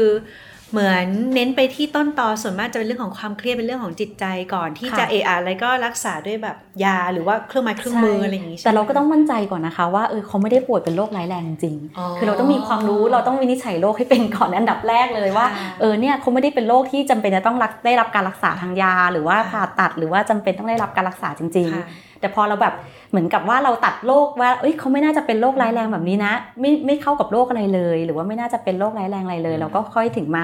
[0.71, 22.73] เหมือนเน้นไปที่ต้นตอส่วนมากจะเป็นเรื่องของความเครียดเป็นเรื่องของจิตใจก่อนที่จะค่ะเออะอะไรก็รักษาด้วยแบบยาหรือว่าเครื่องไม้เครื่องมืออะไรอย่างนี้ใช่แต่ไหมเราก็ต้องมั่นใจก่อนนะคะว่าเออเขาไม่ได้ป่วยเป็นโรคร้ายแรงจริงอ๋อคือเราต้องมีความรู้เราต้องวินิจฉัยโรคให้เป็นก่อนอันดับแรกเลยว่าค่ะเออเนี่ยเขาไม่ได้เป็นโรคที่จำเป็นจะต้องรักได้รับการรักษาทางยา หรือว่าค่ะผ่าตัดหรือว่าจำเป็นต้องได้รับการรักษาจริงค่ะๆแต่พอเราแบบ
[23.09, 30.43] เหมือนกับว่าเราตัดโรคว่าเอ้ยเขาไม่น่าจะเป็นโรคร้ายแรงแบบนี้นะ ไม่ไม่เข้ากับโรคอะไรเลย หรือว่าไม่น่าจะเป็นโรคร้ายแรงอะไรเลย เราก็ค่อยถึงมา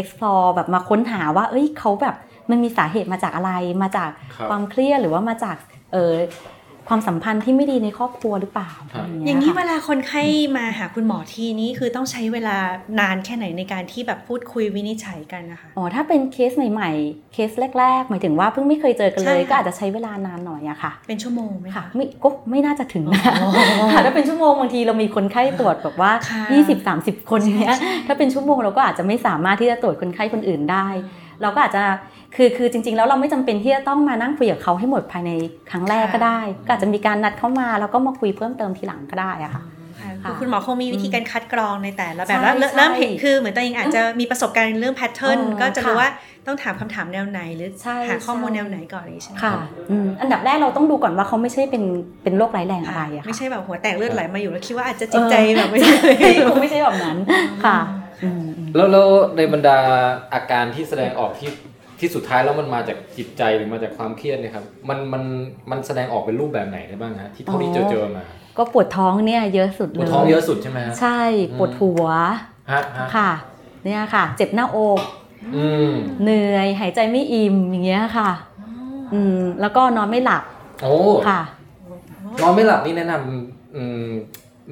[0.00, 2.14] explore แบบมาค้นหาว่า เอ้ยเขาแบบ
[2.50, 3.52] มันมีสาเหตุมาจากอะไร
[3.82, 5.56] มาจากครับความเครียดหรือว่ามาจาก
[5.92, 6.12] เออ
[6.88, 10.22] ความสัมพันธ์ที่ไม่ดีในครอบครัวหรือเปล่าครับะไรอย่างนี้นี้เวลาคนไข้
[10.56, 12.56] มาหาคุณหมอทีนี้คือต้องใช้เวลา
[13.00, 23.50] นานแค่ไหนในการที่แบบพูดคุยวินิจฉัยกันนะคะอ๋อถ้าเป็นเคสใหม่ๆ เคสแรก ๆ หมายถึงว่าเพิ่งไม่เคยเจอกันเลยใช่ค่ะก็อาจจะใช้เวลานานหน่อยอะค่ะ เป็นชั่วโมงไหมค่ะคะไม่ก็ไม่น่าจะถึงนะอ๋อ
[23.92, 26.42] ค่ะถ้าเป็นชั่วโมงบางทีเรามีคนไข้ตรวจแบบว่าค่ะ
[26.86, 27.76] 20-30 คนเนี้ย
[28.06, 30.88] ถ้าเป็นชั่วโมงเราก็อาจจะไม่สามารถที่จะตรวจคนไข้คนอื่นได้
[31.42, 31.82] เราก็อาจจะ
[32.36, 35.30] คือคือจริง ๆ แล้วเราไม่จำเป็นที่จะต้องมานั่งคุยกับเขาให้หมดภายใน
[35.70, 39.62] ครั้งแรกก็ได้ ก็อาจจะมีการนัดเข้ามาแล้วก็มาคุยเพิ่มเติมทีหลังก็ได้อะค่ะ
[40.00, 46.10] ค่ะค่ะคือคุณหมอคงมีวิธีการคัดกรองในแต่ละแบใช่บแล้วเริ่มใช่เริ่มเห็นคือเหมือนตัวเองอาจจะมีประสบการณ์ในเรื่องแพทเทิร์นเออก็จะรู้ค่ะว่า
[46.46, 49.54] ต้องถามคำถามแนวไหนหรือใช่หาข้อมูลใช่แนวไหนก่อนเลยใช่ไหมค่ะ
[49.90, 51.82] อืมอันดับแรกเราต้องดูก่อนว่าเขาไม่ใช่เป็น
[52.22, 55.90] เป็นโรคร้ายแรงอะไรอะค่ะไม่ใช่แบบหัวแตกเลือดไหลมาอยู่แล้วคิดว่าอาจจะจิตใจแบบไม่ดี
[56.48, 57.16] คงไม่ใช่แบบนั้น
[57.64, 58.05] ค่ะอืมอืม
[58.74, 59.78] แล้วแล้วในบรรดา
[60.34, 61.50] อาการที่แสดงออกที่
[62.00, 65.22] ที่สุดท้ายแล้วมันมาจากจิตใจหรือมาจากความเครียดเนี่ยครับ มันมัน
[65.70, 68.24] มันแสดงออกเป็นรูปแบบไหนได้บ้างฮะที่เท่าที่เจอเจอมา
[68.58, 71.20] ก็ปวดท้องเนี่ยเยอะสุดปเลวยดท้องเยอะสุดใช่ไหมฮะใช่
[71.58, 72.04] ปวดหัว
[72.72, 73.30] ฮะฮะค่ะ
[73.84, 75.00] เนี่ยค่ะ เจ็บหน้าอก
[75.56, 75.92] อืม
[76.22, 78.30] เหนื่อยหายใจไม่อิ่มอย่างเงี้ยค่ะ
[79.14, 80.42] อืมแล้วก็นอนไม่หลับ
[80.82, 80.94] โอ้
[81.28, 81.40] ค่ะ
[82.42, 84.08] นอนไม่หลับนี่แนะนำอืม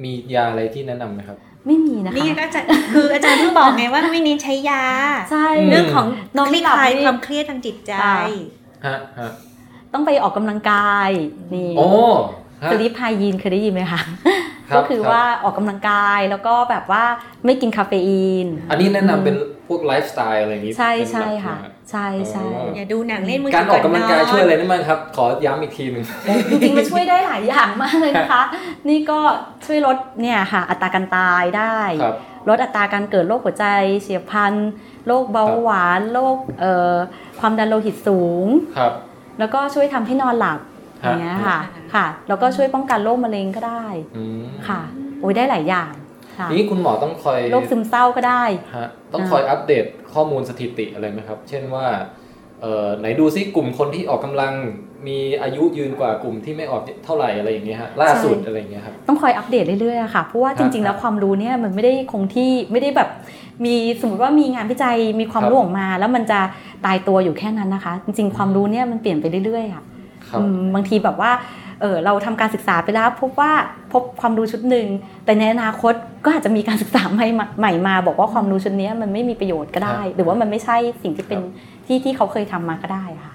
[0.03, 1.37] มียาอะไรที่แนะนำไหมครับ
[1.67, 4.83] ไม่มีนะคะนี่ก็อาจารย์คืออาจารย์เพิ่งบอกไงว่าไม่เน้นใช้ยา
[5.31, 6.07] ใช่อืมเรื่องของ
[6.37, 8.17] นอนไม่หลับคลายนี่ความเครียดทางจิตใจค่ะ
[8.85, 9.31] ฮะฮะ
[9.93, 11.09] ต้องไปออกกำลังกาย
[11.53, 11.87] นี่โอ้
[12.63, 14.01] ฮะ sleep hygiene เคยได้ยินไหมคะ
[14.71, 17.03] รับก็คือรับว่าออกกำลังกายแล้วก็แบบว่า
[17.45, 19.35] ไม่กินคาเฟอีน อันนี้แนะนำเป็น
[19.67, 26.03] พวกไลฟ์สไตล์อะไรอย่างนี้ใช่เป็นหลักใช่ค่ะไหมฮ ใช่ใช่อ๋ออย่าดูหนังเล่นมือการออกกำลังกายนนช่วยอะไรได้บ้างครับ ขอย้ำอีกทีหนึ่ง
[26.49, 28.41] จริงๆมันช่วยได้หลายอย่างมากเลยนะคะ
[28.89, 29.19] นี่ก็
[29.65, 32.15] ช่วยลดเนี่ยค่ะอัตราการตายได้ครับ
[32.49, 33.65] ลดอัตราการเกิดโรคหัวใจ
[34.01, 34.53] เฉียบพลัน
[35.07, 36.93] โรคเบาหวานโรคเอ่อ
[37.39, 38.45] ความดันโลหิตสูง
[38.77, 38.91] ครับ
[39.39, 40.59] แล้วก็ช่วยทำให้นอนหลับ
[41.03, 41.57] อฮะย่างเงี้ยค่ะ
[41.93, 43.85] ค่ะ แล้วก็ช่วยป้องกันโรคมะเร็งก็ได้
[44.17, 44.81] อืมค่ะ
[45.19, 45.91] โอ้ยได้หลายอย่าง
[46.37, 48.43] ค่ะนี่คุณหมอต้องคอยโรคซึมเศร้าก็ได้
[48.75, 51.85] ฮะต้องคอยอัปเดตข้อมูลสถิติอะไรไหมครับ เช่นว่า
[52.61, 54.53] เอ่อไหนดูซิกลุ่มคนที่ออกกำลัง
[55.07, 63.09] มีอายุยืนกว่ากลุ่มที่ไม่ออกเท่าไหร่อะไรอย่างเงี้ยฮะล่าสุดใช่อะไรอย่างเงี้ยครับต้องคอยอัปเดตเรื่อยๆอะค่ะเพราะว่าจริง ๆ แล้วความรู้เนี่ยมันไม่ได้คงที่ไม่ได้แบบ
[63.65, 66.39] มีสมมติว่ามีงานวิจัยมีความครับรู้ออกมา แล้วมันจะ
[66.85, 69.85] ตายตัวอยู่แค่นั้นนะคะ จริง ๆ ความรู้เนี่ยมันเปลี่ยนไปเรื่อยๆอะครับ
[70.39, 71.31] อืมบางทีแบบว่า
[71.81, 73.51] เออเราทำการศึกษาไปแล้วพบว่า
[73.93, 74.87] พบความรู้ชุดหนึ่ง
[75.25, 75.93] แต่ในอนาคต
[76.25, 81.39] ก็อาจจะมีการศึกษาใหม่มาใหม่มา บอกว่าความรู้ชุดเนี้ยมันไม่มีประโยชน์ก็ได้ หรือว่ามันไม่ใช่สิ่งที่เป็น
[81.87, 83.33] ที่ที่เขาเคยทำมาก็ได้ค่ะ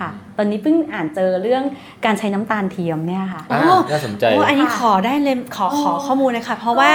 [0.00, 1.62] ค่ะ ตอนนี้เพิ่งอ่านเจอเรื่อง
[2.04, 6.90] การใช้น้ำตาลเทียมเนี่ยค่ะอ่าโอ้น่าสนใจโอ้อันนี้ค่ะขอได้เลยขอขออ๋อข้อมูลนะคะเพราะว่า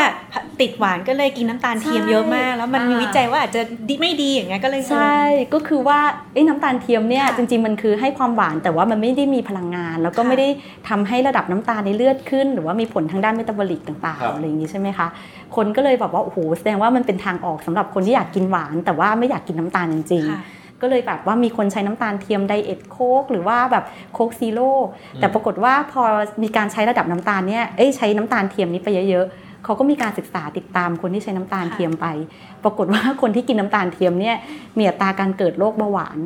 [0.61, 5.19] ติดหวานก็เลยกินน้ำตาลเทียมใช่เยอะมาก แล้วมันมีอ่าวิจัยว่าอาจจะดีไม่ดีอย่างเงี้ยก็เลยใช่
[5.53, 5.99] ก็คือว่า
[6.33, 10.47] เอ้น้ำตาลเทียมเนี่ยค่ะจริง ๆ มันคือให้ความหวานแต่ว่ามันไม่ได้มีพลังงาน แล้วก็ค่ะไม่ได้
[10.89, 15.07] ทำให้ระดับน้ำตาลในเลือดขึ้น หรือว่ามีผลทางด้านเมตาบอลิกต่างครับๆอะไรอย่างนี้ใช่ไหมคะ
[15.55, 24.71] คนก็เลยแบบว่าโอ้โหแสดงว่ามันเป็นทางออกสำหรับคนที่อยากกินหวาน แต่ว่าไม่อยากกินน้ำตาลจริงค่ะๆ ก็เลยแบบว่ามีคนใช้น้ำตาลเทียมไดเอทโค้กหรือว่าแบบโค้กซีโร่
[25.19, 26.03] แต่ปรากฏว่าพอ
[26.43, 32.07] มีการใช้ระดับน้ำตาลเนี่ยเอ้ยใช้น้ำตาลเทียมนี้ไปเยอะๆเขาก็มีการศึกษาติดตามคนที่ใช้น้ำตาลเทียมไป
[32.63, 34.35] ปรากฏว่าคนที่กินน้ำตาลเทียมเนี่ย
[34.77, 36.17] มีอัตราการเกิดโรคเบาหวาน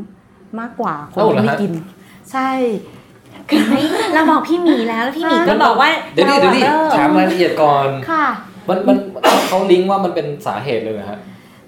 [0.60, 1.74] มากกว่าคนเอ้าเหรอที่ไม่ฮะกิน
[2.32, 2.50] ใช่
[4.14, 8.26] เราบอกพี่หมีแล้วแล้วพี่หมีก็บอกว่าเดี๋ยวดิเดี๋ยวดิเราอะถามรายละเอียดก่อนค่ะ
[8.70, 8.98] มันมัน
[9.48, 11.20] เขาลิงก์ว่ามันเป็นสาเหตุเลยนะฮะ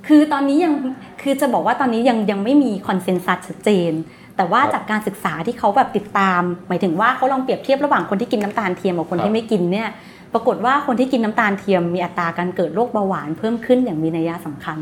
[0.08, 0.74] คือตอนนี้ยัง
[1.22, 3.92] คือจะบอกว่าตอนนี้ยังยังไม่มีคอนเซนแซสชัดเจน
[4.38, 9.90] แต่ว่าครับจากการศึกษาที่เขาแบบติดตาม หมายถึงว่าเขาลองเปรียบเทียบระหว่างคนที่กินน้ำตาลเทียมกับคนครับที่ไม่กินเนี่ย
[10.34, 14.80] ปรากฏว่าคนที่กินน้ำตาลเทียมมีอัตราการเกิดโรคเบาหวานเพิ่มขึ้นอย่างมีนัยสำคัญ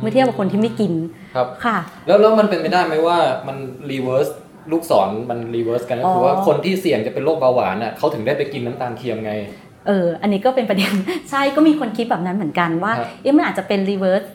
[0.00, 0.92] เมื่อเทียบกับคนที่ไม่กิน
[1.34, 3.56] ครับค่ะ แล้วแล้วมันเป็นไปได้ไหมว่ามัน
[3.92, 4.28] reverse
[4.72, 9.32] ลูกศรมัน reverse กันก็คือว่าอ๋อคนที่เสี่ยงจะเป็นโรคเบาหวานอะเขาถึงได้ไปกินน้ำตาลเทียมไง
[9.86, 10.92] เอออันนี้ก็เป็นประเด็น
[11.30, 14.26] ใช่ก็มีคนคิดแบบนั้นเหมือนกันว่าครับเอ๊ะมันอาจจะเป็น reverse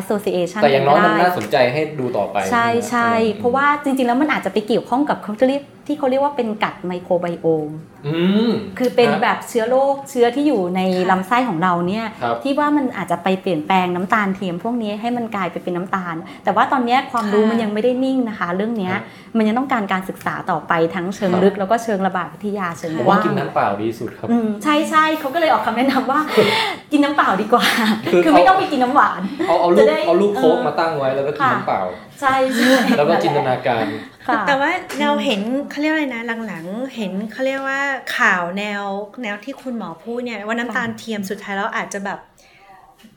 [0.00, 7.68] association แต่อย่างน้อยมันก็ได้น่าสนใจให้ดูต่อไป ใช่ใช่อืมเพราะว่าจริงๆ แล้วมันอาจจะไปเกี่ยวข้องกับเขาจะเรียก ที่เขาเรียกว่าเป็นกัดไมโครไบโอม
[8.06, 8.18] อื
[8.48, 10.80] มคือเป็นฮะแบบเชื้อโรคเชื้อที่อยู่ใน
[11.10, 16.14] ลำไส้ของเราเนี่ยครับที่ว่ามันอาจจะไปเปลี่ยนแปลงน้ำตาลเทียมพวกนี้ให้มันกลายไปเป็นน้ำตาล
[16.44, 19.02] แต่ว่าตอนเนี้ยความรู้ค่ะมันยังไม่ได้นิ่งนะคะ เรื่องเนี้ยครับ
[19.36, 26.20] มันยังต้องการการศึกษาต่อไปทั้งเชิงครับลึกแล้วก็เชิงระบาดวิทยาเชิงผมกว่าว้างกินน้ำเปล่าดีสุดครับอืมใช่ใช่เขาก็เลยออกคำแนะนำว่า
[26.92, 27.64] กินน้ำเปล่าดีกว่า
[28.12, 31.82] คือคือไม่เขาต้องไปกินน้ำหวานเอาเอาลูจะกได้เอาลูกโค้กเออมาตั้งไว้แล้วก็กินค่ะน้ำเปล่า
[32.20, 33.84] ใช่ใช่แล้วก็จินตนาการ
[34.26, 35.40] ค่ะแต่ว่าแนวเห็น
[35.70, 37.80] เขาเรียกอะไรนะหลังๆ เห็นเขาเรียกว่า
[38.18, 38.82] ข่าวแนว
[39.22, 42.18] แนวที่คุณหมอพูดเนี่ยว่าน้ำตาลเทียมสุดท้ายแล้วอาจจะแบบ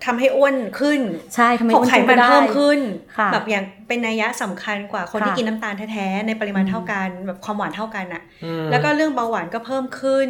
[0.06, 1.02] ทำให้อ้วนขึ้น
[1.36, 2.80] ใช่ทำไมเผาไขมันด้เพิ่มขึ้น
[3.18, 10.28] ค่ะแบบอย่างเป็นนัยยะสำคัญกว่าคนค่ะที่กินน้ำตาลแท้ๆในปริมาณอืมเท่ากันแบบความหวานเท่ากันอะอืมแล้วก็เรื่องเบาหวานก็เพิ่มขึ้น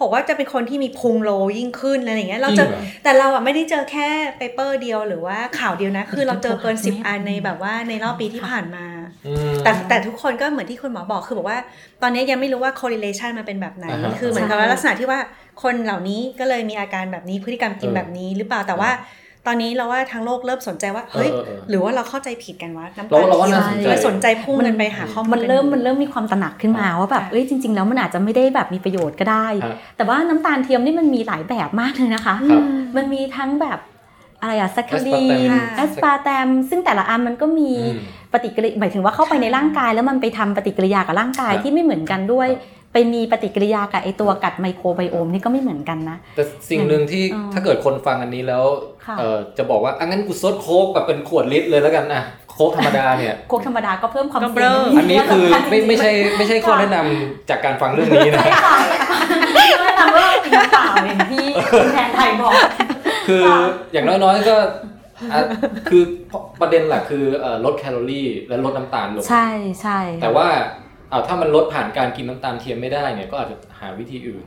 [0.00, 8.86] บอกว่าจะเป็นคนที่มีพุงโลยิ่งขึ้นอะไรอย่างเงี้ยเราเจอจริงเหรอแต่เราอะไม่ได้เจอแค่เปเปอร์เดียวหรือว่าข่าวเดียวนะ คือเราเจอเกินสิบอันในแบบว่าในรอบปีที่ผ่านมา
[9.26, 11.58] อืมแต่แต่ทุกคนก็เหมือนที่คุณหมอบอกคือบอกว่า
[12.02, 15.20] ตอนนี้ยังไม่รู้ว่า correlation มันเป็นแบบไหนอ่าฮะคือเหมือนกับใช่ว่าลักษณะที่ว่า
[15.62, 18.90] คนเหล่านี้ก็เลยมีอาการแบบนี้พฤติกรรมกินเออแบบนี้หรือเปล่าแต่ว่า
[19.48, 32.62] ตอนนี้เราว่าทั้งโลกเริ่มสนใจว่าเฮ้ยเออเออเออหรือว่าเราเข้าใจผิดกันวะน้ำเราตาลเราว่าเทียน่ามสนใจเลยสนใจพุ่งกันไปหาข้อมูลมันเริ่มกัมันเริ่มมีความตระหนักขึ้นมาว่าแบบค่ะเอ้ยจริง ๆ แล้วมันอาจจะไม่ได้แบบมีประโยชน์ก็ได้ฮะแต่ว่าน้ำตาลเทียมนี่มันมีหลายแบบมากเลยนะคะครับ
[32.96, 33.78] มันมีทั้งแบบ
[34.40, 48.64] อะไรอะซัคคารี Aspartame นค่ะ aspartame ซึ่งแต่ละอันมันก็มีอืมปฏิกิริยาหมายถึงว่าเข้าไปในร่างกาย แล้วมันไปทำปฏิกิริยากับร่างกายครับที่ไม่เหมือนกันด้วยครับ ไปมีปฏิกิริยากับไอตัว gut microbiome นี่ก็ไม่เหมือนกันนะ แต่สิ่งหนึ่งที่อืมถ้าเกิดคนฟังอันนี้แล้ว
[49.06, 52.22] ค่ะเออจะบอกว่าอะงั้นกูซดโค้กแบบเป็นขวดลิตรเลยแล้วกันอะ
[52.52, 58.44] โค้กธรรมดาเนี่ยโค้กธรรมดาก็เพิ่มความก็เสี่เบลยองอันนี้คือไม่ไม่ใช่จริงๆไม่ใช่ข้อแนะนำจากการฟังเรื่องนี้นะ
[59.54, 61.46] ไม่แนะนำว่าเรากินน้ำเปล่าอย่างที่
[61.78, 62.52] คุณแทนไทยบอก
[63.28, 63.58] คือค่ะ
[63.92, 64.56] อย่างน้อยๆก็
[65.32, 65.40] อะ
[65.88, 66.02] คือ
[66.60, 69.46] ประเด็นหลักคือเอ่อลดแคลอรี่และลดน้ำตาลลงใช่
[69.82, 70.48] ใช่แต่ว่า
[71.10, 74.44] เอาถ้ามันลดผ่านการกินน้ำตาลเทียมไม่ได้เนี่ยก็อาจจะหาวิธีอื่น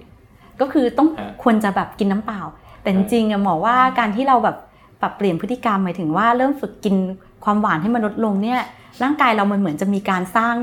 [0.61, 2.41] ก็คือต้องฮะควรจะแบบกินน้ำเปล่า
[2.81, 4.57] แต่จริงๆอะหมอว่าการที่เราแบบ
[5.01, 6.95] ปรับเปลี่ยนพฤติกรรมหมายถึงว่าเริ่มฝึกกิน
[7.43, 8.61] ความหวานให้มันลดลงเนี่ย
[9.03, 10.55] ร่างกายเรามันเหมือนจะมีการสร้าง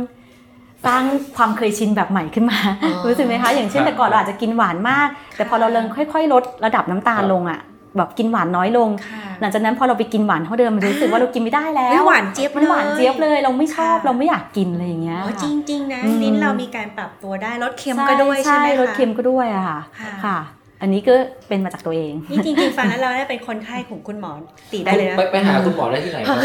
[0.86, 1.02] สร้าง
[1.36, 7.60] ความเคยชินแบบใหม่ขึ้นมาอ๋อรู้สึกไหมคะอย่างเช่นครับแต่ก่อนเราอาจจะกินหวานมาก แต่พอเราเริ่มค่อย ๆ ลดระดับน้ำตาลครับลงอะ
[7.96, 20.38] แบบกินหวานน้อยลงค่ะหลังจากนั้นพอเราไปกินหวานเท่าเดิมมันรู้สึกว่าเรากินไม่ได้แล้เฮ้วยหวานเจี๊ยบมันหวานเจี๊ยบเลย เราไม่ชอบค่ะเราไม่อยากกินอะไรอย่างเงี้ยอ๋อค่ะจริงๆนะอืมลิ้นเรามีการปรับตัวได้ลดเค็มก็ด้วยใช่ไหมคะรสเค็มก็ด้วยอะค่ะค่ะค่ะ
[20.80, 21.14] อันนี้ก็
[21.48, 24.32] เป็นมาจากตัวเองนี่จริงๆฟังแล้วเราได้เป็นคนไข้ของคุณหมอ
[24.72, 26.38] ตีได้เลยนะไปไปหาคุณหมอได้ที่ไหนครับ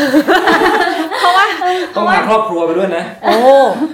[1.19, 1.45] เพราะว่า
[1.93, 3.35] เพต้องราะว่ามาครอบครัวไปด้วยนะโอ้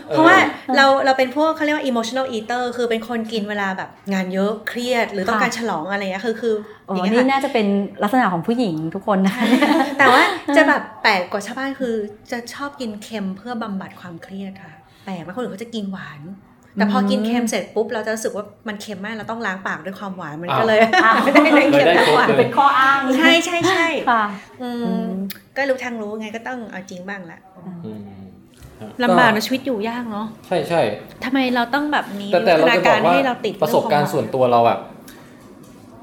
[0.09, 0.37] เพราะว่า
[0.75, 6.55] เราเราเป็นพวกเขาเรียกว่า emotional eater คือเป็นคนกินเวลาแบบงานเยอะเครียด หรือต้องการฉลองอะไรเงี้ยคือคือ
[6.89, 7.67] อ๋ออย่างนี่เงี้ยค่ะน่าจะเป็น
[8.03, 9.35] ลักษณะของผู้หญิงทุกคนนะ
[9.97, 10.23] แต่ว่า
[10.55, 11.93] จะแบบแปลกกว่าชาวบ้านคือ
[12.31, 14.73] จะชอบกินเค็มเพื่อบำบัดความเครียดค่ะ
[15.05, 16.21] แปลกมากคนอื่นเขาจะกินหวาน
[16.76, 24.24] แต่พอกินเค็มเสร็จปุ๊บเราจะรู้สึกว่ามันเค็มมากเราต้องล้างปากด้วยความหวานมันก็เลยอ้าวไม่ได้เลยเค็มเลยได้และครบหวานเลยเป็นข้ออ้างใช่ใช่ใช่ค่ะ
[24.61, 25.09] อือืมม
[25.55, 27.39] ก็รู้ทางรู้ไงก็ต้องเอาจริงบ้างละ
[27.86, 27.99] อืม
[28.82, 30.82] ฮะลำบากนะชีวิตอยู่ยากเนาะใช่ใช่
[31.24, 34.78] ทำไมเราต้องแบบมีแต่แต่เราพัฒจะนาบกาอรกว่าให้เราติดประสบการณ์เองส่วนตัวเราอะ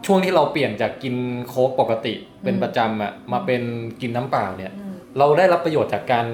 [0.07, 1.15] ช่วงที่เราเปลี่ยนจากกิน
[1.49, 2.15] โค้กปกติ
[2.45, 3.63] เป็นประจำอะมาเป็น
[4.01, 6.27] กินน้ำเปล่าเนี่ยอืมเราได้รับประโยชน์จากการ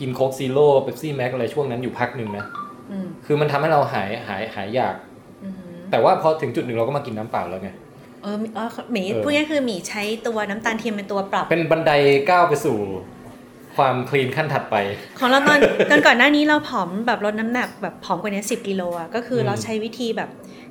[0.00, 2.71] กินโค้กซีโร่เบปซี่แม็กอะไรช่วงนั้นอยู่พักหนึ่งนะอืม
[3.26, 4.96] คือมันทำให้เราหายหายหายอยาก
[5.44, 5.54] อืม
[5.90, 7.70] แต่ว่าพอถึงจุดหนึ่งเราก็มากินน้ำเปล่าแล้วไง
[8.22, 11.92] เออเออหมีเออพูดง่ายๆคือหมีใช้ตัวน้ำตาลเทียมเป็นตัวปรับ เป็นบันได
[12.30, 12.78] ก้าวไปสู่
[13.76, 14.76] ความคลีนขั้นถัดไป
[15.18, 15.58] ของเราตอน
[15.90, 20.30] ตอนก่อนหน้านี้เราผอมแบบลดน้ำหนักแบบผอมกว่านี้สิบกิโลอะก็คืออมเราใช้วิธีแบบ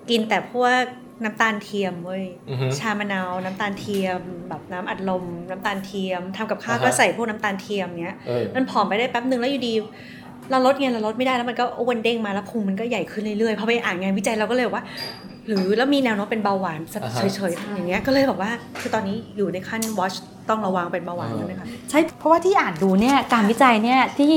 [0.09, 0.84] กินแต่พวก
[1.24, 9.74] น้ำตาลเทียมเว้ยอือฮึชามะนาวน้ำตาลเทียม แบบน้ำอัดลม น้ำตาลเทียมทำกับข้าวอ่าฮะก็ใส่พวกน้ำตาลเทียมเนี้ยเออมันผอมไปได้แป๊บนึงแล้วอยู่ดี
[10.52, 14.86] เราลดไงเราลดไม่ได้แล้วมันก็อ้วนเด้งมาแล้วพุงมันก็ใหญ่ขึ้นเรื่อยๆพอไปอ่านงานวิจัยเราก็เลยบอกว่า
[15.47, 20.18] หรือแล้วมีแนวโน้มเป็นเบาหวานอ่าฮะเฉยๆอย่างเงี้ยก็เลยบอกว่าคือตอนนี้อยู่ในขั้น watch
[20.49, 24.34] ต้องระวังเป็นเบาหวานแล้วนะคะใช่เพราะว่าที่อ่านดูเนี่ยการวิจัยเนี่ยที่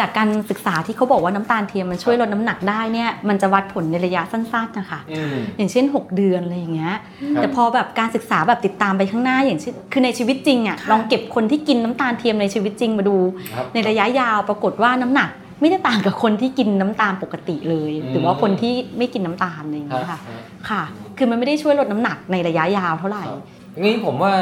[0.00, 13.16] จากการศึกษาที่เขาบอกว่าน้ำตาลเทียมมันช่วยลดน้ำหนักได้เนี่ยมันจะวัดผลในระยะสั้นๆนะคะอืมอย่างเช่น 6 เดือนอะไรอย่างเงี้ยครับแต่พอแบบการศึกษาแบบติดตามไปข้างหน้าอย่างเช่นคือในชีวิตจริงอะค่ะลองเก็บคนที่กินน้ำตาลเทียมในชีวิตจริงมาดู
[13.54, 15.30] ครับในระยะยาวปรากฏว่าน้ำหนัก
[15.62, 20.40] ไม่ได้ต่างกับคนที่กินน้ำตาลปกติเลยอืมหรือว่าคนที่ไม่กินน้ำตาลอะไรอย่างฮะเงี้ยค่ะฮะ
[20.70, 20.82] ค่ะ
[21.18, 23.42] คือมันไม่ได้ช่วยลดน้ำหนักในระยะยาวเท่าไหร่ครับ
[23.82, 24.32] งี้ผมว่า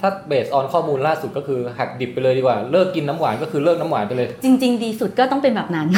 [0.00, 5.88] ถ้าเบสออนข้อมูลล่าสุดก็คือหักดิบไปเลยดีกว่า เลิกกินน้ำหวานก็คือเลิกน้ำหวานไปเลย จริง ๆ ดีสุดก็ต้องเป็นแบบนั้น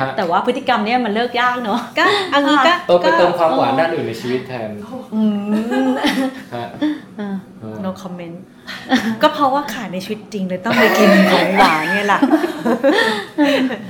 [0.00, 4.70] ฮะแต่ว่าพฤติกรรมเนี่ยมันเลิกยากเนาะก็เอางี้ก็เติมไปก็เติมความหวานด้านอื่นในชีวิตแทน
[5.14, 5.22] อื
[5.84, 5.86] ม
[6.54, 6.66] ฮะ
[7.18, 8.42] เออเออเนอะคอมเมนต์
[9.22, 12.20] ก็เพราะว่าขาดในชีวิตจริงเลยต้องไปกินของหวานเนี่ยแหละ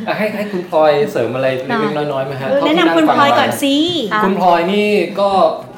[0.09, 3.75] อะให้ให้คุณพลอยเสริมอะไรเล็กๆน้อยๆไหมฮะเออเท่าแนะที่นำคุณงฟังพลอยมาก่อนสิ
[4.13, 4.89] ค่ะคุณพลอยนี่
[5.21, 5.29] ก็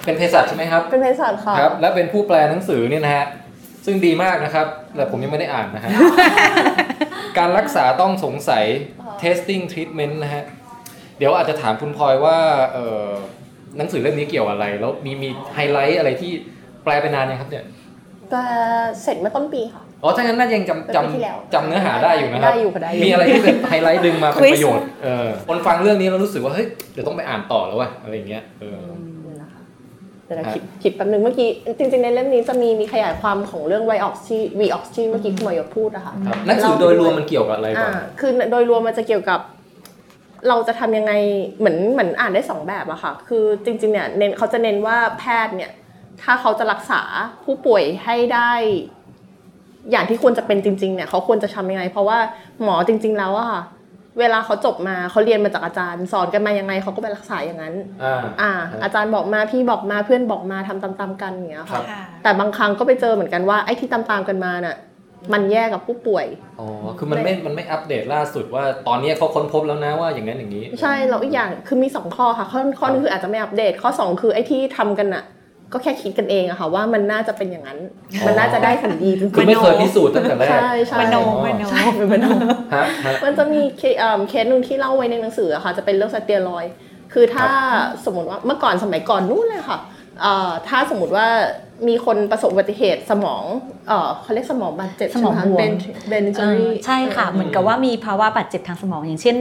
[0.04, 3.26] เป็นเภสัชใช่ไหมครับเป็นเภสัชค่ะครับและเป็นผู้แปลหนังสือเนี่ยนะฮะ
[3.86, 4.66] ซึ่งดีมากนะครับ
[4.96, 5.90] แต่ผมยังไม่ได้อ่านนะฮะ
[7.38, 8.64] การรักษาต้องสงสัย
[9.22, 10.44] testing treatment นะฮะ
[11.18, 12.38] เดี๋ยวอาจจะถามคุณพลอยว่า
[12.72, 13.08] เอ่อ
[13.76, 16.30] หนังสือเล่มนี้เกี่ยวอะไร แล้วมีมีไฮไลท์อะไรที่
[16.84, 17.64] แปลไปนานยังครับเนี่ย
[18.30, 18.42] แต่
[19.02, 29.15] เสร็จเมื่อต้นปีค่ะ อ๋อถ้างั้นน่าจะยังจำเป็นปีที่แล้วจำจำเนื้อหาได้อยู่นะครับได้อยู่ค่ะได้อยู่มีอะไรที่เป็นไฮไลท์ดึงมาเป็น Quiz ประโยชน์ เออคนฟังเรื่องนี้แล้วรู้สึกว่าเฮ้ย เดี๋ยวต้องไปอ่านต่อแล้วว่ะอะไรอย่างเงี้ย เออเดี๋ยวนะคะ
[30.26, 31.48] เดี๋ยวนะคิดคิดแป๊บนึงเมื่อกี้
[31.78, 39.40] จริงๆ ในเล่มนี้จะมีมีขยายความของเรื่อง v i o x ที่ v o x ที่เมื่อกี้คุณหมอยศพูดอะค่ะครับหนังสือโดยรวมมันเกี่ยวกับอะไรก่อนอ่าคือโดยรวมมันจะเกี่ยวกับ
[40.48, 41.12] เราจะทำยังไง
[41.58, 45.72] เหมือนเหมือนอ่านได้สองแบบอะค่ะ คือจริงๆเนี่ยเน้นเขาจะเน้นว่าแพทย์เนี่ย
[46.22, 47.02] ถ้าเขาจะรักษา
[47.44, 48.52] ผู้ป่วยให้ได้
[49.90, 52.18] อย่างที่ควรจะเป็นจริงๆเนี่ยเขาควรจะทำยังไง เพราะว่า
[52.62, 53.62] หมอจริง ๆ แล้วอะค่ะ
[54.20, 58.52] เวลาเขาจบมาเขาเรียนมาจากอาจารย์ สอนกันมายังไงเขาก็ไปรักษาอย่างนั้นอ่าอ่า
[58.82, 64.76] อาจารย์บอกมาพี่บอกมาเพื่อนบอกมาทำตามๆกันอย่างเงี้ยครัค่ะบแต่บางครั้งก็ไปเจอเหมือนกันว่าไอ้ที่ตามๆกันมาน่ะ
[65.32, 66.26] มันแย่กับผู้ป่วย
[66.60, 66.66] อ๋อ
[66.98, 75.24] คือมันไม่ มันไม่อัปเดตล่าสุดว่าตอนนี้เขาค้นพบแล้วนะว่าอย่างนั้นอย่างนี้ ใช่ แล้วอีกอย่างคือมีสองข้อค่ะ ข้อข้อหนึงคืออาจจะไม่อัปเดต ข้อสองคือไอ้ที่ทำกันน่ะ
[75.72, 77.78] ก็แค่คิดกันเองอะค่ะว่ามันน่าจะเป็นอย่างนั้น
[78.12, 82.26] อ๋อมันน่าจะได้ผลดีจริงคือไม่เคยพิสูจน์ตั้งแต่แรกใช่ใช่มโนมโนใช่เป็นมโน
[82.74, 86.72] ฮะฮะมันจะมีเคเอิ่มเคสหนึ่งที่เล่าไว้ในหนังสืออะค่ะ จะเป็นเรื่องสเตียรอยด์
[87.12, 87.46] คือถ้า
[88.04, 89.78] สมมติว่าเมื่อก่อนสมัยก่อนนู่นเลยค่ะ
[90.22, 91.26] เอ่อถ้าสมมติว่า
[91.88, 93.42] มีคนประสบอุบัติเหตุสมอง
[93.88, 95.72] เอ่อเขาเรียกสมองบาดเจ็บสมองบวมเป็น
[96.08, 99.36] เบนจเอออรี่ใช่ค่ะ เหมือนกับว่ามีภาวะบาดเจ็บทางสมองอย่างเช่น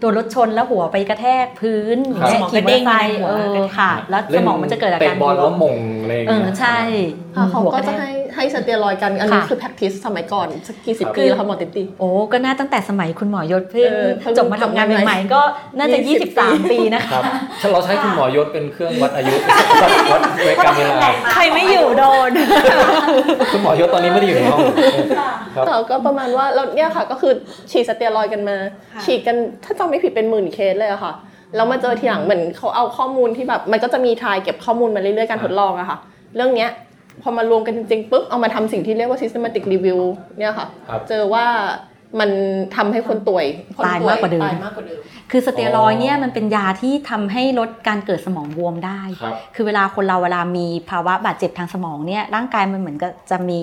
[0.00, 6.78] โดนรถชนแล้วหัวไปกระแทกพื้นครับแขี่มอเตอร์ไซค์สมองกระเด้งในหัวเออค่ะ แล้วสมองมันจะเกิดอาการเตะบอลแล้วมงอะไรอย่างเอเงี้อยใช่
[7.36, 15.40] ค่ะเขาหัวก็ระจะแทให้ ให้สเตียรอยด์กันอันนี้ค่ะคือ practice สมัยก่อนสักกี่สิบครับปีแล้วค่ะหมอติ๊ตีโอ้ก็น่าตั้งแต่สมัยคุณหมอยศเพิ่งเออเพิ่งจบมาทำงานจบมาใหม่ๆก็
[15.78, 19.34] น่าจะ20 23ปีนะครัคะบเราใช้คุณหมอยศเป็นเครื่องวัดอายุ
[20.12, 22.30] วัดเวกรรมเวลาใครไม่อยู่โดน
[23.52, 24.60] คุณหมอยศตอนนี้ไม่ได้อยู่ในห้อง
[25.54, 27.32] ครับแต่ก็ประมาณว่าแล้วเนี่ยค่ะก็คือ
[27.70, 28.56] ฉีดสเตียรอยด์กันมา
[28.94, 31.12] ค่ะฉีดกันถ้าจำไม่ผิดเป็นหมื่นเคสเลยอะค่ะ
[31.56, 35.98] แล้วมาเจอทีหลังเหมือนเขาเอาข้อมูลที่แบบ มันก็จะมีทายเก็บข้อมูลมาเรื่อยๆการทดลองอะค่ะ
[36.36, 36.70] เรื่องเนี้ย
[37.22, 40.00] พอมารวมกันจริงๆปุ๊บเอามาทำสิ่งที่เรียกว่า systematic review
[40.38, 41.46] เนี่ยค่ะครับเจอว่า
[42.20, 42.30] มัน
[42.76, 43.46] ทำให้คนป่วย
[43.76, 45.00] คนตายมากกว่าเดิมตายมากกว่าเดิม
[45.30, 53.60] คือสเตียรอยด์เนี่ยมันเป็นยาที่ทำให้ลดการเกิดสมองบวมได้ครับคือเวลาคนเราเวลามีภาวะบาดเจ็บทางสมองเนี่ยร่างกายมันเหมือนกับจะมี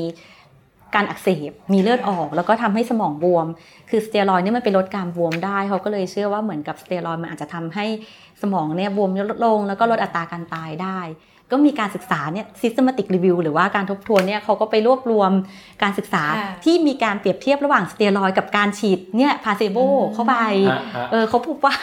[0.96, 3.48] การอักเสบ มีเลือดออก แล้วก็ทำให้สมองบวม
[3.90, 7.86] คือสเตียรอยด์เนี่ยมันไปลดการบวมได้ เขาก็เลยเชื่อว่าเหมือนกับสเตียรอยด์มันอาจจะทำให้
[8.42, 11.00] สมองเนี่ยบวมลดลง แล้วก็ลดอัตราการตายได้
[11.52, 15.32] ก็มีการศึกษาเนี่ย systematic review หรือว่าการทบทวนเนี่ยเขาก็ไปรวบรวม
[15.84, 19.78] การศึกษาค่ะที่มีการเปรียบเทียบระหว่างสเตียรอยด์กับการฉีดเนี่ยพาเซโบ
[20.14, 20.36] เข้าไป
[20.72, 21.76] ฮะฮะเออเขาพบว่า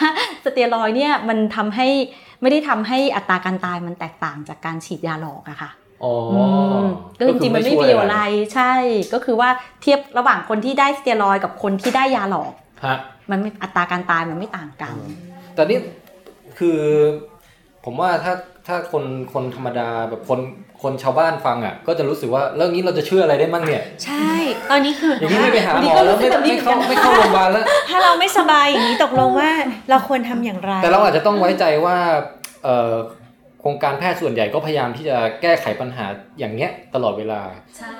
[0.45, 1.87] สเตียรอยด์เนี่ยมันทำให้
[2.41, 5.69] ไม่ได้ทำให้อัตราการตายมันแตกต่างจากการฉีดยาหลอกอะค่ะ
[6.03, 6.13] อ๋อ
[6.85, 6.87] ม
[7.17, 8.19] ก็จริงๆมันไม่มีอะไร
[8.53, 8.73] ใช่
[9.13, 9.49] ก็คือว่า
[9.81, 12.53] เทียบระหว่างคนที่ได้สเตียรอยด์กับคนที่ได้ยาหลอก
[12.85, 12.97] ฮะ
[13.31, 14.93] มันไม่อัตราการตายมันไม่ต่างกัน
[15.53, 15.79] แต่นี่
[16.59, 16.79] คือ
[17.85, 18.33] ผมว่าถ้า
[18.67, 19.03] ถ้าคน
[19.33, 20.39] คนธรรมดาแบบคน
[20.81, 24.31] คนชาวบ้านฟังอะ ก็จะรู้สึกว่าเรื่องนี้เราจะเชื่ออะไรได้มั่งเนี่ย ใช่
[24.71, 29.51] ตอนนี้คืออย่างนี้ไม่ไปหาวันหนี้มอก็แล้วรู้สึไม่กแบบนี้ไม่เข้าเหมือนกันไม่เข้าโรงพยาบาลแล้ว ถ้าเราไม่สบายอย่างนี้ตกลงว่า
[29.89, 31.97] เราควรทำอย่างไร แต่เราอาจจะต้องไว้ใจว่า
[32.63, 32.93] เอ่อ
[33.61, 36.05] โครงการแพทย์ส่วนใหญ่ก็พยายามที่จะแก้ไขปัญหา
[36.39, 37.41] อย่างเงี้ยตลอดเวลา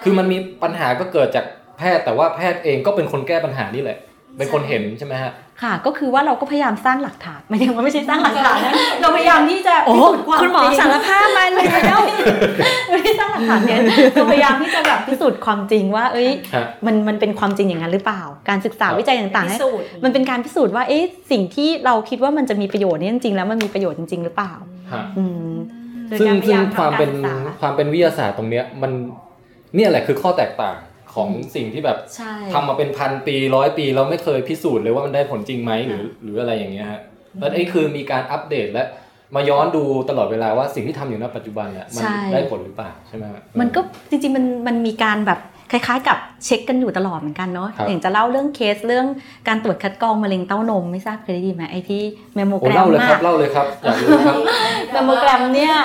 [0.03, 1.45] คือมันมีปัญหาก็เกิดจาก
[1.77, 3.97] แพทย์แต่ว่าแพทย์เองก็เป็นคนแก้ปัญหานี่แหละ
[4.37, 5.31] เป็นคนเห็นใช่ไหมฮะ
[5.63, 11.99] ค่ะ ก็คือว่าเราก็พยายามสร้างหลักฐานไม่ใช่ว่าไม่ใช่สร้างหลักฐานนะเราพยายามที่จะโอ้พิสูจน์ความคุณหมอจริงสารภาพมาเลยแล้ว
[12.91, 13.79] ไม่ได้สร้างหลักฐานเนี่ย
[14.13, 24.53] เราพยายามที่จะแบบพิสูจน์ความจริงว่า เอ้ยฮะมันมันเป็นความจริงอย่างนั้นหรือเปล่า การศึกษาวิจัยต่างๆพิให้สูจน์มันเป็นการพิสูจน์ว่าเอ๊ะสิ่งที่เราคิดว่ามันจะมีประโยชน์เนี่ยจริงๆแล้วมันมีประโยชน์จริงๆหรือเปล่า
[24.93, 25.51] ฮะอืม
[26.07, 28.91] โดยซึ่งการพยซึ่ยางมความทำกเป็นศึกษาความเป็นวิทยาศาสตร์ตรงเนี้ยมัน
[29.75, 30.75] เนี่ยแหละคือข้อแตกต่าง
[31.15, 37.01] ของสิ่งที่แบบใช่ทำมาเป็นพันปีร้อยปีเราไม่เคยพิสูจน์เลยว่ามันได้ผลจริงไหมหรือหรืออะไรอย่างเงี้ยฮะ
[37.39, 38.83] แล้วไอ้คือมีการอัปเดตและ
[39.35, 42.03] มาย้อนดูตลอดเวลาว่าสิ่งที่ทำอยู่ณปัจจุบันเนี่ยมัน
[42.33, 45.39] ได้ผลหรือเปล่าใช่ไหมฮะมันก็จริงๆมันมันมีการแบบ
[45.73, 49.05] คล้ายๆ กับเช็คกันอยู่ตลอดเหมือนกันเนาะครับอย่างจะเล่าเรื่องเคสเรื่อง
[49.47, 52.01] การตรวจคัดกรองมะเร็งเต้านมไม่ทราบเคยได้ยินไหมไอ้ที่
[52.35, 54.35] แมมโมแกรมโอ้เล่าเลยครับอะเล่าเลยครับอยากรู้ครับ
[54.91, 55.75] แมมโมแกรมเนี่ย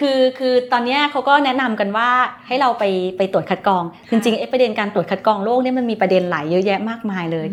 [0.00, 2.08] คือคือตอนเนี้ยเขาก็แนะนำกันว่า
[2.46, 2.84] ให้เราไป
[3.16, 7.46] ไปตรวจคัดกรอง จริงๆไอ้ประเด็นการตรวจคัดกรองโรคเนี่ยมันมีประเด็นหลายเยอะแยะมากมายเลย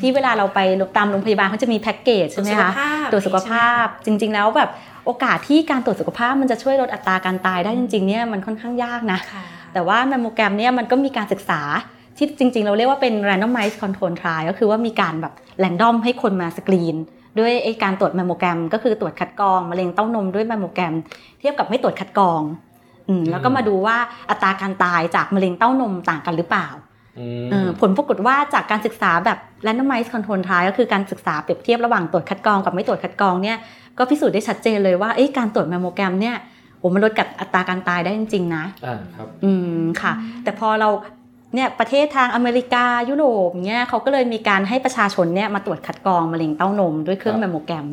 [0.00, 0.60] ที่เวลาเราไป
[0.96, 2.70] ตามโรงพยาบาลเขาจะมีแพ็กเกจใช่ไหมคะ
[3.12, 4.70] ตรวจสุขภาพจริง ๆ แล้วแบบ
[5.06, 11.60] โอกาสที่การตรวจสุขภาพมันจะช่วยลดอัตราการตายได้จริงๆเนี่ยมันค่อนข้างยากนะค่ะ แต่ว่าแมมโมแกรมเนี่ยมันก็มีการศึกษา
[12.16, 16.96] ที่จริง ๆ เราเรียกว่าเป็น randomized control trial ก็คือว่ามีการแบบ random ให้คนมาสกรีน
[17.38, 20.94] ด้วยไอ้การตรวจแมมโมแกรม ก็คือตรวจคัดกรองมะเร็งเต้านมด้วยแมมโมแกรม
[21.40, 22.42] เทียบกับไม่ตรวจคัดกรอง
[23.08, 23.96] อืมแล้วก็มาดูว่า
[24.30, 26.68] อัตราการตายจากมะเร็งเต้านมต่างกันหรือเปล่า
[27.18, 33.56] อืมเออผลปรากฏว่าจากการศึกษาแบบ randomized control trial ก็คือการศึกษาเปรียบเทียบระหว่างตรวจคัดกรองกับไม่ตรวจคัดกรองเนี่ย
[33.98, 36.36] ก็พิสูจน์ได้ชัดเจนเลยว่าเอ้ยการตรวจแมมโมแกรมเนี่ย
[36.80, 40.12] โอ้มันลดกับอัตราการตายได้จริงๆนะอ่าครับอืมค่ะ
[40.42, 40.88] แต่พอเรา
[41.54, 47.86] เนี่ยประเทศทางอเมริกายุโรปเนี่ยเขาก็เลยมีการให้ประชาชนเนี่ยมาตรวจคัดกรองมะเร็งเต้านมด้วยเครื่องครับแมมโมแกรม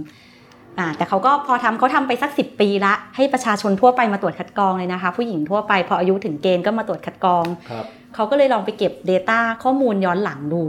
[0.79, 7.85] อ่าแต่เขาก็พอทำเขาทำไปสักสิปีละ ให้ประชาชนทั่วไปมาตรวจคัดกรองเลยนะคะ ผู้หญิงทั่วไปพออายุถึงเกณฑ์ก็มาตรวจคัดกรองครับ
[8.15, 10.63] เขาก็เลยลองไปเก็บ Data ข้อมูลย้อนหลังดู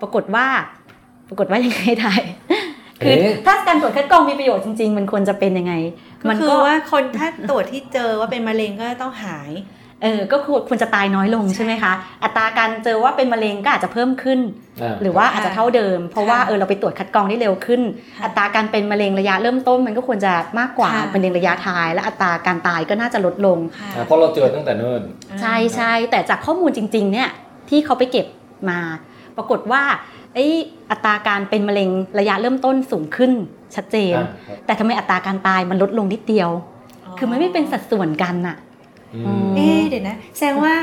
[0.00, 0.46] ปรากฏว่า
[1.28, 2.12] ปรากฏว่ายังไงได้
[3.02, 5.74] คือเอ๊ะถ้าการตรวจคัดกรองมีประโยชน์จริง ๆ มันควรจะเป็นยังไง
[6.20, 9.50] ก็มันคือว่าคนถ้าตรวจที่เจอว่าเป็นมะเร็งก็ต้องหาย
[10.02, 11.92] เออก็ควรควรจะตายน้อยลงใช่ไหมคะ
[12.24, 14.40] อัตราการเจอว่าเป็นมะเร็งก็อาจจะเพิ่มขึ้น
[14.82, 17.80] อ่าหรือว่าอาจจะเท่าเดิม เพราะว่าค่ะเออเราไปตรวจคัดกรองได้เร็วขึ้น
[18.18, 25.02] ค่ะอัตราการเป็นมะเร็งระยะเริ่มต้นมันก็ควรจะมากกว่าค่ะมะเร็งระยะท้าย และอัตราการตายก็น่าจะลดลงค่ะอ่าเพราะเราเจอตั้งแต่เนิ่น
[25.40, 27.28] ใช่ใช่แต่จากข้อมูลจริงๆเนี่ย
[27.68, 28.26] ที่เขาไปเก็บ
[28.70, 28.80] มา
[29.36, 29.82] ปรากฏว่า
[30.34, 30.46] ไอ้
[30.90, 31.88] อัตราการเป็นมะเร็ง
[32.18, 33.32] ระยะเริ่มต้นสูงขึ้น
[33.74, 36.50] ชัดเจนอ่าครับแต่ทำไมอัตราการตายมันลดลงนิดเดียว
[37.18, 38.56] คือมันไม่เป็นสัดส่วนกันน่ะ
[39.14, 40.74] อือืมมเอ๊ะเดี๋ยวนะ แสดงว่า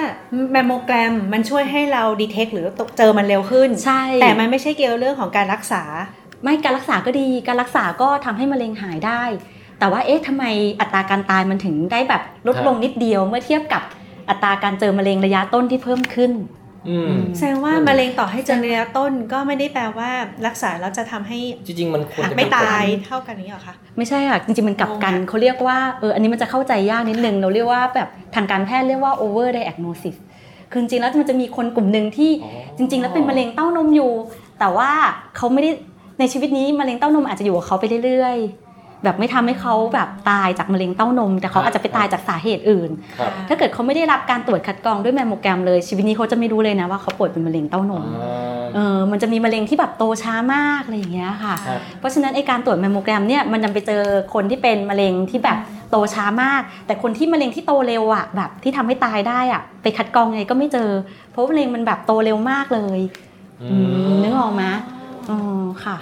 [0.52, 2.68] แมมโมแกรมมันช่วยให้เราดีเทคหรือ
[2.98, 5.84] เจอมันเร็วขึ้น ใช่ แต่มันไม่ใช่เกี่ยวเรื่องของการรักษา
[6.44, 9.24] ไม่การรักษาก็ดี การรักษาก็ทำให้มะเร็งหายได้
[9.80, 10.46] แต่ว่าเอ๊ะทำไม
[10.80, 13.82] อัตราการตายมันถึงได้แบบลดลงนิดเดียวเมื่อเทียบกับ
[14.30, 16.67] อัตราการเจอมะเร็งระยะต้นที่เพิ่มขึ้นอืม
[17.38, 20.10] แสดงว่านั่นมะเร็งต่อให้เจอระยะต้นก็ไม่ได้แปลว่า
[20.48, 30.16] รักษาแล้วจะทำให้จริง ๆ มันควรจะไม่เป็นตายเท่ากันนี้เหรอคะไม่ใช่ค่ะจริงๆ มันกลับกันงงอะเขาเรียกว่าเอออันนี้มันจะเข้าใจยากนิดนึงเราเรียกว่าแบบทางการแพทย์เรียกว่า over diagnosis
[30.72, 34.12] คือจริงๆแล้วมันจะมีคนกลุ่มหนึ่งที่อ๋อจริง ๆ แล้วเป็นมะเร็งเต้านมอยู่
[34.60, 34.90] แต่ว่า
[35.38, 35.72] เขาไม่ได้
[36.20, 38.67] ในชีวิตนี้มะเร็งเต้านมอาจจะอยู่กับเขาไปเรื่อยๆ
[39.04, 54.04] แบบไม่ทำให้เขาแบบตายจากมะเร็งเต้านม แต่เขาอาจจะไปตายจากสาเหตุอื่นครับถ้าเกิดเขาไม่ได้รับการตรวจคัดกรองด้วยแมมโมแกรมเลยชีวิตนี้เขาจะไม่รู้เลยนะว่าเขาป่วยเป็นมะเร็งเต้านมอ่าเออมันจะมีมะเร็งที่แบบโตช้ามากอะไรอย่างเงี้ยค่ะครับเพราะฉะนั้นไอการตรวจแมมโมแกรมเนี่ยมันจะไปเจอ
[54.34, 55.58] คนที่เป็นมะเร็งที่แบบ
[55.92, 60.90] โตช้ามาก แต่คนที่มะเร็งที่โตเร็วอะแบบที่ทำให้ตายได้อะไปคัดกรองไงก็ไม่เจอ
[61.32, 63.00] เพราะมะเร็งมันแบบโตเร็วมากเลย
[63.72, 63.78] อื
[64.10, 64.64] มนึกออกไหม
[65.30, 65.40] อ๋อ
[65.86, 65.98] ค่ะ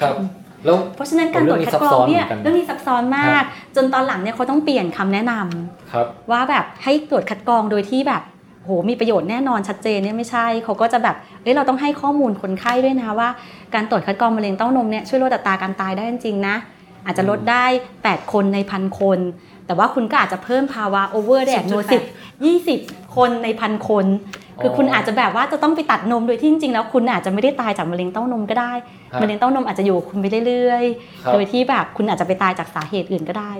[0.00, 0.14] ครับ
[0.64, 3.44] แล้วเพราะฉะนั้นการตรวจคัดกรองเนี่ยเรื่เรื่อองงนี้นี้ซัซับบซ้ซ้ออนนเหมือนกันมาก
[3.76, 8.22] จนตอนหลังเนี่ยเขาต้องเปลี่ยนคำแนะนำครับว่าแบบให้ตรวจคัดกรองโดยที่แบบ
[8.64, 13.28] โหมีประโยชน์แน่นอนชัดเจนเนี่ยไม่ใช่เขาก็จะแบบเอ้ยเราต้องให้ข้อมูลคนไข้ด้วยนะว่า
[13.74, 16.56] การตรวจคัดกรองมะเร็งเต้านมเนี่ยช่วยลดอัตราการตายได้จริงๆนะ
[17.04, 17.64] อาจจะลดได้
[18.00, 19.18] 8 คนในพันคน
[19.66, 22.02] แต่ว่าคุณก็อาจจะเพิ่มภาวะ over diagnosis
[22.58, 24.06] 20คนในพันคน
[24.62, 28.72] คือคุณอาจจะแบบว่าจะต้องไปตัดนมโดยที่จริงๆแล้วคุณอาจจะไม่ได้ตายจากมะเร็งเต้านมก็ได้
[29.12, 30.84] ครับมะเร็งเต้านมอาจจะอยู่กับคุณไปเรื่อย
[31.24, 33.52] ครับๆโดยที่แบบคุณอาจจะไปตายจากสาเหตุอื่นก็ได้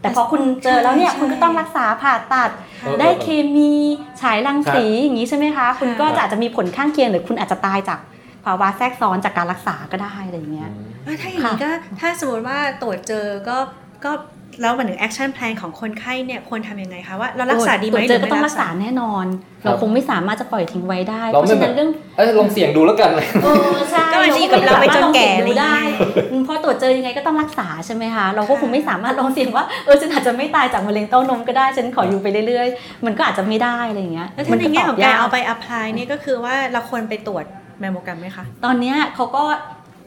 [0.00, 2.50] แต่พอคุณเจอแล้วเนี่ยใช่คุณก็ต้องรักษาผ่าตัด
[2.82, 3.72] เออได้เคมี
[4.20, 7.98] ฉายรังสีอย่างนี้ใช่ไหมคะ คุณก็จะอาจจะมีผลข้างเคียงหรือคุณอาจจะตายจาก
[8.44, 10.70] ภาวะแทรกซ้อนจากการรักษาก็ได้อะไรอย่างเงี้ย
[11.04, 11.70] เอ้ยถ้าอย่างนี้ก็
[12.00, 13.56] ถ้าสมมติว่าตรวจเจอก็
[14.04, 14.12] ก็
[14.60, 19.26] แล้วมันถึง action plan ของคนไข้เนี่ยควรทำยังไงคะว่าเรารักษาดีไหมตรวจเจอก็ต้องรักษาแน่นอน
[19.62, 23.10] ครับเราคงไม่สามารถจะปล่อยทิ้งไว้ได้เราเพไม่ราะฉะนั้นเรื่องเอ้ยลองเสี่ยงดูแล้วกัน
[23.44, 37.44] เออใช่ก็มันดีกับเราไปจนแก่เราอะไรก็อย่างได้เงี้ยอืมพอตรวจเจอยังไงก็ต้องรักษาใช่ไหมคะ เราก็คงไม่สามารถลองเสี่ยงว่าเออฉันอาจจะไม่ตายจากมะเร็งเต้านมก็ได้ฉันขออยู่ไปเรื่อยๆ มันก็อาจจะไม่ได้อะไรอย่างเงี้ยแล้วถ้าในแง่ของตบการยเอาไป apply เนี่ยก็คือว่าเราควรไปตรวจ
[37.80, 39.44] แมมโมแกรมไหมคะ ตอนเนี้ยเขาก็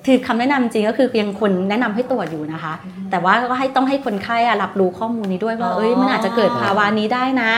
[0.07, 2.73] คือคำแนะนำจริงก็คือยังคนแนะนำให้ตรวจอยู่นะคะ
[3.11, 7.53] แต่ว่าก็ให้ต้องให้คนไข้อะรับรู้ข้อมูลนี้ด้วยว่าอ๋อเอ้ยมันอาจจะเกิดภาวะนี้ได้นะ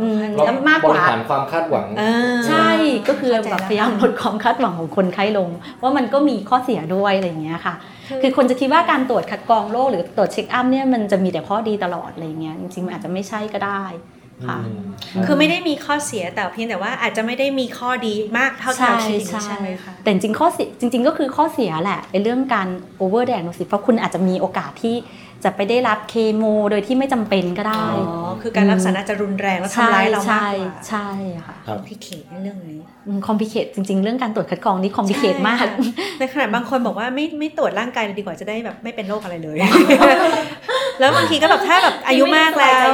[0.00, 2.02] อืมเราแล้วมากบกริว่าหารความคาดหวังเอ
[2.32, 2.70] อใช่
[3.08, 5.50] ก็คือเข้าใจแบบแล้วพยายามลดความคาดหวังของคนไข้ลง
[5.82, 7.74] ว่ามันก็มีข้อเสียด้วยอะไรอย่างเงี้ยค่ะ
[8.22, 13.82] คือคนจะคิดว่าการตรวจคัดกรองโรคหรือตรวจเช็คอัพเนี่ยมันจะมีแต่ข้อดีตลอดอะไรอย่างเงี้ยจริงๆมันอาจจะไม่ใช่ก็ได้
[14.48, 14.58] ค่ะ
[15.14, 22.68] อืมคือไม่ได้มีข้อเสียแต่เพียงแต่ว่าอาจจะไม่ได้มีข้อดีมากเท่าที่เราคิดอย่างนี้ใช่ไหมคะแต่จริงๆข้อเสียจริง ๆ ก็คือข้อเสียแหละไอ้เรื่องการ
[23.00, 24.96] over diagnosis เพราะคุณอาจจะมีโอกาสที่
[25.44, 31.08] จะไปได้รับเคมีโดยที่ไม่จำเป็นก็ได้ อ๋อ คือการรักษาอาจจะรุนแรงและทำร้ายเรามากใช่กว่าใช่
[31.46, 32.80] ค่ะครับ complicate ในเรื่องนี้
[33.28, 39.56] complicate จริง ๆ เรื่องการตรวจคัดกรองนี่ complicate มากใช่ค่ะในขณะบางคนบอกว่าไม่ไม่ตรวจร่างกายเลยดีกว่าจะได้แบบไม่เป็นโรคอะไรเลย
[41.00, 42.88] แล้วบางทีก็แบบถ้าแบบอายุมากแล้ว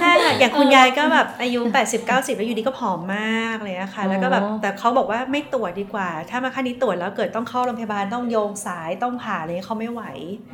[0.00, 10.02] ใช่ค่ะอย่างคุณยายก็แบบอายุ 80 90 แล้วอยู่ดีก็ผอมมากเลยอะค่ะ แล้วก็แบบอ๋อแต่เขาบอกว่าไม่ตรวจดีกว่า ถ้ามาขั้นนี้ตรวจแล้วเกิดต้องเข้าโรงพยาบาลต้องโยงสายต้องผ่าอะไรเงี้ยเขาไม่ไหว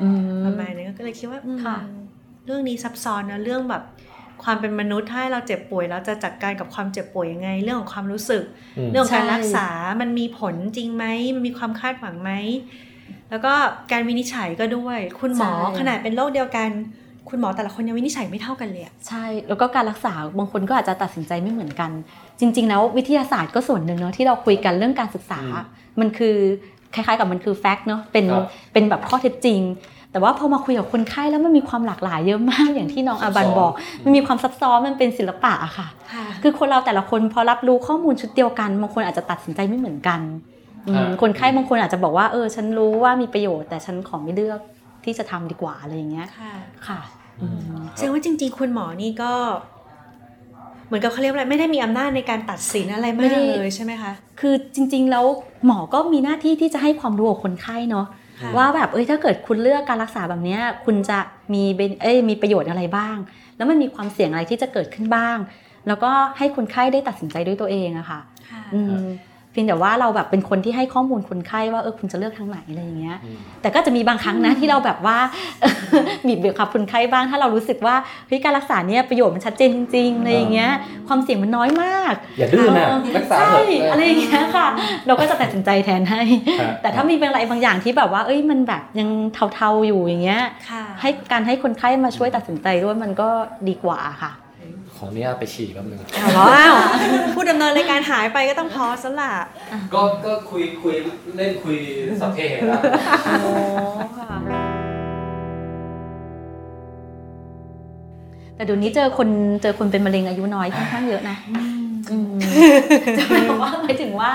[0.03, 1.79] อืมประมาณนี้ก็เลยคิดว่าอืมค่ะ
[2.47, 3.83] เรื่องนี้ซับซ้อนนะเรื่องแบบ
[4.43, 8.43] ความเป็นมนุษย์ถ้าเราเจ็บป่วยเราจะจัดการกับความเจ็บป่วยยังไง เรื่องของความรู้สึก
[8.79, 9.69] อืมเรื่องของการใช่รักษา
[10.01, 11.05] มันมีผลจริงไหม
[11.35, 12.31] มันมีความคาดหวังไหม
[13.31, 13.53] แล้วก็
[13.93, 16.71] การวินิจฉัยก็ด้วย คุณหมอขนาดเป็นโรคเดียวกัน
[17.29, 21.91] คุณหมอแต่ละคนยังวินิจฉัยไม่เท่ากันเลยอะใช่แล้วก็การรักษาบางคนก็อาจจะตัดสินใจไม่เหมือนกัน
[22.41, 25.41] จริง ๆ แล้ววิทยาศาสตร์ก็ส่วนหนึ่งเนาะที่เราคุยกันเรื่องการศึกษา
[26.01, 26.37] มันคือ
[26.95, 29.61] คล้ายๆกับมันคือแฟกต์เนาะเป็นครับเป็นแบบข้อเท็จจริง
[30.13, 33.73] แต่ว่าพอมาคุยกับคนไข้แล้วมันมีความหลากหลายเยอะมากอย่างที่น้องอาบันบอก
[34.05, 40.21] มันมีความซับซ้อนมันเป็นศิลปะอะค่ะค่ะคือคนเราแต่ละคนพอรับรู้ข้อมูลชุดเดียวกันบางคนอาจจะตัดสินใจไม่เหมือนกัน
[40.89, 44.61] อืมอ่าคนไข้บางคนอาจจะบอกว่าเออฉันรู้ว่ามีประโยชน์แต่ฉันขอไม่เลือก
[45.05, 46.53] ที่จะทำดีกว่าอะไรอย่างเงี้ยค่ะ
[46.89, 47.01] ค่ะ
[47.41, 49.33] อืมแสดงว่าจริง ๆ คุณหมอนี่ก็
[50.87, 55.25] เหมือนกับเขาเรียกว่าอะไรไม่ได้มีอำนาจในการตัดสินอะไรไม่มากได้เลยใช่ไหมคะ คือจริง ๆ แล้ว
[55.67, 58.22] หมอก็มีหน้าที่ที่จะให้ความรู้กับคนไข้เนาะค่ะ
[58.57, 61.19] ว่าแบบเอ้ยถ้าเกิดคุณเลือกการรักษาแบบเนี้ยคุณจะ
[61.55, 63.17] มีเบนเอ้ยมีประโยชน์อะไรบ้าง
[63.57, 65.37] แล้วมันมีความเสี่ยงอะไรที่จะเกิดขึ้นบ้าง
[65.87, 68.21] แล้วก็ให้คนไข้ได้ตัดสินใจด้วยตัวเองอะค่ะ
[68.51, 69.05] ค่ะอืม
[69.53, 75.19] เพียงแต่ว่าเราแบบเป็นคนที่ให้ข้อมูลคนไข้ว่าเออคุณจะเลือกทางไหนอะไรอย่างเงี้ยอืมแต่ก็จะมีบางครั้งนะที่เราแบบว่า
[76.27, 77.97] บีบเบียขับคนไข้บ้างถ้าเรารู้สึกว่า
[78.27, 80.73] เฮ้ยการรักษาเนี่ยประโยชน์มันชัดเจนจริงๆอะไรอย่างเงี้ย
[81.09, 84.67] ความเสี่ยงมันน้อยมาก อย่าดื้อนะเออรักษาใช่เถอะอะไรอย่างเงี้ยค่ะ
[85.07, 86.23] เราก็จะตัดสินใจแทนให้
[86.61, 89.09] ครับแต่ถ้ามีเป็นอะไรบางอย่างที่แบบว่า เอ้ยมันแบบยัง
[89.55, 93.29] เทาๆอยู่อย่างเงี้ยค่ะให้การให้คนไข้มาช่วยตัดสินใจด้วยมันก็
[93.69, 94.33] ดีกว่าค่ะ
[95.05, 96.01] ขออนุญาตไปฉี่แป๊บนึง
[96.39, 96.75] ว้าว
[97.35, 99.33] ผู้ดำเนินรายการหายไปก็ต้องพอสละ
[99.95, 100.95] ก็ก็คุยคุย
[101.37, 101.77] เล่นคุย
[102.21, 102.81] สัพเพเหระ
[103.43, 103.53] โอ้
[104.19, 104.29] ค่ะ
[108.55, 109.29] แต่เดี๋ยวนี้เจอคน
[109.63, 111.82] เจอคนเป็นมะเร็งอายุน้อยค่อนข้างเยอะนะอืม
[113.19, 114.31] จะหมายถึงว่าหมายถึงว่า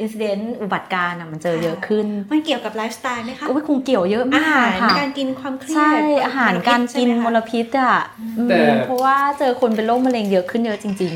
[0.00, 5.92] อินซิเดนต์อุบัติการณ์อะมันเจอเยอะขึ้น มันเกี่ยวกับไลฟ์สไตล์ไหมคะก็คงเกี่ยวเยอะอามากหารค่ะการกินความเครียดใช่
[6.24, 7.98] อาหารการกินมลพิษพิษอะ
[8.38, 11.14] อืมแต่เพราะว่าเจอคนเป็นโรคมะเร็งเยอะขึ้นเยอะจริง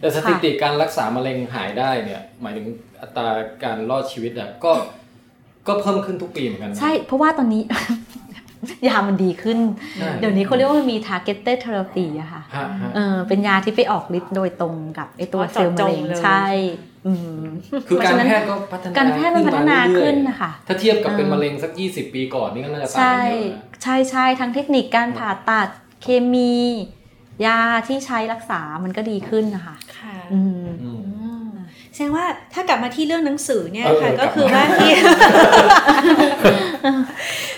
[0.00, 2.66] แต่สถิติการรักษามะเร็งหายได้เนี่ย หมายถึง
[3.02, 3.28] อัตรา
[3.64, 4.72] การรอดชีวิตอะก็
[5.66, 7.62] ก็เพิ่มขึ้นทุกปีเหมือนกันนะๆใช่ เพราะว่าตอนนี้
[8.88, 9.58] ยามันดีขึ้น
[9.98, 16.46] ใช่เดี๋ยวนี้เขาเรียกว่ามันมี targeted therapy อะค่ะฮะฮะเออเป็นยาที่ไปออกฤทธิ์โดยตรงกับไอตัวอ๋อเซลล์มะเร็งเจาะจงเลยใช่
[17.06, 17.42] อืม
[17.88, 25.68] คือการเพราะฉะนั้นแพทย์ก็พัฒนาการแพทย์มันพัฒนาขึ้นนะคะถ้าเทียบกับเป็นเออมะเร็งสัก 20 ปีก่อนนี่ก็น่าจะต่างใช่กันเยอะนะใช่ใช่ทั้งเทคนิคการผ่าตัด
[26.02, 26.54] เคมี
[27.46, 30.99] ยาที่ใช้รักษามันก็ดีขึ้นนะคะค่ะอืมอืมอืมแส
[32.02, 32.24] ดงว่า
[32.54, 34.92] ถ้ากลับมาที่เรื่องหนังสือเนี่ยเออค่ะเออก็คือกลับมาว่าที่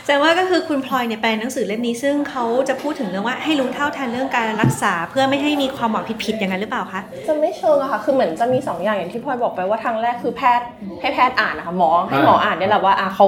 [0.05, 10.67] แสดงว่าก็คือคุณพลอยเนี่ยแปลหนังสือเล่มนี้ซึ่งเขาจะพูดถึงเรื่องว่าให้รู้เท่าทันเรื่องการรักษา เพื่อไม่ให้มีความหวังผิดๆอย่างนั้นหรือเปล่าคะจะไม่เชิงอะค่ะคือเหมือนจะมีสองอย่างอย่างที่พลอยบอกไปว่าทางแรกคือแพทย์
[11.01, 13.27] ให้แพทย์อ่านนะคะหมอให้หมออ่านเนี่ยแหละว่าอะเขา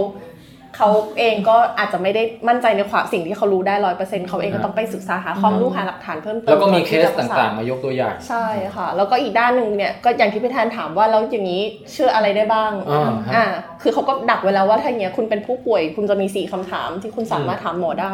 [0.77, 0.89] เขา
[1.19, 8.47] เองก็อาจจะไม่ได้มั่นใจในความสิ่งที่เขารู้ได้ร้อยเปอร์เซ็นต์เขาเองก็ต้องไปศึกษาหาความรู้หาหลักฐานเพิ่มเติมแล้วก็มีเคสอนที่จะรักษต่างๆ มายกตัวอย่าง ใช่
[8.77, 13.47] ค่ะ แล้วก็อีกด้านหนึ่งเนี่ยก็อย่างที่พี่แทนถามว่าแล้วอย่างนี้เชื่ออะไรได้บ้างอ่าฮะอ่า
[13.83, 18.13] คือเขาก็ดักไว้แล้วว่าถ้าอย่างเงี้ยคุณเป็นผู้ป่วย คุณจะมีสี่คำถามที่คุณสามารถถามหมอได้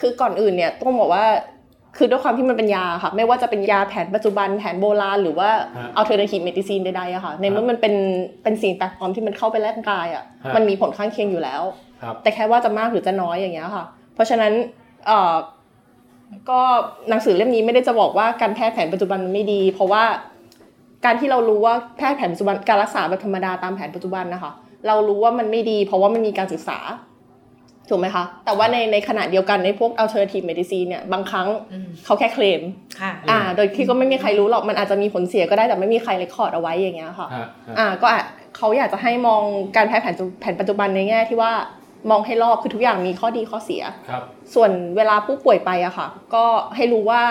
[0.00, 1.26] คือก่อนอื่นเนี่ยต้องบอกว่า
[1.98, 7.94] คือด้วยความที่มันเป็นยาค่ะ ไม่ว่าจะเป็นยาแผนปัจจุบันแผนโบราณหรือว่าฮะ alternative medicine ใดๆอะค่ะ ในเมื่อมันเป็น
[8.42, 11.62] เป็นสิ่งแปลกปลอมที่มันเข้าไปร่างกายอะฮะมันมีผลข้างเคียงอยู่แล้ว
[11.93, 14.52] ครับ แต่แค่ว่าจะมากหรือจะน้อยอย่างเงี้ยค่ะ เพราะฉะนั้น
[15.06, 15.34] เอ่อ
[16.50, 16.60] ก็
[17.08, 20.04] หนังสือเล่มนี้ไม่ได้จะบอกว่าการแพทย์แผนปัจจุบันมันไม่ดี เพราะว่า
[21.04, 24.52] การที่เรารู้ว่าแพทย์แผนปัจจุบันการรักษาแบบธรรมดาตามแผนปัจจุบันนะคะ
[24.86, 26.78] เรารู้ว่ามันไม่ดี เพราะว่ามันมีการศึกษา
[27.88, 32.62] ถูกไหมคะ แต่ว่าในในขณะเดียวกันในพวก alternative medicine เนี่ยบางครั้งอืมเขาแค่เคลม
[33.00, 38.24] ค่ะอ่า โดยที่ก็ไม่มีใครรู้หรอกมันอาจจะมีผลเสียก็ได้แต่ไม่มีใครเรคคอร์ดเอาไว้อย่างเงี้ยค่ะฮะฮะอ่าก็อาจ
[38.56, 39.42] เขาอยากจะให้มอง
[39.76, 41.52] การแพทย์แผนจุแผนปัจจุบันในแง่ที่ว่า
[42.10, 44.22] มองให้รอบคือทุกอย่างมีข้อดีข้อเสียครับ
[44.54, 46.44] ส่วนเวลาผู้ป่วยไปอะค่ะ ก็
[46.76, 47.22] ให้รู้ว่า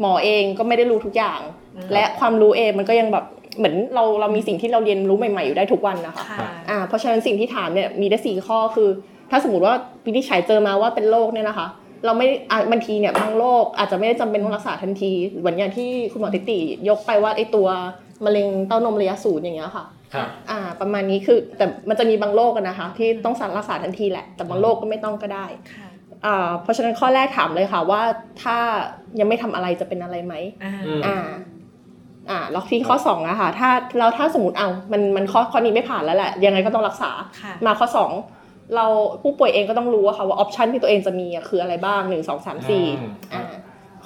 [0.00, 1.40] หมอเองก็ไม่ได้รู้ทุกอย่าง
[1.76, 3.24] อืมและความรู้เองมันก็ยังแบบ
[3.58, 8.88] เหมือนเราเรามีสิ่งที่เราเรียนรู้ใหม่ๆอยู่ได้ทุกวันนะคะค่ะอ่าเพราะฉะนั้นสิ่งที่ถามเนี่ยมีได้สี่ข้อคือ
[9.30, 9.74] ถ้าสมมติว่า
[10.04, 11.66] วินิจฉัยเจอมาว่าเป็นโรคเนี่ยนะคะ
[12.04, 16.58] เราไม่อะบางทีเนี่ยบางโรคอาจจะไม่ได้จำเป็นต้องรักษาทันทีเหมือนอย่างที่คุณหมอติติ
[16.88, 17.68] ยกไปว่าไอตัว
[18.24, 20.01] มะเร็งเต้านมระยะสูงอย่างเงี้ยค่ะครับอ่า
[20.80, 25.88] ประมาณนี้คือแต่มันจะมีบางโรคอะนะคะ ที่ต้องสารรักษาทันทีแหละ แต่บางโรคก็ไม่ต้องก็ได้ค่ะ
[26.26, 28.02] อ่าเพราะฉะนั้นข้อแรกถามเลยค่ะว่า
[28.42, 28.56] ถ้า
[29.18, 30.34] ยังไม่ทำอะไรจะเป็นอะไรไหม
[30.64, 31.18] อ่าอืมอ่า
[32.30, 37.10] อ่าแล้วที่ข้อสองอะค่ะถ้าเราถ้าสมมติเอามันมันข้อข้อนี้ไม่ผ่านแล้วแหละ ยังไงก็ต้องรักษา
[37.42, 38.10] ค่ะมาข้อสอง
[38.74, 38.86] เรา
[39.22, 43.52] ผู้ป่วยเองก็ต้องรู้อะค่ะว่าออปชันที่ตัวเองจะมีอะคืออะไรบ้างหนึ่งสองสามสี่อืมอ่า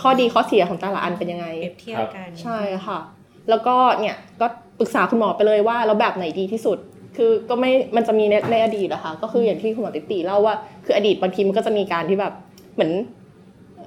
[0.00, 2.98] ข้อดีข้อเสียของแต่ละอันเป็นยังไงเปรียบเทียบกันใช่ค่ะ
[3.48, 4.46] แล้วก็เนี่ยก็
[4.78, 6.78] ปรึกษาคุณหมอไปเลยว่าแล้วแบบไหนดีที่สุด
[7.16, 10.54] คือก็ไม่มันจะมีในในอดีตนะคะก็คืออย่างที่คุณหมอติติเล่าว่า
[10.84, 12.32] คืออดีตบางทีมันก็จะมีการที่แบบ
[12.74, 12.92] เหมือน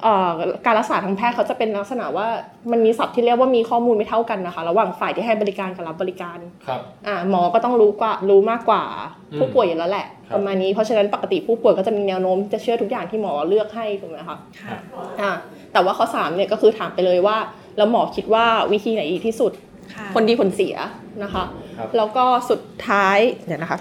[0.03, 0.31] เอ่อ
[0.65, 2.27] การรักษาทางแพทย์เขาจะเป็นลักษณะว่า
[2.71, 6.37] มันมีศัพท์ที่เรียกว่ามีข้อมูลไม่เท่ากันนะคะ ระหว่างฝ่ายที่ให้บริการกับรับบริการ
[6.67, 8.83] ครับอ่าหมอก็ต้องรู้กว่ารู้มากกว่า
[9.31, 14.77] อืมผู้ป่วยอยู่แล้วแหละครับประมาณนี้เพราะฉะนั้นปกติผู้ป่วยก็จะมีแนวโน้มจะเชื่อทุกอย่างที่หมอเลือกให้ถูกไหมคะค่ะ
[15.21, 15.31] อ่า
[15.73, 17.37] แต่ว่าข้อสามเนี่ยก็คือถามไปเลยว่า
[17.77, 19.51] แล้วหมอคิดว่าวิธีไหนดีที่สุด
[19.95, 20.75] ค่ะผลดีผลเสีย
[21.23, 21.43] นะคะ
[21.77, 23.17] ครับแล้วก็สุดท้าย
[23.47, 23.77] เดี๋ยวนะคะ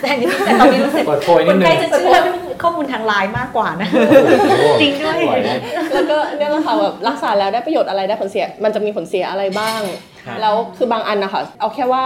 [0.00, 2.18] แต่อันนี้แต่ตอนนี้รู้สึกเปิดโพยคนิดนนึใกล้งจะเชื่อ
[2.62, 3.88] ข้อมูลทางไลน์มากกว่านะ
[4.80, 5.56] จริงด้วยไหนะ
[5.94, 9.80] แล้วก็เนี่ยแหละค่ะแบบรักษาแล้วได้ประโยชน์อะไรได้ผลเสีย มันจะมีผลเสียอะไรบ้าง
[10.24, 12.04] ครับแล้วคือบางอันนะคะเอาแค่ว่า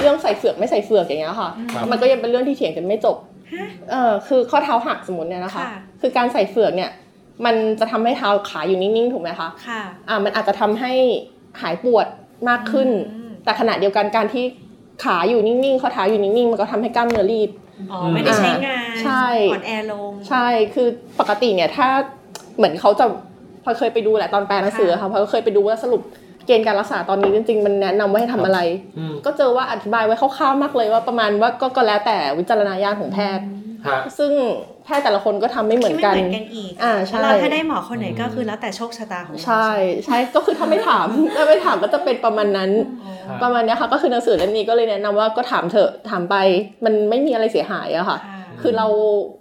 [0.00, 3.16] เรื่องใส่เฟือกไม่ใส่เฟือกอย่างเงี้ยค่ะครับมันก็ยังเป็นเรื่องที่เถียงกันไม่จบ
[3.90, 6.90] เออคือข้อเท้าหักสมมติเนี่ยนะคะค่ะคือการใส่เฟือกเนี่ย
[7.44, 10.92] มันจะทำให้เท้าขาอยู่นิ่งๆถูกไหมคะค่ะอ่ามันอาจจะทำให้
[11.60, 12.06] หายปวด
[12.48, 14.44] มากขึ้นอืมแต่ขณะเดียวกันการที่
[15.04, 17.50] ขาอยู่นิ่งๆข้อเท้าอยู่นิ่งๆมันก็ทำให้กล้ามเนื้อรีบ
[17.92, 20.88] อ๋อไม่ได้ใช้งานใช่อ่อนแอลงใช่คือ
[21.20, 21.88] ปกติเนี่ยถ้า
[22.56, 23.06] เหมือนเขาจะ
[23.64, 26.02] พลอยเคยไปดูแหละตอนแปลหนังสือค่ะพลอยก็เคยไปดูว่าสรุป
[26.46, 28.60] เกณฑ์การรักษาตอนนี้จริงๆ มันแนะนำว่าให้ทำอะไร
[28.98, 33.44] อืมก็เจอว่าอธิบายไว้คร่าวๆมากเลยว่าประมาณว่าก็ก็แล้วแต่วิจารณญาณของแพทย์
[33.86, 34.32] ฮะซึ่ง
[34.77, 39.68] แพทย์แต่ละคนก็ทำไม่เหมือนกันที่ไม่เหมือนกันอีกอ่าใช่แล้วถ้าได้หมอคนไหนก็คือแล้วแต่โชคชะตาของเราใช่
[40.04, 42.70] ใช่ก็คือถ้าไม่ถามถ้าไม่ถามก็จะเป็นประมาณนั้น
[43.28, 46.36] ครับประมาณเนี้ยค่ะก็คือหนังสือเล่มนี้ก็เลยแนะนำว่าก็ถามเถอะถามไป
[46.84, 48.86] มันไม่มีอะไรเสียหายอะค่ะค่ะคือเรา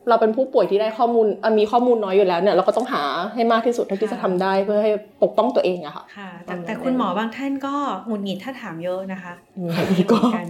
[0.09, 3.03] เราเป็นผู้ป่วยที่ได้ข้อมูลอะมีข้อมูลน้อยอยู่แล้วเนี่ยเราก็ต้องหา
[3.33, 4.91] ให้มากที่สุดเท่าที่จะทำได้เพื่อให้
[5.23, 7.73] ปกป้องตัวเองอะค่ะค่ะแต่แต่คุณหมอบางท่านก็
[8.07, 9.33] หงุดหงิดถ้าถามเยอะนะคะ
[9.77, 10.49] อันนี้ก็เหมือนกัน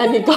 [0.00, 0.36] อันนี้ก็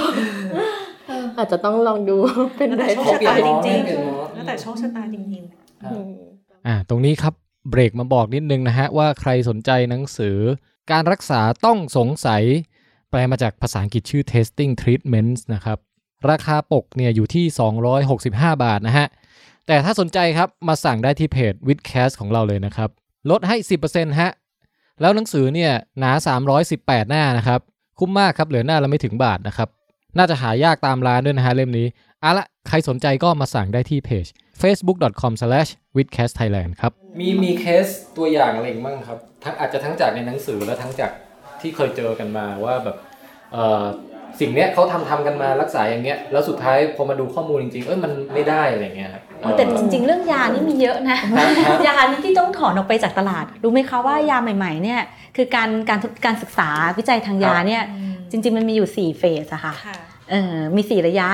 [1.38, 2.16] อาจจะต้องลองดู
[2.56, 5.44] เป็นแล้วไรแต่โชคขอชะเปลี่ยตานหมจอริงเปลี่ยนหมอๆแล้วแต่โชคชะตาจริง
[5.84, 6.10] อืม
[6.66, 7.34] อ่าตรงนี้ครับ
[7.70, 10.38] เบรกมาบอกนิดนึงนะฮะว่าใครสนใจหนังสือ
[10.90, 12.42] การรักษาต้องสงสัย
[13.10, 15.78] แปลมาจากภาษาอังกฤษชื่อ testing treatments นะครับ
[16.30, 17.44] ราคาปกเนี่ยอยู่ที่
[18.04, 19.06] 265 บาทนะฮะ
[19.66, 22.90] แต่ถ้าสนใจครับมาสั่งได้ที่เพจ w i t h c a s t ของเราเลยนะครับ
[23.30, 23.56] ลดให้
[23.88, 24.30] 10%ฮะ
[25.00, 26.12] แล้วหนังสือเนี่ยหนา
[26.60, 27.60] 318 หน้านะครับ
[27.98, 29.68] คุ้มมากครับ เหลือหน้าละไม่ถึงบาทนะครับ
[30.18, 31.86] น่าจะหายากตามร้านด้วยนะฮะเล่มนี้
[32.20, 34.26] เอาละใครสนใจก็มาสั่งได้ที่เพจ
[34.62, 37.86] facebook.com/withcastthailand ครับ มีมีเคส
[38.16, 41.10] ตัวอย่างอะไรอีกบ้างครับทั้งอาจจะทั้งจากในหนังสือและทั้งจาก
[41.60, 42.96] ที่เคยเจอกันมาว่าแบบ
[43.52, 43.84] เอ่อ
[44.40, 49.22] สิ่งเนี้ยเขาทำทำกันมารักษาอย่างเงี้ยแล้วสุดท้ายพอมาดูข้อมูลจริงๆเอ้ยมันไม่ได้อะไรเงี้ยครับ
[49.56, 51.16] แต่จริง ๆ เรื่องยานี่มีเยอะนะ
[51.66, 55.00] ครับยานี่ที่ต้องถอนออกไปจากตลาด รู้ไหมคะว่ายาใหม่ๆเนี่ย
[55.36, 56.68] คือการการการศึกษา
[56.98, 60.07] วิจัยทางยาเนี่ยๆอืมจริง ๆ มันมีอยู่ 4 เฟสอะค่ะค่ะเออ
[60.76, 61.30] มี4ระยะ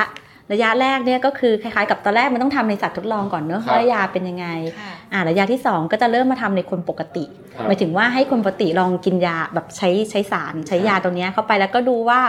[0.52, 4.46] ระยะแรกเนี่ยก็คือคล้ายๆ กับตอนแรกมันต้องทำในสัตว์ทดลองก่อนเนอะครับว่ายาเป็นยังไง
[4.80, 7.24] ค่ะอ่าระยะที่ 2 ก็จะเริ่มมาทำในคนปกติ
[7.55, 12.20] ครับหมายถึงว่าให้คนปกติลองกินยาแบบใช้ใช้สารใช้ยาตัวเนี้ยเข้าไปแล้วก็ดูว่า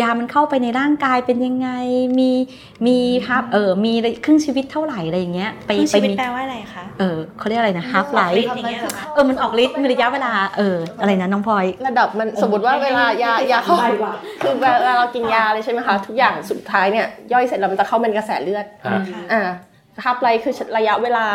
[0.00, 1.68] ยามันเข้าไปในร่างกายเป็นยังไง
[2.18, 2.30] มี
[2.86, 2.98] มี
[3.28, 3.92] ครับเออมี
[4.24, 13.76] ครึ่งชีวิตเท่าไหร่อะไรอย่างเงี้ยไปครึ่งไปชีวิตมีแปลว่าอะไรคะเออเขาเรียกอะไรนะ half ออกฤท life ธิ์อย่างเงี้ยเหรอคะเออมันออกฤทธิ์มีระยะเวลาเอออะไรนะน้องพลอยระดับมันสมมติว่าเวลายายาเข้า
[14.42, 19.42] คือเวลาเรากินยาเลยใช่ไหมคะทุกอย่างสุดท้ายเนี่ยย่อยเสร็จแล้วมันจะเข้าเป็นกระแสเลือดฮะค่ะอ่า
[20.04, 21.26] ฮับไลท์คือระยะเวลา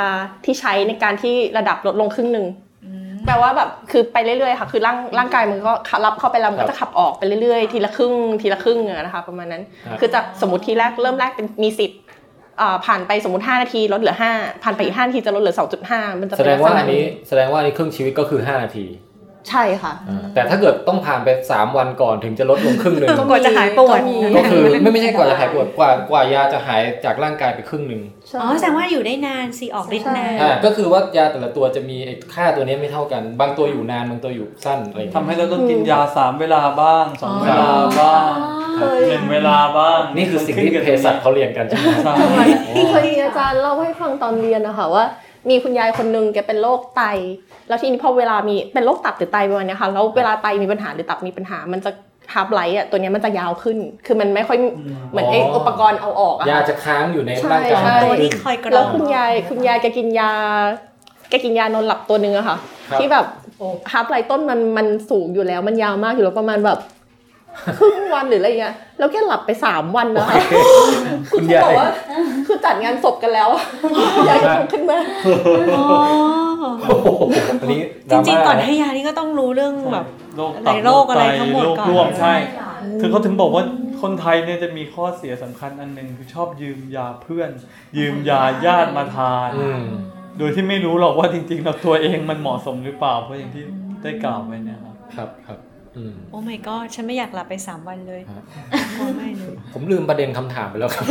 [0.45, 2.45] ที่ใช้ในการที่ระดับลดลงครึ่งหนึ่ง
[2.85, 5.73] อืมแปลว่าแบบคือไปเรื่อยๆค่ะคือร่างร่างกายมันก็
[6.05, 11.91] รับเข้าไปแล้วมันก็จะขับออกไปเรื่อยๆ ทีละครึ่งทีละครึ่งอะนะคะประมาณนั้นครับคือจากสมมติทีแรกเริ่มแรกเป็นมีสิบ
[12.61, 15.55] อ่าผ่านไปสมมติ 5 นาทีลดเหลือ 5 ผ่านไปอีก5นาทีจะลดเหลือ
[15.87, 18.85] 2.5 มันจะแสเป็นดงว่าลักษณะอันนี้แสดงว่าอันนี้ครึ่งชีวิตก็คือ 5 นาที
[19.49, 28.01] ใช่ค่ะอ่าแต่ถ้าเกิดต้องผ่านไป 3 วันก่อนถึงจะลดลงครึ่งหนึ่งกว่าจะหายปวดก็มีก็คือไม่ไม่ใช่กว่าจะหายปวดกว่ากว่ายาจะหายจากร่างกายไปครึ่งหนึ่ง
[28.41, 38.31] อ๋อแสดงว่าอยู่ได้นานสิออกฤทธิ์นานอ่าก็คือว่ายาแต่ละตัวจะมีไอ้ค่าตัวนี้ไม่เท่ากัน บางตัวอยู่นานบางตัวอยู่สั้นอะไรอย่างทำเงี้ยให้เราต้องกินยาสามเวลาบ้างสองเวลาบ้าง
[38.77, 42.45] เคยหนึ่งเวลาบ้างนี่คือสิ่งที่เภสัชเขาเรียนกันใช่ไหมใช่
[42.89, 45.05] เคยมีอาจารย์เล่าให้ฟังตอนเรียนนะคะว่า
[45.49, 47.03] มีคุณยายคนนึงแกเป็นโรคไต
[47.67, 51.91] แล้วทีนี้พอเวลามีเป็นโรคตับหรือไตประมาณเนี้ยค่ะแล้วเวลาไตมีปัญหาหรือตับมีปัญหา มันจะ
[52.33, 54.57] half-life อะตัวเนี้ยมันจะยาวขึ้น คือมันไม่ค่อย
[55.11, 60.31] เหมือนไอ้อุปกรณ์เอาออกอะยาค่ะจะค้างอยู่ในใช่ร่างกายใช่ตัวที่คอยกรองแล้วคุณยายคุณยายแกกินยา
[61.29, 62.57] แกกินยานอนหลับตัวนึงอะค่ะ
[62.89, 63.25] ครับที่แบบ
[63.91, 66.79] half-life ต้นมันมันสูงอยู่แล้วมันยาวมากอยู่แล้วประมาณแบบ
[67.77, 70.35] ครึ่งวันหรืออะไรเงี้ยแล้วแกหลับไปสามวันนะคะ
[71.33, 71.89] คุณยายบอกว่า
[72.47, 73.63] คือจัดงานศพกันแล้วอะ
[74.29, 74.97] ยายก็ลุกขึ้นมา
[75.77, 75.85] อ๋อ
[76.81, 77.07] โอ้โห
[77.61, 80.05] อันนี้จริงๆก่อนจะม่าให้ยานี่ก็ต้องรู้เรื่องแบบ
[80.37, 82.33] โรคอะไรตับโรคอะไรทั้งหมดโรคก่อนร่วมใช่
[83.01, 83.63] คือเขาถึงบอกว่า
[84.01, 87.49] คนไทยเนี่ยจะมีข้อเสียสำคัญอันหนึ่งคือชอบยืมยาเพื่อน
[87.97, 89.83] ยืมยาญาติมาทานอืม
[90.37, 93.63] โดยที่ไม่รู้หรอกว่าจริงๆเราตัวเองมันเหมาะสมหรือเปล่าเพราะอย่างที่
[94.03, 95.72] ได้กล่าวไปเนี่ยครับครับครับอืม
[96.29, 98.43] โอ้ my god ฉันไม่อยากหลับไปสามวันเลยฮะ
[98.95, 101.05] โอ้ไม่เลยผมลืมประเด็นคำถามไปแล้วครับ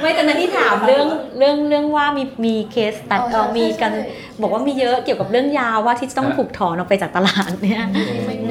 [0.00, 1.06] ไม่แต่นั้นที่ถามเรื่อง
[1.38, 7.82] เรื่องเรื่องว่ามีมีเคสตัดอ๋อเออใช่มีกันใช่บอกว่ามีเยอะเกี่ยวกับเรื่องยาว่าที่จะต้องฮะถูกถอนออกไปจากตลาดเนี่ย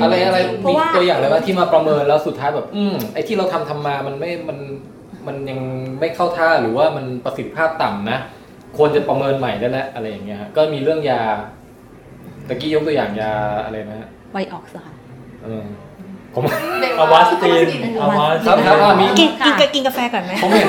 [0.01, 4.57] อะไรอะไรเพราะมีว่าตัวอย่างอะไรบ้างที่มาประเมินแล้วสุดท้ายแบบอืมไอ้ที่เราทำทำมามันไม่มัน
[5.27, 5.59] มันยัง
[5.99, 8.19] ไม่เข้าท่าหรือว่ามันประสิทธิภาพต่ำนะ
[8.77, 11.21] ควรจะประเมินใหม่ได้แล้วอะไรอย่างเงี้ยฮะก็มีเรื่องยา
[12.47, 13.33] ตะกี้ยกตัวอย่างยา
[13.65, 14.91] อะไรนะฮะ ไวออกซาน
[15.43, 15.63] เออ
[16.35, 16.43] ผม
[16.99, 17.67] อาวาสตีน
[18.01, 20.67] อาวาสครับครับอะมีกินกินกับกินกาแฟก่อนไหมผมเห็น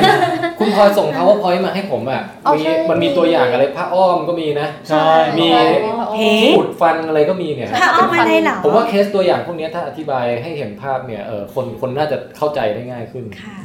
[0.59, 13.57] คุณพลอยส่ง powerpoint มาให้ผมอะอ๋อมีใช่มันมีตัวอย่างอะไรผ้าอ้อมก็มีนะใช่มีเฮ้ที่อุดฟันอะไรก็มีเนี่ยถ้าเอามาได้เหรอผมว่าเคสตัวอย่างพวกเนี้ยถ้าอธิบายให้เห็นภาพเนี่ยเออคนคนน่าจะเข้าใจได้ง่ายขึ้นค่ะ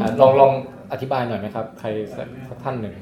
[0.00, 0.52] อะลองลอง
[0.92, 1.88] อธิบายหน่อยไหมครับ ใคร
[2.48, 2.94] สักท่านหนึ่ง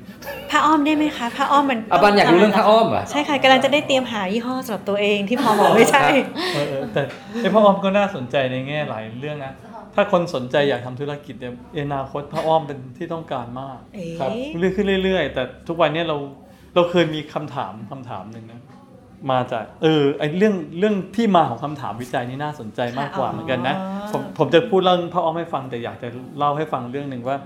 [0.50, 6.04] ผ้าอ้อมได้ไหมคะผ้าอ้อมมันอาบันอยากรู้เรื่องผ้าอ้อมเหรอะใช่ค่ะกำลังจะได้เตรียมหายี่ห้อสำหรับตัวเองที่พอบอกไม่ใช่
[6.54, 7.02] เออเออแต่
[7.40, 9.52] ไอ้พระอ้อมก็น่าสนใจในแง่หลายเรื่องนะ
[9.94, 14.16] ถ้าคนสนใจอยากทำธุรกิจเนี่ยอนาคตพระอ้อมเป็นที่ต้องการมากเอ๊ะ
[14.58, 16.16] เรื่อยขึ้นเรื่อย ๆ แต่ทุกวันเนี้เรา
[16.74, 18.62] เราเคยมีคำถามคำถามหนึ่งนะ
[19.32, 23.74] มาจากเออไอเรื่องเรื่องที่มาของคำถามวิจัยนี่น่าสนใจมากกว่าเหมือนกันนะ
[24.12, 26.08] ผมผมจะพูดเรื่องพระอ้อมให้ฟังแต่อยากจะ
[26.38, 27.36] เล่าให้ฟังเรื่องหนึ่งว่า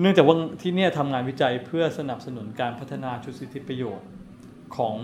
[0.00, 4.08] เนื่องจากว่าที่เนี่ยทำงานวิจัยเพื่อสนับสนุนการพัฒนาชุดสิทธิประโยชน์
[4.76, 4.96] ของ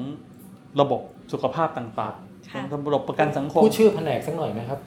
[0.80, 1.00] ระบบ
[1.32, 4.80] สุขภาพต่างๆค่ะของระบบประกันสังคมพูดชื่อแผนกสักหน่อยไหมครับ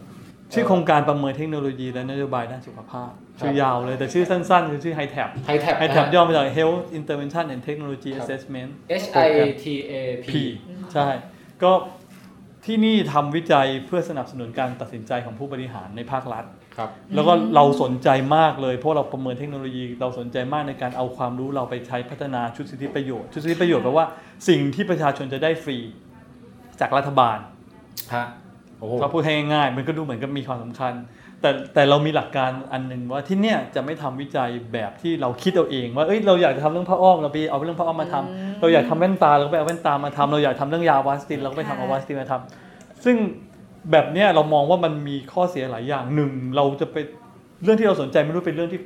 [0.53, 3.10] ชื่อโครงการประเมินเทคโนโลยีและนโยบายด้านสุขภาพ
[3.40, 8.69] ชื่อยาวเลยแต่ชื่อสั้นๆ คือชื่อ HITAP ไฮแท็บ HITAP ย่อมาจาก Health Intervention and Technology ครับ Assessment
[9.03, 9.27] H I
[9.64, 10.34] T A P P
[10.94, 11.07] ใช่
[11.64, 11.72] ก็
[12.65, 16.45] ที่นี่ทำวิจัยเพื่อสนับสนุนการตัดสินใจของผู้บริหารในภาครัฐ
[16.77, 24.06] ครับแล้วก็เราสนใจมากเลย เพราะเราประเมินเทคโนโลยีเราสนใจมากในการเอาความรู้เราไปใช้พัฒนาชุดสิทธิประโยชน์ ชุดสิทธิประโยชน์แปลว่า
[24.49, 25.77] สิ่งที่ประชาชนจะได้ฟรี
[26.80, 27.38] จากรัฐบาล
[28.15, 28.26] ฮะ
[28.80, 30.94] โอ้โหถ้าพูดให้ง่ายๆมันก็ดูเหมือนกับมีความสำคัญ
[31.41, 43.16] แต่แต่เรามีหลักการอันหนึ่งว่าที่เนี่ยจะไม่ทำวิจัยแบบที่เราคิดเอาเอง ว่าเอ้ยเราอยากจะทำเรื่องผ้าอ้อมเราไปเอาเรื่องผ้าอ้อมมาทำเราอยากทำแว่นตาเราก็ไปเอาแว่นตามาทำเราอยากทำเรื่องยาวาสตินเราก็ไปทำเอาวาสตินมาทำซึ่ง
[43.91, 46.98] แบบเนี้ยเรามองว่ามันมีข้อเสียหลายอย่างหนึ่งเราจะไป
[47.64, 48.82] เรื่องที่เราสนใจไม่รู้เป็นเรื่องที่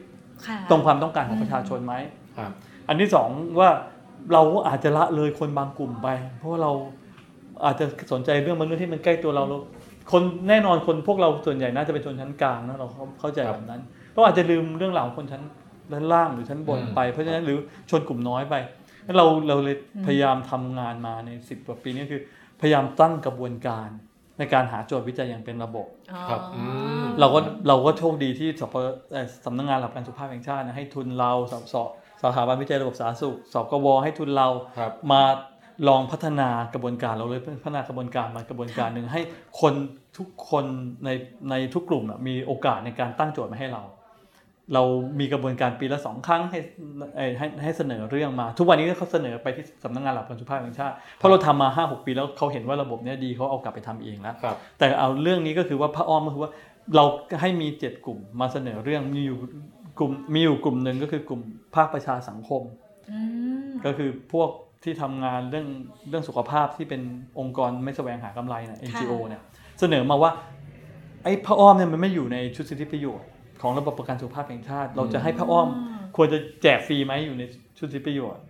[0.47, 1.93] ค่ะตรงความต้องการของประชาชนไหม
[2.37, 2.51] ครับ
[2.87, 3.69] อันที่สองว่า
[4.33, 6.07] เราอาจจะละเลยคนบางกลุ่มไป
[6.37, 6.71] เพราะว่าเรา
[7.65, 9.57] อาจจะสนใจเรื่องบางเรื่องที่มันใกล้ตัวเราเรา
[10.11, 13.81] คนแน่นอนคนพวกเราส่วนใหญ่น่าจะเป็นชนชั้นกลางนะเราเข้าเข้าใจแบบนั้น
[14.13, 15.43] เราอาจจะลืมเรื่องราวของคนชั้น
[15.91, 17.57] ด้านล่างหรือชั้นบนไป เพราะฉะนั้นหรือ
[17.89, 18.55] ชนกลุ่มน้อยไป
[19.05, 19.75] งั้นเราเราเลย
[20.05, 22.21] พยายามทำงานมาในสิบกว่าปีนี้คือ
[22.61, 23.87] พยายามตั้งกระบวนการ
[24.39, 25.87] ในการหาโจทย์วิจัยอย่างเป็นระบบ
[26.29, 26.63] ครับอื
[27.03, 28.75] มเราก็เราก็โชคดีที่สป
[29.11, 31.89] เอ่อสำนักงานหลักประกันสุขภาพแห่งชาตินะให้ทุนเราสอบสอบ
[32.21, 34.47] สถาบันวิจัยระบบสาธารณสุขสกวให้ทุนเรา
[34.77, 35.21] ครับมา
[35.87, 39.21] ลองพัฒนากระบวนการเราเลยพัฒนากระบวนการมากระบวนการหนึ่งให้
[39.61, 39.73] คน
[40.17, 40.65] ทุกคน
[41.05, 41.09] ใน
[41.49, 43.83] ในทุกกลุ่มมีโอกาสในการตั้งโจทย์มาให้เรา
[44.73, 44.83] เรา
[45.19, 46.59] มีกระบวนการปีละสองครั้งให้
[47.17, 54.35] ให้ให้เสนอเรื่องมา ทุกวันนี้เขาเสนอไปที่สำนักงานหลักประกันสุขภาพแห่งชาติเพราะเราทำมาห้าหกปีแล้วเขาเห็นว่าระบบเนี้ยดีเขาเอากลับไปทำเองแล้ว
[54.79, 56.51] แต่เอาเรื่องนี้ก็คือว่าพระอ้อมก็คือว่า
[56.95, 57.03] เรา
[57.41, 59.37] ให้มีเจ็ดกลุ่มมาเสนอเรื่องมีอยู่
[59.99, 61.41] กลุ่มมีอยู่กลุ่มหนึ่งก็คือกลุ่ม
[61.75, 62.61] ภาคประชาสังคม
[63.85, 64.49] ก็คือพวก
[64.83, 65.67] ที่ทำงานเรื่อง
[66.09, 67.01] เรื่องสุขภาพที่เป็น
[67.39, 69.41] องค์กรไม่แสวงหากำไรนะ NGO เนี่ย
[69.79, 70.31] เสนอมาว่า
[71.23, 73.27] ไอ้พระอ้อมเนี่ยมันไม่อยู่ในชุดสิทธิประโยชน์
[73.61, 75.67] ของระบบประกันสุขภาพแห่งชาติ เราจะให้พระอ้อม
[76.15, 77.43] ควรจะแจกฟรีไหมอยู่ใน
[77.77, 78.43] ชุดสิทธิประโยชน์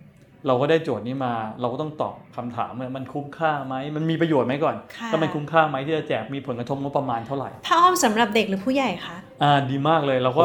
[0.46, 10.44] เราก็ได้โจทย์นี้มา เราก็ต้องตอบคำถามว่ามันคุ้มค่าไหมมันมีประโยชน์ไหมก่อนค่ะแล้วมันคุ้มค่าไหมที่จะแจกมีผลกระทบงบประมาณเท่าไหร่ผ้าอ้อมสำหรับเด็กหรือผู้ใหญ่คะอ่าดีมากเลยเราก็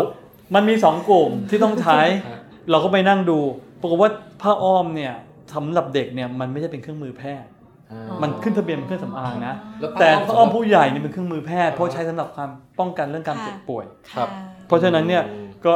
[0.56, 2.40] มันมีสองกลุ่มที่ต้องใช้ฮะ
[2.72, 3.40] เราก็ไปนั่งดู
[3.82, 4.12] ปรากฏว่า
[4.42, 5.14] ผ้าอ้อมเนี่ย
[5.54, 7.50] สำหรับเด็กเนี่ยมันไม่ใช่เป็นเครื่องมือแพทย์
[7.92, 12.50] อ่ามันขึ้นทะเบียนเป็นเครื่องสำอางนะแล้วผ้าแต่อ้อมผ้าอ้อมสำหรับผู้ใหญ่นี่เป็นเครื่องมือแพทย์เพราะใช้สำหรับความ
[12.80, 13.86] ป้องกันเรื่องการเจ็บป่วย
[14.16, 15.74] ครับะเพราะฉะนั้นเนี่ยอืมก็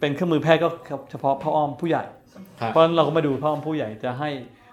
[0.00, 0.68] เป็นเครื่องมือแพทย์ก็
[1.10, 2.04] เฉพาะผ้าอ้อมผู้ใหญ่
[2.60, 4.30] ครับ เพราะฉะนั้นเราก็มาดูผ้าอ้อมผู้ใหญ่จะให้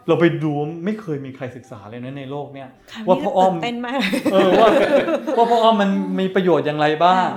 [0.08, 0.52] เราไปดู
[0.86, 4.00] ไม่เคยมีใครศึกษาเลยนะในโลกเนี่ย ค่ะว่าผ้าอ้อมตื่นเต้นมาก
[4.34, 4.70] เออว่า
[5.38, 5.90] ว่าผ้าอ้อมมัน
[6.20, 7.28] มีประโยชน์อย่างไรบ้าง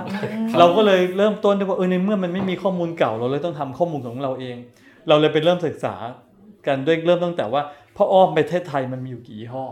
[0.59, 4.57] เราก็เลยเริ่มต้นด้วยว่าเออในเมื่อมันไม่มีข้อมูลเก่าเราเลยต้องทำข้อมูลของเราเอง
[5.07, 5.93] เราเลยไปเริ่มศึกษา
[6.67, 7.61] กันด้วยเริ่มตั้งแต่ว่า
[7.95, 9.65] ผ้าอ้อมประเทศไทยมันมีอยู่กี่ยี่ห้อ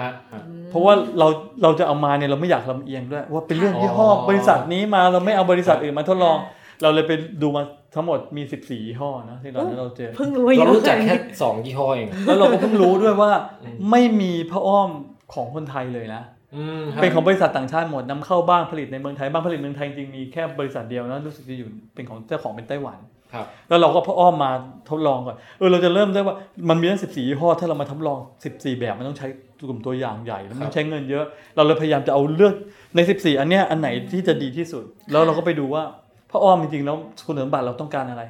[0.00, 1.28] ฮะฮะเพราะว่าเรา
[1.62, 6.38] เราจะเอามาเนี่ยเราไม่อยากลำเอียงด้วย ว่าเป็นเรื่องยี่ห้ออ๋อบริษัทนี้มาเราไม่เอาบริษัทอื่นมาทดลอง
[6.82, 7.12] เราเลยไป
[7.42, 7.62] ดูมา
[7.94, 13.30] ทั้งหมดมี 14ยี่ห้อนะที่เราเราเจอเพิ่งรู้ว่าเยเราอะรู้จักขนาดแค่นี้สองยี่ห้อเองแล้วเราก็เพิ่งรู้ด้วยว่า
[13.62, 14.90] อืมไม่มีผ้าอ้อม
[15.34, 16.22] ของคนไทยเลยนะ
[16.56, 23.19] อืมฮะเป็นของบริษัทต่างชาติหมดนำเข้าบ้างผลิตในเมืองไทยบ้างผลิตเมืองไทยจริงๆมีแค่บริษัทเดียวนะรู้สึกจะอยู่เป็นของเจ้าของเป็นไต้หวันครับ
[23.68, 24.50] แล้วเราก็พออ้อมมา
[24.90, 26.34] ทดลองก่อนเออเราจะเริ่มได้ว่า
[26.68, 28.18] มันมีตั้ง14ยี่ห้อถ้าเรามาทดลอง
[28.50, 29.26] 14แบบมันต้องใช้
[29.68, 31.24] กลุ่มตัวอย่างใหญ่แล้วมันต้องใช้เงินเยอะ
[31.56, 32.54] เราเลยพยายามจะเอาเลือก
[32.94, 35.82] ใน14อันเนี้ยอันไหนที่จะดีที่สุด แล้วเราก็ไปดูว่า
[36.30, 36.96] พระอ้อมจริงๆแล้ว
[37.26, 38.22] คุณสมบัติเราต้องการอะไร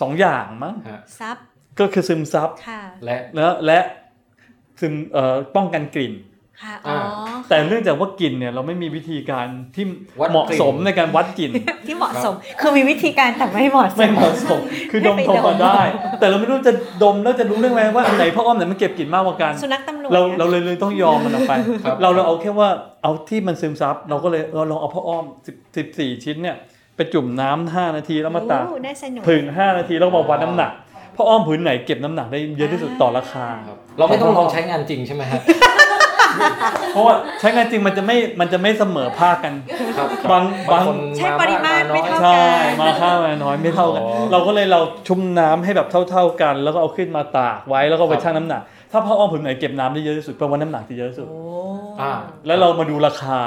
[0.00, 1.36] สองอย่างมั้งฮะซับ
[1.80, 3.78] ก็คือซึมซับค่ะและแล้วและ
[4.80, 6.12] ซึมเอ่อป้องกันกลิ่น
[6.62, 6.96] ค่ะอ๋อ
[7.48, 9.84] แต่เนื่องจากว่ากลิ่นเนี่ยเราไม่มีวิธีการที่
[10.20, 11.50] วัดเหมาะกลิ่นสมในการวัดกลิ่น
[11.86, 14.60] ที่เหมาะสม คือมีวิธีการแต่ไม่เหมาะสไม่มเหมาะสม
[14.90, 15.80] คือดมให้ทไปมดมามได้
[16.20, 16.72] แต่เราไม่รู้จะ
[17.02, 21.52] ดมแล้วจะรู้เรื่องไหมว่าอันไหนพ่ออ้อมไหนมันเก็บกลิ่นมากกว่ากันสุนัขตำรวจเรานี่ยเราเลยเลยต้องยอมมันออกไป
[21.84, 22.68] ครับเราเราเอาแค่ว่า
[23.02, 26.56] เอาที่มันซึมซับเราก็เลยเราลองเอาพ่ออ้อมสิบสิบสี่ชิ้นเนี่ย
[26.96, 30.72] ไปจุ่มน้ำห้านาทีแล้วมาตากโอ้ได้สนุกผึ่งห้านาทีแล้วมาวัดน้ำหนัก
[31.16, 35.40] พ่ออ้อมผืนไหนเก็บน้ำหนักได้เยอะที่สุดต่อราคาครับเราไม่ต้องลองใช้งานจริงใช่ไหมฮะ
[36.92, 39.54] เพราะว่าใช้งานจริงมันจะไม่มันจะไม่เสมอภาคกัน
[39.98, 40.42] ครับบาง
[40.72, 42.44] บางบางคนใช้ปริมาณน้ไม่อยเท่าใช่
[42.80, 48.62] มาค่ามาน้อยไม่เท่ากัน อ๋อ เราก็เลยเราชุ่มน้ำให้แบบเท่า ๆกัน แล้วก็เอาขึ้นมาตากไว้แล้วก็ไปครับชั่งน้ำหนัก
[48.92, 51.40] ถ้าพ่ออ้อมผืนไหนเก็บน้ำได้เยอะที่สุดแปลว่าน้ำหนักที่เยอะที่สุด โอ้
[52.00, 52.12] อ่า
[52.46, 53.38] แล้วเรามาดูราคา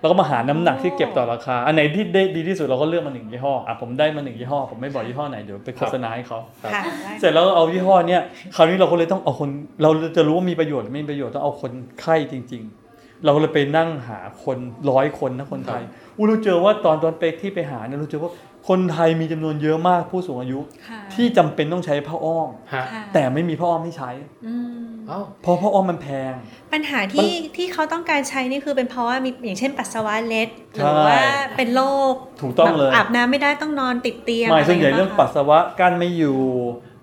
[0.00, 6.82] แล้วก็มาหาน้ำหนักที่เก็บต่อราคา อันไหนที่ได้ดีที่สุดเราก็เลือกมาหนึ่งยี่ห้ออะผมได้มาหนึ่งยี่ห้อผมไม่บอกยี่ห้อไหนเดี๋ยวไปโฆษณาให้เขาค่ะ
[7.20, 8.22] เสร็จแล้วเอายี่ห้อเนี้ย
[8.56, 9.48] คราวนี้เราก็เลยต้องเอาคน
[9.82, 12.62] เราจะรู้ว่ามีประโยชน์หรือไม่มีประโยชน์ต้องเอาคนไข้จริง
[12.92, 14.58] ๆ เราเลยไปนั่งหาคน
[14.90, 15.82] ร้อยคนนะคนไทย
[16.16, 18.32] อู้เราเจอว่าตอนตอนไปที่ไปหาเนี่ยเราเจอว่า
[18.68, 20.58] คนไทยมีจำนวนเยอะมากผู้สูงอายุ
[20.88, 24.10] ค่ะที่จำเป็นต้องใช้ผ้าอ้อมฮะค่ะแต่ไม่มีผ้าอ้อมให้ใช้
[24.46, 26.32] อืมเอ้าเพราะผ้าอ้อมมันแพง
[26.72, 31.20] ปัญหาที่ที่เขาต้องการใช้นี่คือเป็นเพราะว่ามีอย่างเช่นปัสสาวะเล็ดหใช่รือว่า
[31.56, 31.82] เป็นโร
[32.12, 36.38] คถูกต้องเลยแบบอาบน้ำไม่ได้ต้องนอนติดเตียงไม่ส่วนใหญ่ะไเรื่องปัสสาวะกั้นไม่อยู่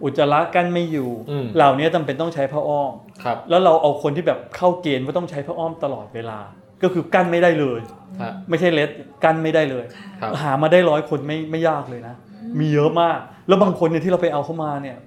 [0.04, 2.92] อุจจาระกั้นไม่อยู่อืมเหล่านี้จำเป็นต้องใช้ผ้าอ้อม
[3.24, 6.40] ครับแล้วเราเอาคนที่แบบเข้าเกณฑ์ว่าต้องใช้ผ้าอ้อมตลอดเวลา
[6.84, 7.80] ก็คือกั้นไม่ได้เลย
[8.22, 8.90] ฮะไม่ใช่เล็ด
[9.24, 9.86] กั้นไม่ได้เลย
[10.22, 12.16] ครับหามาได้ร้อยคนไม่ไม่ยากเลยนะ
[12.60, 14.98] มีเยอะมาก แล้วบางคนเนี่ยที่เราไปเอาเข้ามาเนี่ย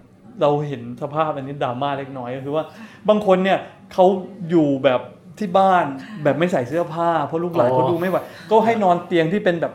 [0.40, 2.64] เราเห็นสภาพอันนี้ดราม่าเล็กน้อยก็คือว่า
[3.08, 3.58] บางคนเนี่ย
[3.92, 4.04] เขา
[4.50, 5.00] อยู่แบบ
[5.38, 5.84] ที่บ้าน
[6.24, 8.18] แบบไม่ใส่เสื้อผ้า เพราะลูกหลานอ๋อเขาดูไม่ไหว
[8.50, 9.72] ก็ให้นอนเตียงที่เป็นแบบ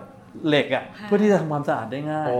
[0.47, 2.39] เหล็กอะค่ะเพื่อที่จะทำความสะอาดได้ง่ายโอ้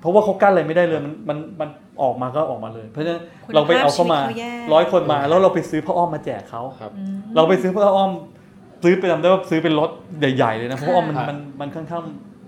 [0.00, 1.68] เพราะว่าเขากั้นอะไรไม่ได้เลยมันมันมัน
[2.02, 8.10] ออกมาก็ออกมาเลย เพราะฉะนั้นคุณเราไปเอาเข้ามาภาพชีวิตเขาแย่ร้อยคนมา แล้วเราไปซื้อผ้าอ้อมมาแจกเขาครับอืมเราไปซื้อผ้าอ้อม
[8.82, 12.02] ซื้อไปจำได้ว่าซื้อเป็นรถใหญ่ ๆ เลยนะ เพราะว่ามันค่ะมันมันค่อนข้าง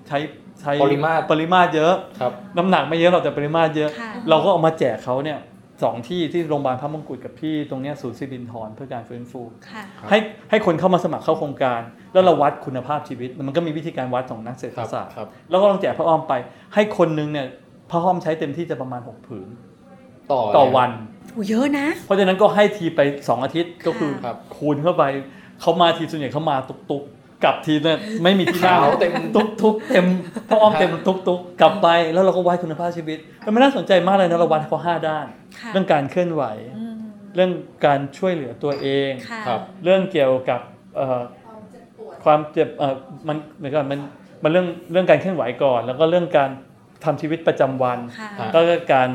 [0.08, 0.18] ใช้
[0.60, 5.40] ใช้ปริมาตรปริมาตรเยอะ ครับ น้ำหนักไม่เยอะหรอกแต่ปริมาตรเยอะ ค่ะ เราก็เอามาแจกเขาเนี่ย
[5.84, 10.18] สองที่ที่โรงพยาบาลพระมงกุฎกับที่ตรงเนี้ยศูนย์สิรินทรเพื่อการฟื้นฟู ค่ะ ครับ ให้
[10.50, 11.80] ให้คนเข้ามาสมัครเข้าโครงการ
[12.12, 16.34] แล้วเราวัดคุณภาพชีวิต มันก็มีวิธีการวัดของนักเศรษฐครับศาสตร์ ครับ แล้วก็ลองแจกผ้าอ้อมไป
[16.74, 17.46] ให้คนนึงเนี่ย
[17.90, 19.48] ผ้าอ้อมใช้เต็มที่จะประมาณ 6 ผืน
[20.32, 20.90] ต่อต่อวัน
[21.32, 25.04] โอ้เยอะนะ เพราะฉะนั้นก็ให้ทีไป 2 อาทิตย์ก็คือครับ คูณเข้าไป
[25.60, 26.56] เขามาทีส่วนใหญ่เขามา
[26.90, 30.06] ตุกๆกลับทีเนี่ยไม่มีที่นั่งขาวเต็มตุกตุกๆเต็ม
[30.48, 35.26] ผ้าอ้อมเต็มตุกตุกๆกลับไปแล้วเราก็วัดคุณภาพชีวิตมันไม่น่าสนใจมากเลยนะเราวัดเขาห้าด้าน
[35.58, 36.44] ค่ะเรื่องการเคลื่อนไหว
[36.78, 36.96] อืม
[37.34, 37.50] เรื่อง
[37.86, 40.60] การช่วยเหลือตัวเองค่ะครับเรื่องเกี่ยวกับ
[40.96, 41.20] เอ่อ
[42.24, 42.94] ความเจ็บเอ่อ
[43.28, 44.00] มันเหมือนกันมัน
[44.42, 46.50] มันเรื่องเรื่องการเคลื่อนไหวก่อน แล้วก็เรื่องการ
[47.04, 49.08] ทำชีวิตประจำวันค่ะอ่าแล้วก็การ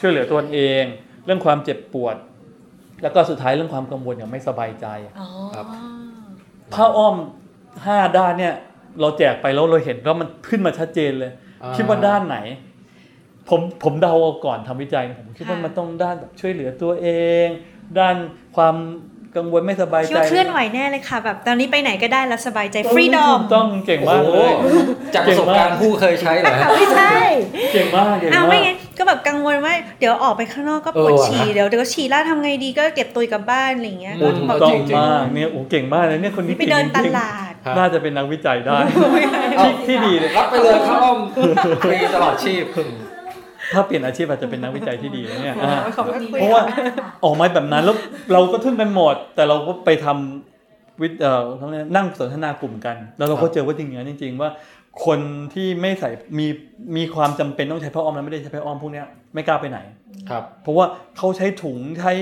[0.00, 0.84] ช่วยเหลือตัวเอง
[1.26, 2.16] เรื่องความเจ็บปวด
[3.02, 4.86] แล้วก็สุดท้ายเรื่องความกังวลอย่างไม่สบายใจ
[5.20, 5.66] อ๋อครับ
[6.74, 7.16] ผ้าอ้อม
[7.86, 8.54] ห้าด้านเนี่ย
[9.00, 11.32] เราแจกไปแล้วเราเห็นว่ามันขึ้นมาชัดเจนเลย
[11.62, 12.38] อ่าคิดว่าด้านไหน
[13.48, 17.08] ผมผมเดาเอาก่อนทำวิจัยนะผมคิดว่าค่ะมันต้องด้านแบบช่วยเหลือตัวเอ
[17.44, 17.46] ง
[17.98, 18.16] ด้าน
[18.56, 18.76] ความ
[19.36, 24.76] กังวลไม่สบายคิดใจว่าเคลื่อนไหวแน่เลยค่ะ แบบตอนนี้ไปไหนก็ได้แล้วสบายใจฟรีดอมถูกต้องเก่งมากเลยโอ้โห
[25.14, 27.14] จากประสบการณ์ผู้เคยใช้เหรอฮะไม่ใช่
[27.72, 38.78] เก่งมากเก่งอ้าวมาไม่กไงก็แบบกังวลว่าเดี๋ยวออกไปข้างนอกก็ปวดเออว่ะฉี่เดี๋ยวเดี๋ยวฉี่แล้วทำไงดีก็เก็บตุยกลับบ้านอะไรอย่างเงี้ยโอ้ก็ถูกแบบต้อจงริงๆมากเนี่ยโอ้เก่งมากเลยเนี่ยคนนี้ไปเดินตก่งจริงๆลาดครับน่าจะเป็นนักวิจัยได้
[39.58, 41.18] เอ้าที่ที่ดีเลยรับไปเลยครับอ้อม
[41.82, 42.64] ฟรีตลอดชีพ
[43.72, 46.62] ถ้าเปลี่ยนอาชีพอาจจะเป็นนักวิจัยที่ดีนะเนี่ยอ่าขอบคุณเพราะว่า
[47.24, 47.96] ออกมาแบบนั้นแล้ว
[48.32, 54.50] เราก็ทึ่งกันหมด แต่เราก็ไปทำวิทย์เอ่อทั้งนี้นั่งสนทนากลุ่มกัน แล้วเราก็เจอว่าจริงๆจริง ๆ ว่า
[55.06, 55.20] คน
[55.54, 56.46] ที่ไม่ใส่มี
[56.96, 59.78] มีความจำเป็นต้องใช้ผ้าอ้อมแล้วไม่ได้ใช้ผ้าอ้อมพวกเนี้ยไม่กล้าไปไหน
[60.30, 60.86] ครับ เพราะว่า
[61.16, 62.12] เขาใช้ถุงใช้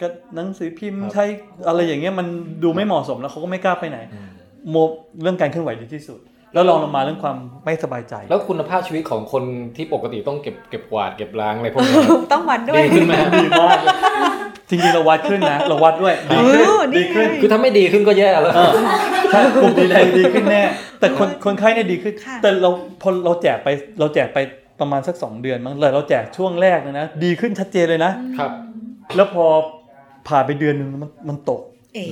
[0.00, 1.24] กระหนังสือพิมพ์ครับใช้
[1.68, 2.26] อะไรอย่างเงี้ยมัน
[2.62, 4.28] ดูไม่เหมาะสมแล้วเขาก็ไม่กล้าไปไหนอืม
[4.70, 4.76] โม
[5.22, 6.20] เรื่องการเคลื่อนไหวดีที่สุด
[6.54, 9.44] แล้วลองลงมาเรื่องความไม่สบายใจ แล้วคุณภาพชีวิตของคน
[9.76, 11.94] ที่ปกติต้องเก็บเก็บกวาดเก็บล้างอะไรพวกนี้
[12.32, 13.88] ต้องวัดด้วยดีขึ้นไหมฮะดีมากเลย
[14.68, 18.72] จริงๆเราวัดขึ้นนะเราวัดด้วยดีขึ้นเออนี่ดีขึ้นไงคือถ้าไม่ดีขึ้นก็แย่แล้วเออ
[19.30, 20.62] ใช่กลุ่มดีแดงดีขึ้นแน่
[21.00, 22.70] แต่คนคนไข้เนี่ยดีขึ้นค่ะแต่เรา
[23.02, 23.68] พอเราแจกไป
[24.00, 24.38] เราแจกไป
[24.80, 28.50] ประมาณสักสองเดือนมั้งเลยเราแจกช่วงแรกเนยนะดีขึ้นชัดเจนเลยนะครับ
[29.16, 29.44] แล้วพอ
[30.28, 31.60] ผ่านไปเดือนหนึ่งมันมันตก
[31.94, 32.06] เอ๋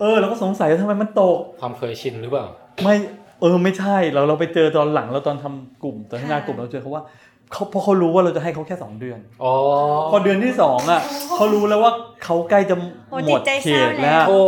[0.00, 2.44] เออเราก็สงสัยว่าทำไมมันตก ความเคยชินหรือเปล่า
[2.84, 2.94] ไม่
[3.40, 7.02] เออไม่ใช่เราเราไปเจอตอนหลังเราตอนทำกลุ่มตอนทำงานกลุ่มเราเจอเขาว่า
[7.52, 9.54] เขาเพราะเขารู้ว่าเราจะให้เขาแค่สองเดือนอ๋อ
[10.10, 11.00] พอเดือนที่สองอะ
[11.36, 11.92] เขารู้แล้วว่า
[12.24, 12.76] เขาใกล้จะ
[13.10, 14.40] โอ้หมจิตดใจเขเศร้าตแล้แล้ววโอ้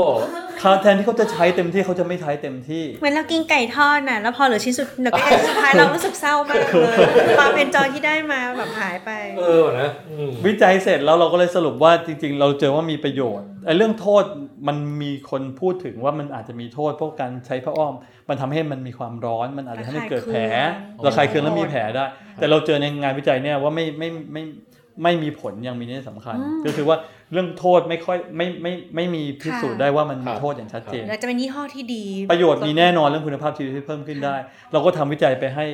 [0.61, 6.97] เขาแทนที่เขาจะใช้เต็มที่เขาจะไม่ใช้เต็มที่เหมือนเรากินไก่ทอดน่ะแล้วพอเหลือชิ้นสุดเหลือไก่สุดท้ายเรารู้สึกเศร้ามากเลย
[7.39, 14.25] ความเป็นจอยที่ได้มาแบบหายไป เออนะอืมวิจัยเสร็จแล้วเราก็เลยสรุปว่าจริง ๆ เราเจอว่ามีประโยชน์ไอ้เรื่องโทษ
[14.69, 17.95] มันมีคนพูดถึงว่ามันอาจจะมีโทษเพราะการใช้ผ้าอ้อม
[18.29, 20.41] มันทำให้มันมีความร้อน มันอาจจะทำให้เกิดแผล
[21.07, 22.05] ระคายเคืองระคายเคืองแล้วมีแผลได้
[22.37, 24.43] แต่เราเจอในงานวิจัยเนี่ยว่าไม่ไม่ไม่
[25.03, 26.97] ไม่มีผลอย่างมีนัยสำคัญ ก็คือว่า
[27.33, 34.37] เรื่องโทษไม่ค่อยไม่ไม่ไม่มีพิสูจน์ได้ว่ามันมีโทษอย่างชัดเจนเราจะเป็นยี่ห้อที่ดี ประโยชน์มีแน่นอนเรื่องคุณภาพชีวิตที่เพิ่มขึ้นได้
[34.73, 35.65] เราก็ทำวิจัยไปให้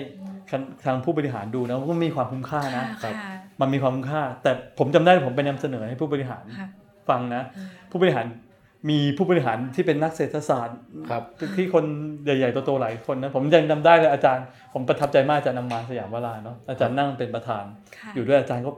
[0.85, 3.13] ทางผู้บริหารดูนะว่ามีความคุ้มค่านะค่ะ
[3.61, 6.69] มันมีความคุ้มค่า แต่ผมจำได้ผมไปนำเสนอให้ผู้บริหารค่ะ
[7.09, 7.43] ฟังนะ
[7.91, 8.27] ผู้บริหาร
[8.91, 10.79] มีผู้บริหารที่เป็นนักเศรษฐศาสตร์
[11.11, 11.23] ครับ
[11.57, 11.85] ที่คน
[12.25, 17.65] ใหญ่ๆโตๆหลายคนนะผมยังจำได้เลยอาจารย์ ผมประทับใจมากอาจารย์นำมาสยามวราเนาะอาจารย์นั่งเป็นประธาน
[17.97, 18.71] ค่ะอยู่ด้วยอาจารย์ก็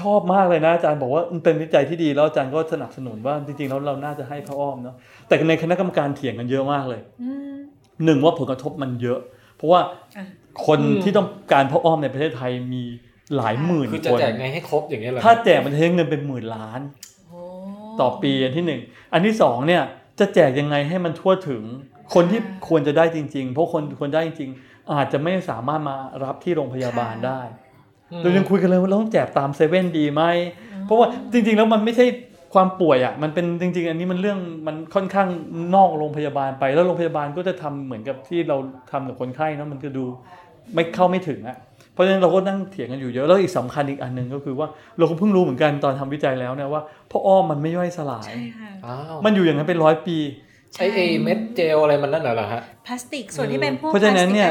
[0.00, 4.96] ชอบมากเลยนะอาจารย์บอกว่ามันเป็นวิจัยที่ดีแล้วอาจารย์ก็สนับสนุนว่าจริงๆแล้วเราน่าจะให้พระอ้อมเนาะ
[5.28, 7.54] แต่ในคณะกรรมการเถียงกันเยอะมากเลยอืม
[8.04, 9.18] หนึ่งว่าผลกระทบมันเยอะ
[9.56, 9.80] เพราะว่า
[10.16, 10.24] อะ
[10.66, 12.82] คนอืมที่ต้องการพระอ้อมในประเทศไทยมี
[13.36, 16.80] หลายหมื่นคือจะคนแจกไงให้ครบอย่างเงี้ยเหรอถ้าแจกมันจะใช้เงินเป็นหมื่นล้าน
[17.28, 17.40] โอ้
[18.00, 18.80] ต่อปีอันที่หนึ่ง
[19.12, 19.82] อันที่สองเนี่ย
[20.20, 21.62] จะแจกยังไงให้มันทั่วถึง
[22.14, 27.63] คนที่ควรจะได้จริง ๆ เพราะคนควรได้จริงๆอาจจะไม่สามารถมารับที่โรงพยาบาลได้อืม
[28.22, 30.22] เรายังคุยกันเลยว่าเราต้องแจกตามเซเว่นดีไหม
[30.86, 32.06] เพราะว่าจริง ๆ แล้วมันไม่ใช่
[32.54, 35.28] ความป่วยอะมันเป็นจริง ๆ อันนี้มันเรื่องมันค่อนข้าง
[35.74, 38.56] นอกโรงพยาบาลไปแล้วโรงพยาบาลก็จะทำเหมือนกับที่เรา
[38.90, 40.04] ทำกับคนไข้เนอะมันจะดู
[40.74, 41.56] ไม่เข้าไม่ถึงอะ
[41.92, 44.68] เพราะฉะนั้นเราก็นั่งเถียงกันอยู่เยอะแล้วอีกสำคัญอีกอันหนึ่งก็คือว่า
[44.98, 50.16] เราก็เพิ่งรู้เหมือนกันตอนทำวิจัยแล้วเนี่ยว่าพระอ้อมมันไม่ย่อยสลายใช่ค่ะอ้าวมันอยู่อย่างนั้นเป็นร้อยปี
[50.78, 54.50] ไอเอเม็ดเจลอะไรมันนั่นน่ะเหรอฮะพลาสติกส่วนที่เป็นพวกเพราะฉะนั้นเนี่ย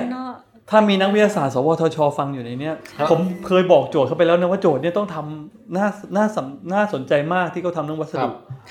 [0.70, 8.30] พลาสติกด้านนอกถ้ามีนักวิทยาศาสตร์ สวทช ฟังอยู่ในเนี้ยครับผมเคยบอกโจทย์เขาไปแล้วนะว่าโจทย์เนี่ยต้องทำน่าน่าสำน่าสนใจมากที่เขาทำเรื่องวัสดุ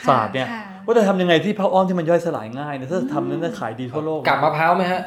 [0.08, 5.02] ศาสตร์เนี่ยค่ะว่าจะทำยังไงที่พระอ้อมที่มันย่อยสลายง่ายเนี่ยถ้าทำนั้นจะขายดีทั่วโลกกับมะพร้าวไหมฮะ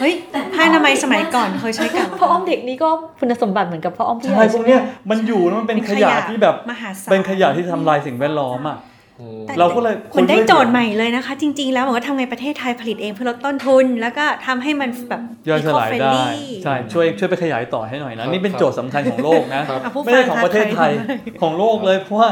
[0.00, 0.12] เฮ้ย
[0.54, 2.88] ผ้าอนามัยสมัยก่อนเคยใช้กับพ่ออ้อมเด็กนี่ก็
[3.18, 8.91] คุณสมบัติเหมือนกับพ่ออ้อมผู้ใหใช่ญ่พวกเนี้ยมันอยู่แล้วมันเป็นขยะที่แบบมหาศาลเป็นขยะที่ทำลายสิ่งแวดล้อมอะอืมแต่
[9.58, 22.30] เราก็เลยมันได้โจทย์ใหม่เลยนะคะ จริง ๆ แล้วบอกว่าทำไงประเทศไทยผลิตเองเพื่อลดต้นทุน แล้วก็ทำให้มันแบบย่อยสลายได้ eco-friendly ใช่ช่วยช่วยไปขยายต่อให้หน่อยนะนี่เป็นโจทย์สำคัญของโลกนะครับอะผู้ไม่ใช่ของฟัประเทศไทยใครของโลกเลยเพราะว่า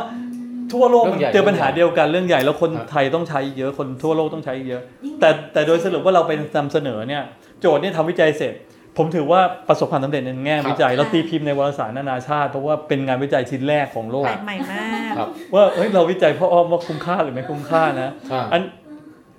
[0.72, 4.82] ทั่วโลกเรื่องใหญ่เจอปัญหาเดียวกันเรื่องใหญ่แล้วคนครับไทยต้องใช้เยอะคนทั่วโลกต้องใช้เยอะ
[5.20, 7.22] แต่แต่โดยสรุปว่าเราไปนำเสนอเนี่ย
[7.60, 8.54] โจทย์เนี่ยทำวิจัยเสร็จ
[8.96, 18.62] ผมถือว่าประสบความสำเร็จในแง่วิจัยแล้วตีพิมพ์ในวารสารนานาชาติ เพราะว่าเป็นงานวิจัยชิ้นแรกของโลก แปลกใหม่มากครับ ว่าเฮ้ยเราวิจัยพ่ออ้อมว่าคุ้มค่าหรือไม่คุ้มค่านะอ่าอัน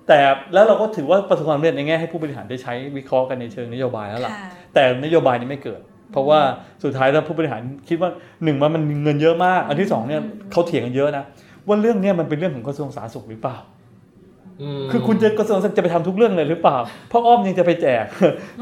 [0.08, 0.20] แต่
[0.54, 6.40] แล้วเราก็ถือว่าประสบความสำเร็จในแง่ให้ผู้บริหารได้ใช้วิเคราะห์กันในเชิงนโยบายแล้วล่ะ ค่ะ แต่นโยบายนี้ไม่เกิด เพราะว่า
[6.84, 8.10] สุดท้ายแล้วผู้บริหารคิดว่า
[8.44, 10.22] หนึ่งว่ามันมีเงินเยอะมาก อันที่สองเนี่ย
[10.52, 11.24] เขาเถียงกันเยอะนะ
[11.68, 13.81] ว่าเรื่องเนี้ยมันเป็นเรื่องของกระทรวงสาธารณสุขหรือเปล่าม
[14.92, 16.78] คือคุณจะกระทรวงสาธารณสุขจะไปทำทุกเรื่องเลยหรือเปล่า
[17.12, 18.06] พ่ออ้อมยังจะไปแจก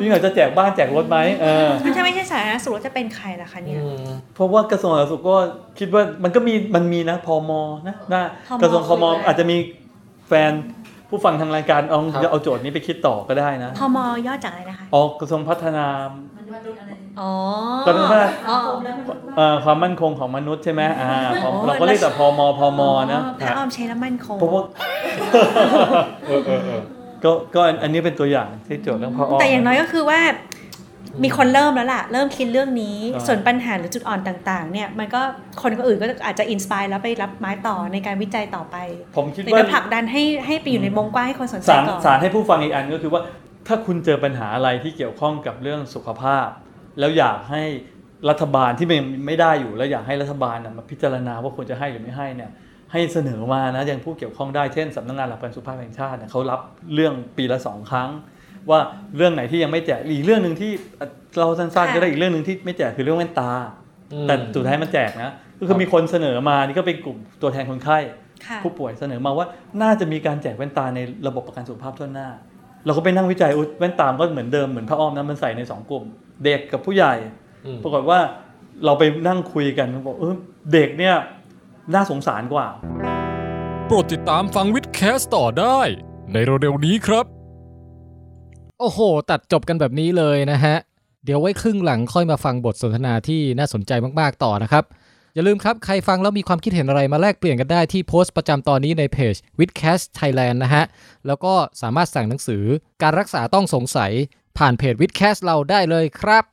[0.03, 5.37] ยังไงจะแจกบ้านแจกรถไหมเออมันถ้าไม่ใช่สาธารณสุขแล้วจะเป็นใครล่ะคะเนี่ยอืมเพราะว่ากระทรวงสาธารณสุขก็
[5.79, 7.51] คิดว่ามันก็มีมันมีนะพม
[7.87, 9.57] นะนะพมกระทรวงพมคืออะไรอาจจะมี
[10.27, 10.51] แฟน
[11.09, 15.85] ผู้ฟังทางรายการเอาครับเอาโจทย์นี้ไปคิดต่อก็ได้นะพมย่อจากอะไรนะคะอ๋อกระทรวงพัฒนา
[17.21, 17.31] อ๋อ
[17.85, 18.57] ก็ต้องว่าอ๋อ
[19.35, 21.11] เอ่อความมั่นคงของมนุษย์ใช่ไหมอ่า
[21.41, 22.81] พอเราก็เรียกแต่พมพม
[23.13, 24.61] นะพระอ้อมใช้แล้วมั่นคงเพราะว่า
[26.27, 26.81] เออเออเออ
[27.23, 30.19] ก็ก็อันอันนี้เป็นตัวอย่างที่โจทย์เรื่องพออ้อมแต่อย่างน้อยก็คือว่า
[31.23, 35.21] มีคนเริ่มแล้วล่ะ เริ่มคิดเรื่องนี้อ่าส่วนปัญหาหรือจุดอ่อนต่าง ๆ เนี่ย มันก็
[35.61, 38.75] คนอื่นก็อาจจะ inspire แล้วไปรับไม้ต่อในการวิจัยต่อไป
[39.15, 43.21] ผมคิดหรือว่าจะผลักดันให้ให้ไปอยู่ในวงกว้างให้คนสนใจสารก่อนสารให้ผู้ฟังอีกอันก็คือว่า
[43.67, 46.47] ถ้าคุณเจอปัญหาอะไรที่เกี่ยวข้องกับเรื่องสุขภาพ
[46.99, 47.63] แล้วอยากให้
[48.29, 52.51] รัฐบาลที่มันไม่ได้อยู่แล้วอยากให้รัฐบาลน่ะมาพิจารณาว่าควรจะให้หรือไม่ให้เนี่ย
[52.91, 56.61] ให้เสนอมานะยังผู้เกี่ยวข้องได้เช่นสำนักงานหลักประกันสุขภาพแห่งชาติเนี่ยเขารับ
[56.93, 58.09] เรื่องปีละสองครั้ง
[58.71, 58.79] ว่า
[59.17, 60.71] เรื่องไหนที่ยังไม่แจกอีกเรื่องหนึ่งที่
[61.39, 63.51] เราสั้นๆก็ได้อีกเรื่องหนึ่งที่ไม่แจกคือเรื่องแว่นตา
[64.13, 67.97] อืมแต่สุดท้ายมันแจกนะก็คือมีคนเสนอมานี่ก็เป็นกลุ่มตัวแทนคนไข้
[68.45, 69.47] ค่ะผู้ป่วยเสนอมาว่า
[69.81, 72.29] น่าจะมีการแจกแว่นตาในระบบประกันสุขภาพทั่วหน้า
[72.85, 76.03] เราก็ไปนั่งวิจัยอุ๊ยแว่นตามก็เหมือนเดิมเหมือนพระอ้อมนะมันใส่ในสองกลุ่ม
[76.43, 77.13] เด็กกับผู้ใหญ่
[77.65, 78.19] อืมปรากฏว่า
[78.85, 80.35] เราไปนั่งคุยกันบอกเออ
[80.73, 81.15] เด็กเนี่ย
[81.93, 82.67] น่าสงสารกว่า
[83.87, 85.79] โปรดติดตามฟังวิดแคสต่อได้
[86.31, 87.38] ในเร็วๆนี้ครับ
[88.79, 88.99] โอ้โห
[89.29, 90.75] ตัดจบกันแบบนี้เลยนะฮะ
[91.25, 94.83] เดี๋ยวไว้ครึ่งหลังค่อยมาฟังบทสนทนาที่น่าสนใจมากๆต่อนะครับ
[95.33, 100.83] อย่าลืมครับ ใครฟังแล้วมีความคิดเห็นอะไรมาแลกเปลี่ยนกันได้ที่โพสต์ประจำตอนนี้ในเพจ w i t h c a s t Thailand นะฮะ
[101.27, 102.63] แล้วก็สามารถสั่งหนังสือ
[103.01, 104.11] การรักษาต้องสงสัย
[104.57, 106.43] ผ่านเพจ w i t h c a s t เราได้เลยครับ